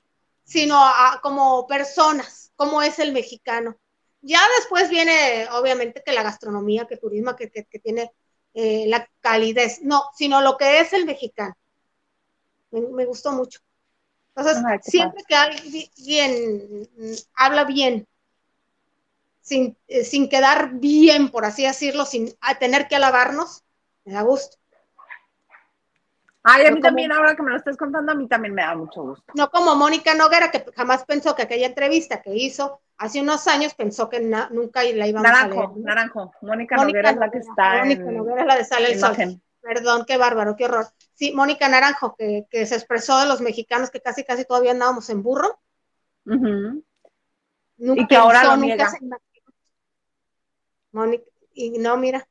sino 0.45 0.81
como 1.21 1.67
personas, 1.67 2.53
cómo 2.55 2.81
es 2.81 2.99
el 2.99 3.11
mexicano. 3.11 3.77
Ya 4.21 4.39
después 4.57 4.89
viene, 4.89 5.49
obviamente, 5.51 6.01
que 6.05 6.13
la 6.13 6.23
gastronomía, 6.23 6.87
que 6.87 6.95
turismo, 6.95 7.35
que, 7.35 7.47
tiene 7.83 8.13
eh, 8.53 8.85
la 8.87 9.09
calidez, 9.19 9.81
no, 9.81 10.05
sino 10.15 10.39
lo 10.39 10.55
que 10.55 10.79
es 10.79 10.93
el 10.93 11.05
mexicano. 11.05 11.53
Me, 12.69 13.03
gustó 13.03 13.33
mucho. 13.33 13.59
Entonces, 14.33 14.63
siempre 14.83 15.21
que 15.27 15.35
alguien 15.35 16.87
habla 17.35 17.65
bien 17.65 18.07
eh, 19.51 20.03
sin, 20.03 20.29
quedar 20.29 20.71
bien, 20.73 21.29
por 21.29 21.45
así 21.45 21.63
decirlo, 21.63 22.05
sin 22.05 22.33
tener 22.59 22.87
que 22.87 22.95
alabarnos, 22.95 23.63
me 24.05 24.13
da 24.13 24.21
gusto. 24.21 24.57
Ay, 26.43 26.65
a 26.65 26.71
mí 26.71 26.81
también, 26.81 27.11
ahora 27.11 27.35
que 27.35 27.43
me 27.43 27.51
lo 27.51 27.57
estás 27.57 27.77
contando, 27.77 28.11
a 28.11 28.15
mí 28.15 28.27
también 28.27 28.55
me 28.55 28.63
da 28.63 28.75
mucho 28.75 29.03
gusto. 29.03 29.31
No 29.35 29.51
como 29.51 29.75
Mónica 29.75 30.15
Noguera, 30.15 30.49
que 30.49 30.65
jamás 30.75 31.05
pensó 31.05 31.35
que 31.35 31.43
aquella 31.43 31.67
entrevista 31.67 32.21
que 32.21 32.35
hizo 32.35 32.81
hace 32.97 33.21
unos 33.21 33.47
años, 33.47 33.75
pensó 33.75 34.09
que 34.09 34.19
nunca 34.19 34.83
la 34.83 35.07
iban 35.07 35.25
a 35.25 35.47
leer. 35.47 35.69
Naranjo, 35.77 36.33
Mónica, 36.41 36.77
Noguera 36.77 37.11
es 37.11 37.17
la 37.17 37.29
que 37.29 37.37
está 37.39 37.79
Mónica 37.79 38.11
Noguera 38.11 38.41
es 38.41 38.47
la 38.47 38.55
de 38.55 38.65
Sale 38.65 38.91
el 38.93 38.99
Sol. 38.99 39.41
Perdón, 39.61 40.05
qué 40.07 40.17
bárbaro, 40.17 40.55
qué 40.55 40.65
horror. 40.65 40.87
Sí, 41.13 41.31
Mónica 41.33 41.69
Naranjo, 41.69 42.15
que, 42.15 42.47
se 42.51 42.75
expresó 42.75 43.19
de 43.19 43.27
los 43.27 43.41
mexicanos 43.41 43.91
que 43.91 44.01
casi, 44.01 44.23
casi 44.23 44.43
todavía 44.43 44.71
andábamos 44.71 45.09
en 45.11 45.21
burro. 45.21 45.59
y 47.77 48.07
que 48.07 48.15
ahora 48.15 48.43
lo 48.43 48.57
niega. 48.57 48.91
Mónica, 50.91 51.23
y 51.53 51.77
no, 51.79 51.97
mira. 51.97 52.27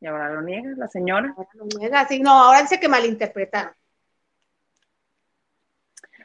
Y 0.00 0.06
ahora 0.06 0.30
lo 0.30 0.42
niega 0.42 0.70
la 0.76 0.88
señora. 0.88 1.34
Ahora 1.36 1.50
lo 1.54 1.66
niega, 1.66 2.06
sí, 2.06 2.20
no, 2.20 2.30
ahora 2.30 2.62
dice 2.62 2.78
que 2.78 2.88
malinterpretaron. 2.88 3.72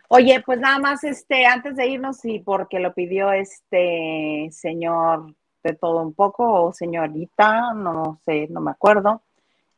Oye, 0.10 0.42
pues 0.46 0.60
nada 0.60 0.78
más, 0.78 1.04
este, 1.06 1.46
antes 1.46 1.78
de 1.78 1.88
irnos, 1.88 2.26
y 2.26 2.40
porque 2.40 2.80
lo 2.80 2.94
pidió 2.94 3.32
este 3.32 4.50
señor 4.52 5.36
de 5.64 5.74
todo 5.74 6.02
un 6.02 6.14
poco, 6.14 6.66
o 6.66 6.74
señorita, 6.74 7.74
no 7.74 8.20
sé, 8.26 8.48
no 8.50 8.60
me 8.60 8.72
acuerdo. 8.72 9.24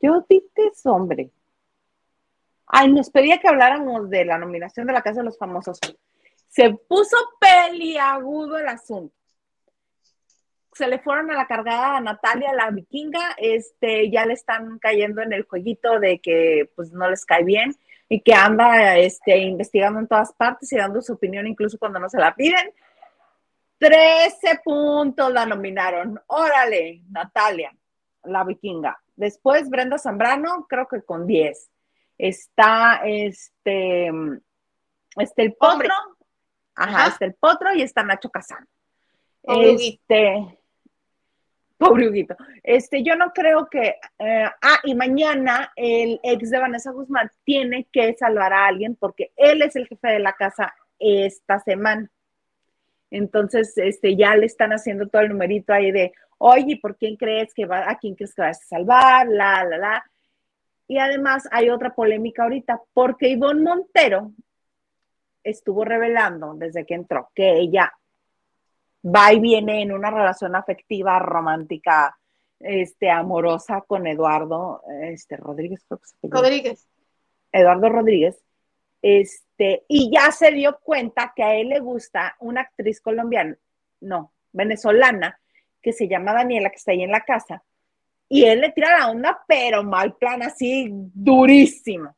Yo 0.01 0.25
dices, 0.27 0.85
hombre. 0.85 1.31
Ay, 2.65 2.91
nos 2.91 3.11
pedía 3.11 3.39
que 3.39 3.47
habláramos 3.47 4.09
de 4.09 4.25
la 4.25 4.39
nominación 4.39 4.87
de 4.87 4.93
la 4.93 5.03
Casa 5.03 5.19
de 5.19 5.25
los 5.25 5.37
Famosos. 5.37 5.79
Se 6.47 6.71
puso 6.71 7.15
peliagudo 7.39 8.57
el 8.57 8.67
asunto 8.67 9.22
se 10.75 10.87
le 10.87 10.99
fueron 10.99 11.31
a 11.31 11.35
la 11.35 11.47
cargada 11.47 11.97
a 11.97 12.01
Natalia, 12.01 12.53
la 12.53 12.69
vikinga, 12.71 13.35
este, 13.37 14.09
ya 14.09 14.25
le 14.25 14.33
están 14.33 14.79
cayendo 14.79 15.21
en 15.21 15.33
el 15.33 15.43
jueguito 15.43 15.99
de 15.99 16.19
que 16.19 16.69
pues 16.75 16.91
no 16.91 17.09
les 17.09 17.25
cae 17.25 17.43
bien 17.43 17.75
y 18.09 18.21
que 18.21 18.33
anda 18.33 18.97
este, 18.97 19.37
investigando 19.37 19.99
en 19.99 20.07
todas 20.07 20.33
partes 20.33 20.71
y 20.71 20.77
dando 20.77 21.01
su 21.01 21.13
opinión 21.13 21.47
incluso 21.47 21.77
cuando 21.77 21.99
no 21.99 22.09
se 22.09 22.19
la 22.19 22.35
piden. 22.35 22.73
13 23.77 24.61
puntos 24.63 25.31
la 25.31 25.45
nominaron. 25.45 26.19
Órale, 26.27 27.01
Natalia, 27.09 27.75
la 28.23 28.43
vikinga. 28.43 28.97
Después 29.15 29.69
Brenda 29.69 29.97
Zambrano, 29.97 30.65
creo 30.67 30.87
que 30.87 31.01
con 31.01 31.27
10. 31.27 31.69
Está 32.17 33.01
este, 33.03 34.11
este 35.17 35.43
el 35.43 35.53
potro. 35.53 35.93
Ajá, 36.75 37.07
está 37.07 37.25
el 37.25 37.33
potro 37.35 37.73
y 37.73 37.81
está 37.81 38.03
Nacho 38.03 38.29
Casán. 38.29 38.67
Este, 39.43 40.57
pobre 41.83 42.09
Huguito. 42.09 42.35
Este, 42.63 43.03
yo 43.03 43.15
no 43.15 43.31
creo 43.33 43.67
que. 43.69 43.95
Eh, 44.19 44.45
ah, 44.61 44.79
y 44.83 44.95
mañana 44.95 45.71
el 45.75 46.19
ex 46.23 46.49
de 46.49 46.59
Vanessa 46.59 46.91
Guzmán 46.91 47.29
tiene 47.43 47.87
que 47.91 48.13
salvar 48.15 48.53
a 48.53 48.67
alguien 48.67 48.95
porque 48.95 49.31
él 49.35 49.61
es 49.61 49.75
el 49.75 49.87
jefe 49.87 50.07
de 50.07 50.19
la 50.19 50.33
casa 50.33 50.73
esta 50.99 51.59
semana. 51.59 52.09
Entonces, 53.11 53.77
este, 53.77 54.15
ya 54.15 54.35
le 54.35 54.45
están 54.45 54.71
haciendo 54.71 55.07
todo 55.07 55.21
el 55.21 55.29
numerito 55.29 55.73
ahí 55.73 55.91
de, 55.91 56.13
oye, 56.39 56.79
¿por 56.81 56.97
quién 56.97 57.15
crees 57.15 57.53
que 57.53 57.65
va, 57.65 57.89
a 57.89 57.97
quién 57.97 58.15
crees 58.15 58.33
que 58.33 58.41
vas 58.41 58.61
a 58.61 58.65
salvar? 58.65 59.27
La, 59.27 59.63
la, 59.63 59.77
la. 59.77 60.05
Y 60.87 60.97
además 60.97 61.47
hay 61.51 61.69
otra 61.69 61.93
polémica 61.93 62.43
ahorita, 62.43 62.81
porque 62.93 63.29
Ivonne 63.29 63.61
Montero 63.61 64.31
estuvo 65.43 65.83
revelando 65.83 66.53
desde 66.55 66.85
que 66.85 66.95
entró 66.95 67.29
que 67.35 67.53
ella 67.53 67.93
va 69.03 69.33
y 69.33 69.39
viene 69.39 69.81
en 69.81 69.91
una 69.91 70.09
relación 70.11 70.55
afectiva, 70.55 71.19
romántica, 71.19 72.17
este, 72.59 73.09
amorosa 73.09 73.81
con 73.81 74.07
Eduardo, 74.07 74.81
este, 75.01 75.37
Rodríguez, 75.37 75.85
Rodríguez. 76.21 76.87
Eduardo 77.51 77.89
Rodríguez, 77.89 78.41
este, 79.01 79.83
y 79.87 80.09
ya 80.11 80.31
se 80.31 80.51
dio 80.51 80.79
cuenta 80.81 81.33
que 81.35 81.43
a 81.43 81.55
él 81.55 81.69
le 81.69 81.79
gusta 81.79 82.35
una 82.39 82.61
actriz 82.61 83.01
colombiana, 83.01 83.57
no, 83.99 84.31
venezolana, 84.53 85.39
que 85.81 85.91
se 85.91 86.07
llama 86.07 86.33
Daniela, 86.33 86.69
que 86.69 86.77
está 86.77 86.91
ahí 86.91 87.03
en 87.03 87.11
la 87.11 87.25
casa, 87.25 87.63
y 88.29 88.45
él 88.45 88.61
le 88.61 88.71
tira 88.71 88.97
la 88.97 89.09
onda, 89.11 89.43
pero 89.47 89.83
mal 89.83 90.15
plan, 90.15 90.41
así 90.41 90.89
durísimo. 90.89 92.15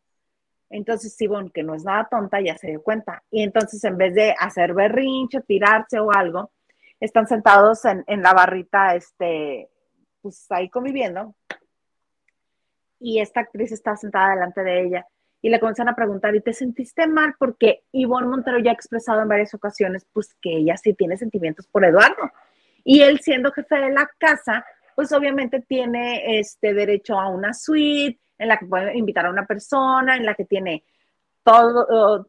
Entonces, 0.70 1.16
Sibón, 1.16 1.50
que 1.50 1.64
no 1.64 1.76
es 1.76 1.84
nada 1.84 2.08
tonta, 2.10 2.40
ya 2.42 2.58
se 2.58 2.68
dio 2.68 2.82
cuenta. 2.82 3.24
Y 3.30 3.44
entonces, 3.44 3.84
en 3.84 3.98
vez 3.98 4.14
de 4.14 4.34
hacer 4.40 4.74
berrinche, 4.74 5.42
tirarse 5.42 6.00
o 6.00 6.12
algo, 6.12 6.52
están 7.00 7.28
sentados 7.28 7.84
en, 7.86 8.22
la 8.22 8.34
barrita, 8.34 8.96
este, 8.96 9.70
pues 10.22 10.46
ahí 10.50 10.70
conviviendo. 10.70 11.36
Y 13.00 13.20
esta 13.20 13.42
actriz 13.42 13.72
está 13.72 13.96
sentada 13.96 14.36
delante 14.36 14.64
de 14.64 14.82
ella 14.82 15.08
y 15.46 15.50
le 15.50 15.60
comienzan 15.60 15.90
a 15.90 15.96
preguntar, 15.96 16.34
¿y 16.36 16.42
te 16.42 16.54
sentiste 16.54 17.06
mal? 17.06 17.36
Porque 17.38 17.84
Ivonne 17.92 18.28
Montero 18.28 18.58
ya 18.58 18.72
ha 18.72 18.74
expresado 18.74 19.22
en 19.22 19.28
varias 19.28 19.54
ocasiones, 19.54 20.04
pues 20.12 20.34
que 20.42 20.58
ella 20.58 20.76
sí 20.76 20.96
tiene 20.96 21.18
sentimientos 21.18 21.68
por 21.68 21.86
Eduardo. 21.86 22.32
Y 22.84 23.02
él 23.02 23.20
siendo 23.20 23.52
jefe 23.52 23.76
de 23.76 23.92
la 23.92 24.10
casa, 24.18 24.66
pues 24.96 25.12
obviamente 25.12 25.60
tiene 25.62 26.40
este 26.40 26.74
derecho 26.74 27.20
a 27.20 27.30
una 27.30 27.54
suite 27.54 28.20
en 28.40 28.48
la 28.48 28.58
que 28.58 28.66
puede 28.66 28.98
invitar 28.98 29.28
a 29.28 29.30
una 29.30 29.46
persona, 29.46 30.16
en 30.16 30.26
la 30.26 30.34
que 30.34 30.46
tiene 30.46 30.84
todo, 31.44 32.26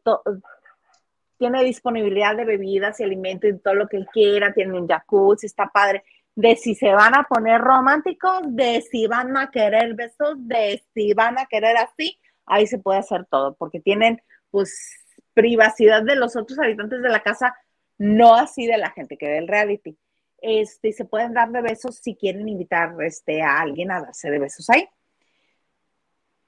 tiene 1.37 1.63
disponibilidad 1.63 2.35
de 2.35 2.45
bebidas 2.45 2.99
y 2.99 3.03
alimentos 3.03 3.49
y 3.49 3.59
todo 3.59 3.75
lo 3.75 3.87
que 3.87 3.97
él 3.97 4.07
quiera, 4.11 4.53
tiene 4.53 4.79
un 4.79 4.87
jacuzzi, 4.87 5.45
está 5.45 5.67
padre. 5.67 6.03
De 6.35 6.55
si 6.55 6.75
se 6.75 6.91
van 6.93 7.15
a 7.15 7.23
poner 7.23 7.61
románticos, 7.61 8.41
de 8.43 8.81
si 8.81 9.07
van 9.07 9.35
a 9.37 9.49
querer 9.49 9.95
besos, 9.95 10.35
de 10.37 10.83
si 10.93 11.13
van 11.13 11.39
a 11.39 11.45
querer 11.45 11.77
así, 11.77 12.19
ahí 12.45 12.67
se 12.67 12.79
puede 12.79 12.99
hacer 12.99 13.25
todo, 13.25 13.55
porque 13.55 13.79
tienen 13.79 14.21
pues 14.51 14.73
privacidad 15.33 16.03
de 16.03 16.15
los 16.15 16.35
otros 16.35 16.59
habitantes 16.59 17.01
de 17.01 17.09
la 17.09 17.21
casa, 17.21 17.55
no 17.97 18.35
así 18.35 18.67
de 18.67 18.77
la 18.77 18.91
gente 18.91 19.17
que 19.17 19.27
ve 19.27 19.37
el 19.39 19.47
reality. 19.47 19.97
Este, 20.39 20.93
se 20.93 21.05
pueden 21.05 21.33
dar 21.33 21.49
de 21.51 21.61
besos 21.61 21.97
si 21.97 22.15
quieren 22.15 22.47
invitar 22.47 22.93
este, 23.01 23.41
a 23.41 23.59
alguien 23.59 23.91
a 23.91 24.01
darse 24.01 24.29
de 24.29 24.39
besos 24.39 24.69
ahí 24.69 24.87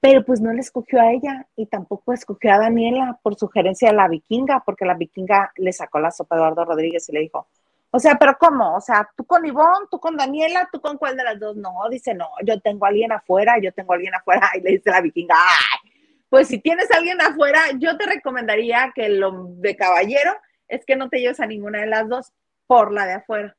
pero 0.00 0.24
pues 0.24 0.40
no 0.40 0.52
le 0.52 0.60
escogió 0.60 1.00
a 1.00 1.12
ella 1.12 1.46
y 1.56 1.66
tampoco 1.66 2.12
escogió 2.12 2.52
a 2.54 2.58
Daniela 2.58 3.18
por 3.22 3.36
sugerencia 3.36 3.90
de 3.90 3.96
la 3.96 4.08
vikinga, 4.08 4.62
porque 4.64 4.86
la 4.86 4.94
vikinga 4.94 5.52
le 5.56 5.72
sacó 5.72 6.00
la 6.00 6.10
sopa 6.10 6.34
a 6.34 6.38
Eduardo 6.38 6.64
Rodríguez 6.64 7.08
y 7.08 7.12
le 7.12 7.20
dijo, 7.20 7.46
o 7.90 7.98
sea, 7.98 8.16
pero 8.16 8.36
¿cómo? 8.38 8.76
O 8.76 8.80
sea, 8.80 9.08
tú 9.16 9.24
con 9.26 9.44
Ivonne, 9.44 9.86
tú 9.90 9.98
con 9.98 10.16
Daniela, 10.16 10.68
tú 10.72 10.80
con 10.80 10.96
cuál 10.96 11.16
de 11.16 11.24
las 11.24 11.38
dos? 11.38 11.56
No, 11.56 11.72
dice, 11.90 12.14
no, 12.14 12.28
yo 12.44 12.60
tengo 12.60 12.86
a 12.86 12.88
alguien 12.88 13.12
afuera, 13.12 13.58
yo 13.60 13.72
tengo 13.72 13.92
a 13.92 13.96
alguien 13.96 14.14
afuera, 14.14 14.48
y 14.56 14.60
le 14.60 14.70
dice 14.70 14.90
la 14.90 15.00
vikinga, 15.00 15.34
Ay, 15.36 15.90
pues 16.30 16.48
si 16.48 16.58
tienes 16.58 16.90
a 16.92 16.96
alguien 16.96 17.20
afuera, 17.20 17.60
yo 17.76 17.98
te 17.98 18.06
recomendaría 18.06 18.92
que 18.94 19.08
lo 19.08 19.48
de 19.56 19.76
caballero 19.76 20.32
es 20.68 20.86
que 20.86 20.96
no 20.96 21.08
te 21.08 21.18
lleves 21.18 21.40
a 21.40 21.46
ninguna 21.46 21.80
de 21.80 21.86
las 21.86 22.08
dos 22.08 22.32
por 22.68 22.92
la 22.92 23.04
de 23.04 23.14
afuera. 23.14 23.56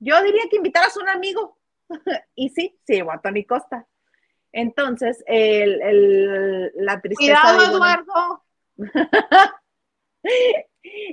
Yo 0.00 0.20
diría 0.22 0.42
que 0.50 0.56
invitaras 0.56 0.96
a 0.96 1.00
un 1.00 1.08
amigo. 1.08 1.56
y 2.34 2.48
sí, 2.48 2.76
sí, 2.84 3.00
a 3.00 3.18
Tony 3.18 3.44
Costa. 3.44 3.86
Entonces, 4.52 5.22
el, 5.26 6.72
la 6.74 7.00
tristeza. 7.00 7.40
Cuidado, 7.40 7.72
Eduardo. 7.72 8.42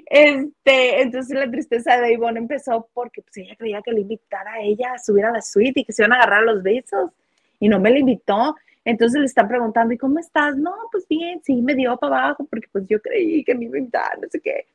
este, 0.06 1.02
entonces 1.02 1.38
la 1.38 1.49
tristeza 1.49 1.99
de 1.99 2.14
Ivonne 2.14 2.40
empezó 2.40 2.90
porque 2.94 3.22
pues, 3.22 3.38
ella 3.38 3.56
creía 3.56 3.82
que 3.82 3.91
le 3.91 4.02
invitara 4.02 4.53
a 4.53 4.62
ella 4.62 4.94
a 4.94 4.99
subir 4.99 5.26
a 5.26 5.32
la 5.32 5.41
suite 5.41 5.82
y 5.82 5.86
que 5.86 5.94
se 5.94 6.03
iban 6.03 6.14
a 6.14 6.18
agarrar 6.18 6.44
los 6.44 6.64
besos 6.64 7.12
y 7.60 7.68
no 7.68 7.80
me 7.80 7.91
la 7.91 7.99
invitó. 7.99 8.56
Entonces 8.86 9.20
le 9.20 9.26
están 9.26 9.49
preguntando, 9.49 9.94
¿y 9.94 9.98
cómo 9.98 10.18
estás? 10.18 10.56
No, 10.56 10.74
pues 10.91 11.06
bien, 11.07 11.41
sí, 11.44 11.62
me 11.62 11.76
dio 11.76 11.98
para 11.98 12.28
abajo 12.28 12.48
porque 12.49 12.70
pues 12.72 12.86
yo 12.88 13.02
creí 13.02 13.44
que 13.44 13.53
me 13.53 13.66
iba 13.66 13.76
a 13.76 13.80
invitar, 13.80 14.20
no 14.20 14.28
sé 14.30 14.40
qué. 14.40 14.66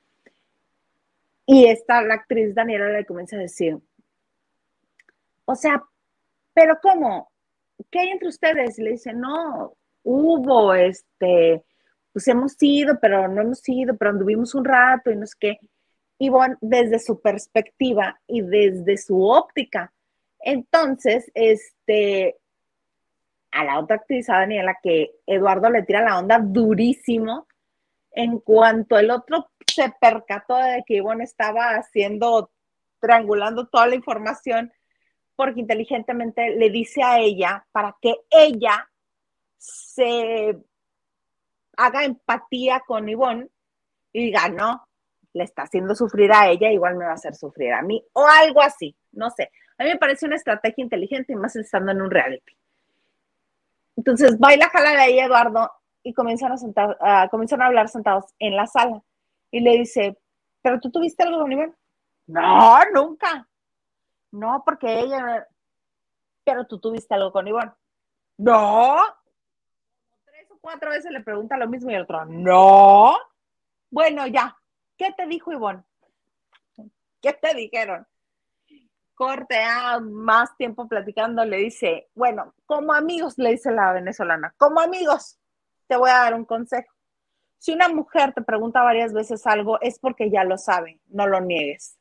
Y 1.46 1.66
esta, 1.66 2.02
la 2.02 2.14
actriz 2.14 2.54
Daniela 2.54 2.90
le 2.90 3.06
comienza 3.06 3.36
a 3.36 3.40
decir, 3.40 3.78
o 5.46 5.54
sea, 5.54 5.82
pero 6.52 6.78
¿cómo? 6.82 7.31
¿Qué 7.90 8.00
hay 8.00 8.08
entre 8.10 8.28
ustedes? 8.28 8.78
Y 8.78 8.82
le 8.82 8.90
dice, 8.92 9.12
no, 9.12 9.76
hubo, 10.02 10.74
este, 10.74 11.64
pues 12.12 12.28
hemos 12.28 12.56
ido, 12.60 12.98
pero 13.00 13.28
no 13.28 13.42
hemos 13.42 13.66
ido, 13.68 13.96
pero 13.96 14.10
anduvimos 14.10 14.54
un 14.54 14.64
rato 14.64 15.10
y 15.10 15.16
no 15.16 15.26
sé 15.26 15.36
qué. 15.38 15.58
Y 16.18 16.28
bueno, 16.28 16.56
desde 16.60 16.98
su 16.98 17.20
perspectiva 17.20 18.20
y 18.26 18.42
desde 18.42 18.96
su 18.96 19.22
óptica. 19.22 19.92
Entonces, 20.40 21.30
este, 21.34 22.36
a 23.50 23.64
la 23.64 23.78
otra 23.78 23.96
actriz, 23.96 24.28
a 24.28 24.38
Daniela, 24.38 24.78
que 24.82 25.12
Eduardo 25.26 25.70
le 25.70 25.82
tira 25.82 26.02
la 26.02 26.18
onda 26.18 26.38
durísimo, 26.38 27.46
en 28.12 28.38
cuanto 28.40 28.98
el 28.98 29.10
otro 29.10 29.50
se 29.66 29.92
percató 30.00 30.56
de 30.56 30.82
que 30.86 30.96
Ivonne 30.96 31.24
estaba 31.24 31.76
haciendo, 31.76 32.50
triangulando 33.00 33.68
toda 33.68 33.86
la 33.86 33.94
información, 33.94 34.72
porque 35.36 35.60
inteligentemente 35.60 36.56
le 36.56 36.70
dice 36.70 37.02
a 37.02 37.18
ella 37.18 37.66
para 37.72 37.96
que 38.00 38.16
ella 38.30 38.88
se 39.56 40.58
haga 41.76 42.04
empatía 42.04 42.80
con 42.86 43.08
Ivonne 43.08 43.48
y 44.12 44.26
diga, 44.26 44.48
no, 44.48 44.86
le 45.32 45.44
está 45.44 45.62
haciendo 45.62 45.94
sufrir 45.94 46.32
a 46.32 46.48
ella, 46.48 46.70
igual 46.70 46.96
me 46.96 47.04
va 47.04 47.12
a 47.12 47.14
hacer 47.14 47.34
sufrir 47.34 47.72
a 47.72 47.82
mí, 47.82 48.04
o 48.12 48.26
algo 48.26 48.60
así, 48.60 48.94
no 49.12 49.30
sé. 49.30 49.50
A 49.78 49.84
mí 49.84 49.90
me 49.90 49.98
parece 49.98 50.26
una 50.26 50.36
estrategia 50.36 50.82
inteligente 50.82 51.32
y 51.32 51.36
más 51.36 51.56
estando 51.56 51.92
en 51.92 52.02
un 52.02 52.10
reality. 52.10 52.56
Entonces, 53.96 54.38
baila 54.38 54.68
jala 54.68 54.90
de 54.92 55.00
ahí 55.00 55.18
Eduardo 55.18 55.70
y 56.02 56.12
comienzan 56.12 56.52
a, 56.52 56.56
sentar, 56.56 56.98
comienzan 57.30 57.62
a 57.62 57.66
hablar 57.66 57.88
sentados 57.88 58.26
en 58.38 58.56
la 58.56 58.66
sala. 58.66 59.02
Y 59.50 59.60
le 59.60 59.78
dice, 59.78 60.18
¿pero 60.62 60.80
tú 60.80 60.90
tuviste 60.90 61.22
algo 61.22 61.40
con 61.40 61.52
Ivonne? 61.52 61.74
No, 62.26 62.78
nunca. 62.94 63.48
No, 64.32 64.62
porque 64.64 65.00
ella, 65.00 65.46
pero 66.42 66.66
tú 66.66 66.80
tuviste 66.80 67.14
algo 67.14 67.30
con 67.30 67.46
Ivonne. 67.46 67.72
No. 68.38 68.96
Tres 70.24 70.50
o 70.50 70.58
cuatro 70.60 70.90
veces 70.90 71.12
le 71.12 71.20
pregunta 71.20 71.56
lo 71.56 71.68
mismo 71.68 71.90
y 71.90 71.94
el 71.94 72.02
otro, 72.02 72.24
no. 72.24 73.14
Bueno, 73.90 74.26
ya. 74.26 74.56
¿Qué 74.96 75.12
te 75.12 75.26
dijo 75.26 75.52
Ivonne? 75.52 75.84
¿Qué 77.20 77.32
te 77.34 77.54
dijeron? 77.54 78.06
Corte 79.14 79.62
a 79.62 80.00
más 80.00 80.56
tiempo 80.56 80.88
platicando, 80.88 81.44
le 81.44 81.58
dice, 81.58 82.08
bueno, 82.14 82.54
como 82.66 82.92
amigos, 82.94 83.38
le 83.38 83.50
dice 83.50 83.70
la 83.70 83.92
venezolana, 83.92 84.54
como 84.56 84.80
amigos, 84.80 85.38
te 85.86 85.96
voy 85.96 86.10
a 86.10 86.14
dar 86.14 86.34
un 86.34 86.44
consejo. 86.44 86.92
Si 87.58 87.72
una 87.72 87.88
mujer 87.88 88.32
te 88.32 88.42
pregunta 88.42 88.82
varias 88.82 89.12
veces 89.12 89.46
algo, 89.46 89.80
es 89.80 89.98
porque 89.98 90.30
ya 90.30 90.42
lo 90.42 90.58
sabe, 90.58 91.00
no 91.08 91.26
lo 91.28 91.40
niegues. 91.40 91.96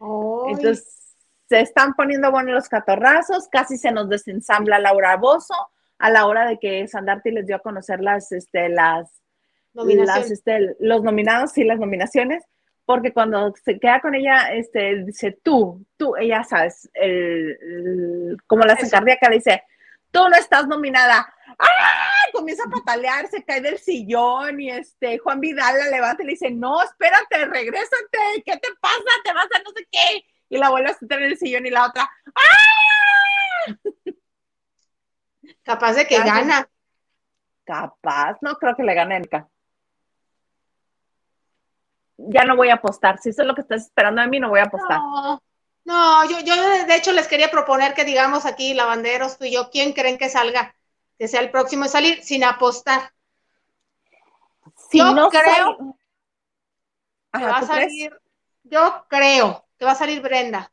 Entonces, 0.00 1.14
se 1.48 1.60
están 1.60 1.94
poniendo 1.94 2.30
buenos 2.30 2.54
los 2.54 2.68
catorrazos, 2.68 3.48
casi 3.48 3.76
se 3.76 3.92
nos 3.92 4.08
desensambla 4.08 4.78
Laura 4.78 5.16
Bozo 5.16 5.54
a 5.98 6.10
la 6.10 6.26
hora 6.26 6.46
de 6.46 6.58
que 6.58 6.86
Sandarti 6.88 7.30
les 7.30 7.46
dio 7.46 7.56
a 7.56 7.60
conocer 7.60 8.00
las, 8.00 8.32
este, 8.32 8.68
las, 8.68 9.10
las 9.72 10.30
este, 10.30 10.76
los 10.80 11.02
nominados 11.02 11.56
y 11.58 11.64
las 11.64 11.78
nominaciones, 11.78 12.44
porque 12.84 13.12
cuando 13.12 13.52
se 13.64 13.78
queda 13.78 14.00
con 14.00 14.14
ella, 14.14 14.52
este, 14.52 15.04
dice 15.04 15.38
tú, 15.42 15.84
tú, 15.96 16.16
ella 16.16 16.44
sabes, 16.44 16.88
el, 16.94 18.36
como 18.46 18.64
la 18.64 18.76
cardíaca 18.76 19.28
dice, 19.30 19.62
tú 20.16 20.28
no 20.28 20.36
estás 20.36 20.66
nominada. 20.66 21.32
¡Ah! 21.58 22.10
Comienza 22.32 22.64
a 22.64 22.70
patalear, 22.70 23.28
se 23.28 23.44
cae 23.44 23.60
del 23.60 23.78
sillón 23.78 24.60
y 24.60 24.70
este 24.70 25.18
Juan 25.18 25.40
Vidal 25.40 25.78
la 25.78 25.88
levanta 25.88 26.22
y 26.22 26.26
le 26.26 26.32
dice, 26.32 26.50
no, 26.50 26.82
espérate, 26.82 27.44
regrésate, 27.46 28.42
¿qué 28.44 28.56
te 28.56 28.68
pasa? 28.80 29.04
Te 29.24 29.32
vas 29.32 29.46
a 29.54 29.62
no 29.62 29.70
sé 29.70 29.86
qué. 29.90 30.26
Y 30.48 30.58
la 30.58 30.70
vuelve 30.70 30.90
a 30.90 30.94
sentar 30.94 31.20
en 31.20 31.30
el 31.30 31.38
sillón 31.38 31.66
y 31.66 31.70
la 31.70 31.86
otra, 31.86 32.08
¡ah! 32.34 33.74
Capaz 35.62 35.94
de 35.94 36.06
que 36.06 36.18
gana. 36.18 36.68
Capaz, 37.64 38.38
no 38.40 38.54
creo 38.56 38.76
que 38.76 38.84
le 38.84 38.94
gane 38.94 39.16
Erika. 39.16 39.48
Ya 42.16 42.44
no 42.44 42.56
voy 42.56 42.70
a 42.70 42.74
apostar. 42.74 43.18
Si 43.18 43.30
eso 43.30 43.42
es 43.42 43.48
lo 43.48 43.54
que 43.54 43.62
estás 43.62 43.82
esperando 43.82 44.22
de 44.22 44.28
mí, 44.28 44.38
no 44.38 44.48
voy 44.48 44.60
a 44.60 44.64
apostar. 44.64 44.98
No, 44.98 45.42
yo, 45.86 46.40
yo 46.40 46.54
de 46.86 46.96
hecho 46.96 47.12
les 47.12 47.28
quería 47.28 47.50
proponer 47.50 47.94
que 47.94 48.04
digamos 48.04 48.44
aquí, 48.44 48.74
lavanderos, 48.74 49.38
tú 49.38 49.44
y 49.44 49.52
yo, 49.52 49.70
¿quién 49.70 49.92
creen 49.92 50.18
que 50.18 50.28
salga? 50.28 50.74
Que 51.18 51.28
sea 51.28 51.40
el 51.40 51.50
próximo 51.50 51.84
de 51.84 51.88
salir 51.88 52.22
sin 52.22 52.44
apostar. 52.44 53.12
yo 54.92 55.28
creo 55.30 55.96
que 57.32 57.44
va 57.44 57.58
a 57.58 57.62
salir, 57.62 58.20
yo 58.64 59.04
creo 59.08 59.64
que 59.78 59.84
va 59.84 59.92
a 59.92 59.96
salir 59.96 60.20
Brenda. 60.20 60.72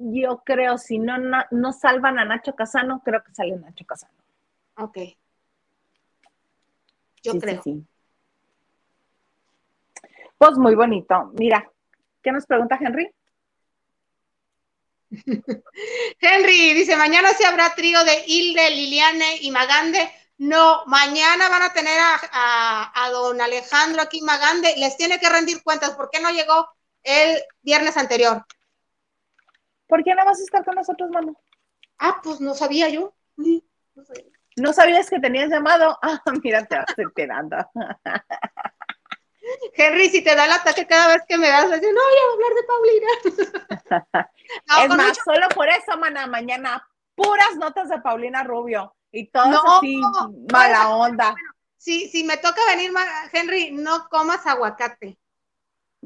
Yo 0.00 0.42
creo, 0.44 0.78
si 0.78 0.98
no, 0.98 1.16
no, 1.50 1.72
salvan 1.72 2.20
a 2.20 2.24
Nacho 2.24 2.54
Casano, 2.54 3.02
creo 3.04 3.24
que 3.24 3.34
sale 3.34 3.56
Nacho 3.56 3.84
Casano. 3.84 4.14
Ok. 4.76 4.98
Yo 7.22 7.36
creo. 7.40 7.62
Pues 10.38 10.56
muy 10.56 10.76
bonito. 10.76 11.32
Mira, 11.34 11.68
¿qué 12.22 12.32
nos 12.32 12.46
pregunta 12.46 12.78
Henry? 12.80 13.10
Henry 16.20 16.74
dice, 16.74 16.96
mañana 16.96 17.30
sí 17.30 17.44
habrá 17.44 17.74
trío 17.74 18.04
de 18.04 18.24
Hilde, 18.26 18.70
Liliane 18.70 19.38
y 19.40 19.50
Magande. 19.50 20.10
No, 20.38 20.84
mañana 20.86 21.48
van 21.48 21.62
a 21.62 21.72
tener 21.72 21.98
a, 21.98 22.92
a, 22.94 23.10
don 23.10 23.40
Alejandro 23.40 24.02
aquí 24.02 24.20
Magande. 24.20 24.74
Les 24.76 24.96
tiene 24.96 25.18
que 25.18 25.28
rendir 25.28 25.62
cuentas. 25.62 25.90
¿Por 25.92 26.10
qué 26.10 26.20
no 26.20 26.30
llegó 26.30 26.68
el 27.02 27.42
viernes 27.62 27.96
anterior? 27.96 28.44
¿Por 29.88 30.04
qué 30.04 30.14
no 30.14 30.24
vas 30.24 30.38
a 30.38 30.44
estar 30.44 30.64
con 30.64 30.76
nosotros, 30.76 31.10
mano? 31.10 31.34
Ah, 31.98 32.20
pues 32.22 32.40
no 32.40 32.54
sabía 32.54 32.88
yo. 32.88 33.14
No, 34.56 34.72
sabías 34.72 35.08
que 35.08 35.18
tenías 35.18 35.50
llamado? 35.50 35.98
Ah, 36.02 36.20
mira, 36.44 36.64
te 36.66 36.76
vas 36.76 36.98
enterando. 36.98 37.56
Henry, 39.74 40.08
si 40.10 40.22
te 40.22 40.34
da 40.34 40.44
el 40.44 40.52
ataque 40.52 40.86
cada 40.86 41.08
vez 41.08 41.22
que 41.28 41.38
me 41.38 41.48
das, 41.48 41.70
decir, 41.70 41.88
no, 41.92 42.00
voy 42.00 42.18
a 42.18 42.32
hablar 42.32 42.52
de 42.54 42.62
Paulina. 42.66 44.30
es 44.84 44.96
más, 44.96 45.18
solo 45.24 45.48
por 45.54 45.68
eso, 45.68 45.96
mañana 46.28 46.86
puras 47.14 47.56
notas 47.56 47.88
de 47.88 48.00
Paulina 48.00 48.44
Rubio 48.44 48.94
y 49.10 49.28
todo 49.30 49.78
así, 49.78 50.00
mala 50.52 50.90
onda. 50.90 51.34
si, 51.76 52.08
si 52.08 52.22
me 52.24 52.36
toca 52.36 52.60
venir, 52.66 52.92
Henry, 53.32 53.72
no 53.72 54.08
comas 54.08 54.46
aguacate. 54.46 55.18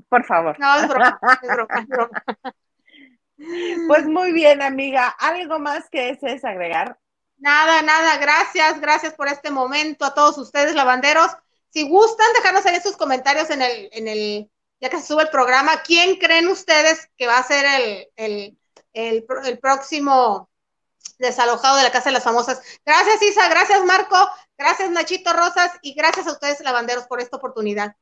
Por 0.09 0.24
favor. 0.24 0.59
No, 0.59 0.77
es 0.77 0.89
broma, 0.89 1.19
es 1.43 1.48
broma, 1.48 1.81
es 1.81 1.86
broma. 1.86 2.24
Pues 3.89 4.06
muy 4.06 4.32
bien, 4.32 4.62
amiga. 4.62 5.09
¿Algo 5.09 5.59
más 5.59 5.90
que 5.90 6.12
desees 6.12 6.44
agregar? 6.44 6.97
Nada, 7.39 7.82
nada. 7.82 8.16
Gracias, 8.19 8.81
gracias 8.81 9.14
por 9.14 9.27
este 9.27 9.51
momento 9.51 10.05
a 10.05 10.14
todos 10.14 10.39
ustedes, 10.39 10.77
lavanderos. 10.77 11.27
Si 11.73 11.89
gustan, 11.89 12.27
dejarnos 12.35 12.66
ahí 12.66 12.81
sus 12.81 12.97
comentarios 12.97 13.49
en 13.51 13.62
el, 13.62 13.89
en 13.93 14.09
el, 14.09 14.51
ya 14.81 14.90
que 14.90 14.99
se 14.99 15.07
sube 15.07 15.23
el 15.23 15.31
programa, 15.31 15.82
¿quién 15.82 16.16
creen 16.16 16.49
ustedes 16.49 17.09
que 17.16 17.27
va 17.27 17.39
a 17.39 17.43
ser 17.43 17.65
el, 17.65 18.09
el, 18.16 18.59
el, 18.93 19.27
el 19.47 19.59
próximo 19.59 20.51
desalojado 21.19 21.78
de 21.78 21.85
la 21.85 21.93
Casa 21.93 22.11
de 22.11 22.15
las 22.15 22.24
Famosas? 22.24 22.61
Gracias, 22.85 23.23
Isa. 23.23 23.49
Gracias, 23.49 23.82
Marco. 23.85 24.16
Gracias, 24.59 24.90
Nachito 24.90 25.32
Rosas. 25.32 25.73
Y 25.81 25.94
gracias 25.94 26.27
a 26.27 26.32
ustedes, 26.32 26.61
lavanderos, 26.61 27.07
por 27.07 27.20
esta 27.20 27.39
oportunidad. 27.39 27.97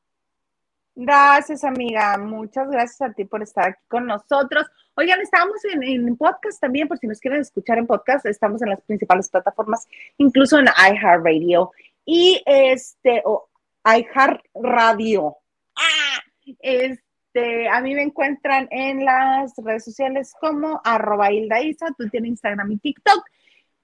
Gracias, 0.97 1.63
amiga. 1.63 2.19
Muchas 2.19 2.69
gracias 2.69 3.01
a 3.01 3.13
ti 3.13 3.25
por 3.25 3.43
estar 3.43 3.69
aquí 3.69 3.83
con 3.89 4.07
nosotros. 4.07 4.67
Oigan, 4.97 5.21
estamos 5.21 5.65
en, 5.65 5.83
en, 5.85 6.17
podcast 6.17 6.61
también, 6.61 6.89
por 6.89 6.99
si 6.99 7.07
nos 7.07 7.21
quieren 7.21 7.41
escuchar 7.41 7.79
en 7.79 7.87
podcast, 7.87 8.27
estamos 8.27 8.61
en 8.63 8.71
las 8.71 8.81
principales 8.83 9.31
plataformas, 9.31 9.87
incluso 10.19 10.59
en 10.59 10.67
iHeartRadio 10.67 11.71
y 12.05 12.43
este, 12.45 13.23
o 13.25 13.50
iHeartRadio. 13.85 15.37
¡Ah! 15.77 16.21
Este, 16.61 17.69
a 17.69 17.81
mí 17.81 17.95
me 17.95 18.03
encuentran 18.03 18.69
en 18.71 19.05
las 19.05 19.53
redes 19.57 19.85
sociales 19.85 20.35
como 20.41 20.81
arroba 20.85 21.31
Hilda 21.31 21.61
Isa, 21.61 21.89
Twitter, 21.97 22.25
Instagram 22.25 22.73
y 22.73 22.79
TikTok. 22.79 23.25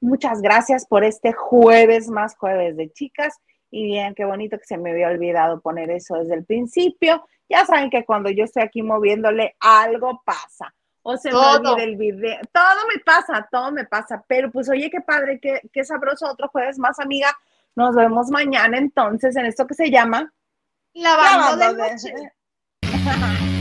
Muchas 0.01 0.43
gracias 0.43 0.87
por 0.87 1.05
este 1.05 1.33
jueves 1.33 2.09
más 2.09 2.37
jueves 2.37 2.77
de 2.77 2.93
chicas. 2.93 3.39
Y 3.71 3.85
bien, 3.85 4.15
qué 4.15 4.25
bonito 4.25 4.59
que 4.59 4.65
se 4.65 4.79
me 4.79 4.91
había 4.91 5.09
olvidado 5.09 5.61
poner 5.61 5.91
eso 5.91 6.17
desde 6.17 6.35
el 6.35 6.45
principio. 6.45 7.27
Ya 7.49 7.65
saben 7.65 7.91
que 7.91 8.05
cuando 8.05 8.31
yo 8.31 8.45
estoy 8.45 8.63
aquí 8.63 8.83
moviéndole, 8.83 9.57
algo 9.61 10.23
pasa. 10.25 10.75
O 11.03 11.17
se 11.17 11.31
me 11.31 11.37
olvida 11.37 11.85
el 11.85 11.97
video. 11.97 12.41
Todo 12.53 12.87
me 12.93 13.01
pasa, 13.05 13.49
todo 13.51 13.71
me 13.71 13.85
pasa. 13.85 14.25
Pero 14.27 14.51
pues 14.51 14.69
oye, 14.69 14.91
qué 14.91 15.01
padre, 15.01 15.39
qué, 15.41 15.61
qué 15.73 15.85
sabroso 15.85 16.27
otro 16.27 16.49
jueves 16.49 16.79
más, 16.79 16.99
amiga. 16.99 17.29
Nos 17.77 17.95
vemos 17.95 18.31
mañana 18.31 18.79
entonces 18.79 19.37
en 19.37 19.47
esto 19.47 19.67
que 19.67 19.75
se 19.75 19.91
llama 19.91 20.33
Lavando, 20.95 21.57
de 21.59 21.75
noche. 21.75 22.33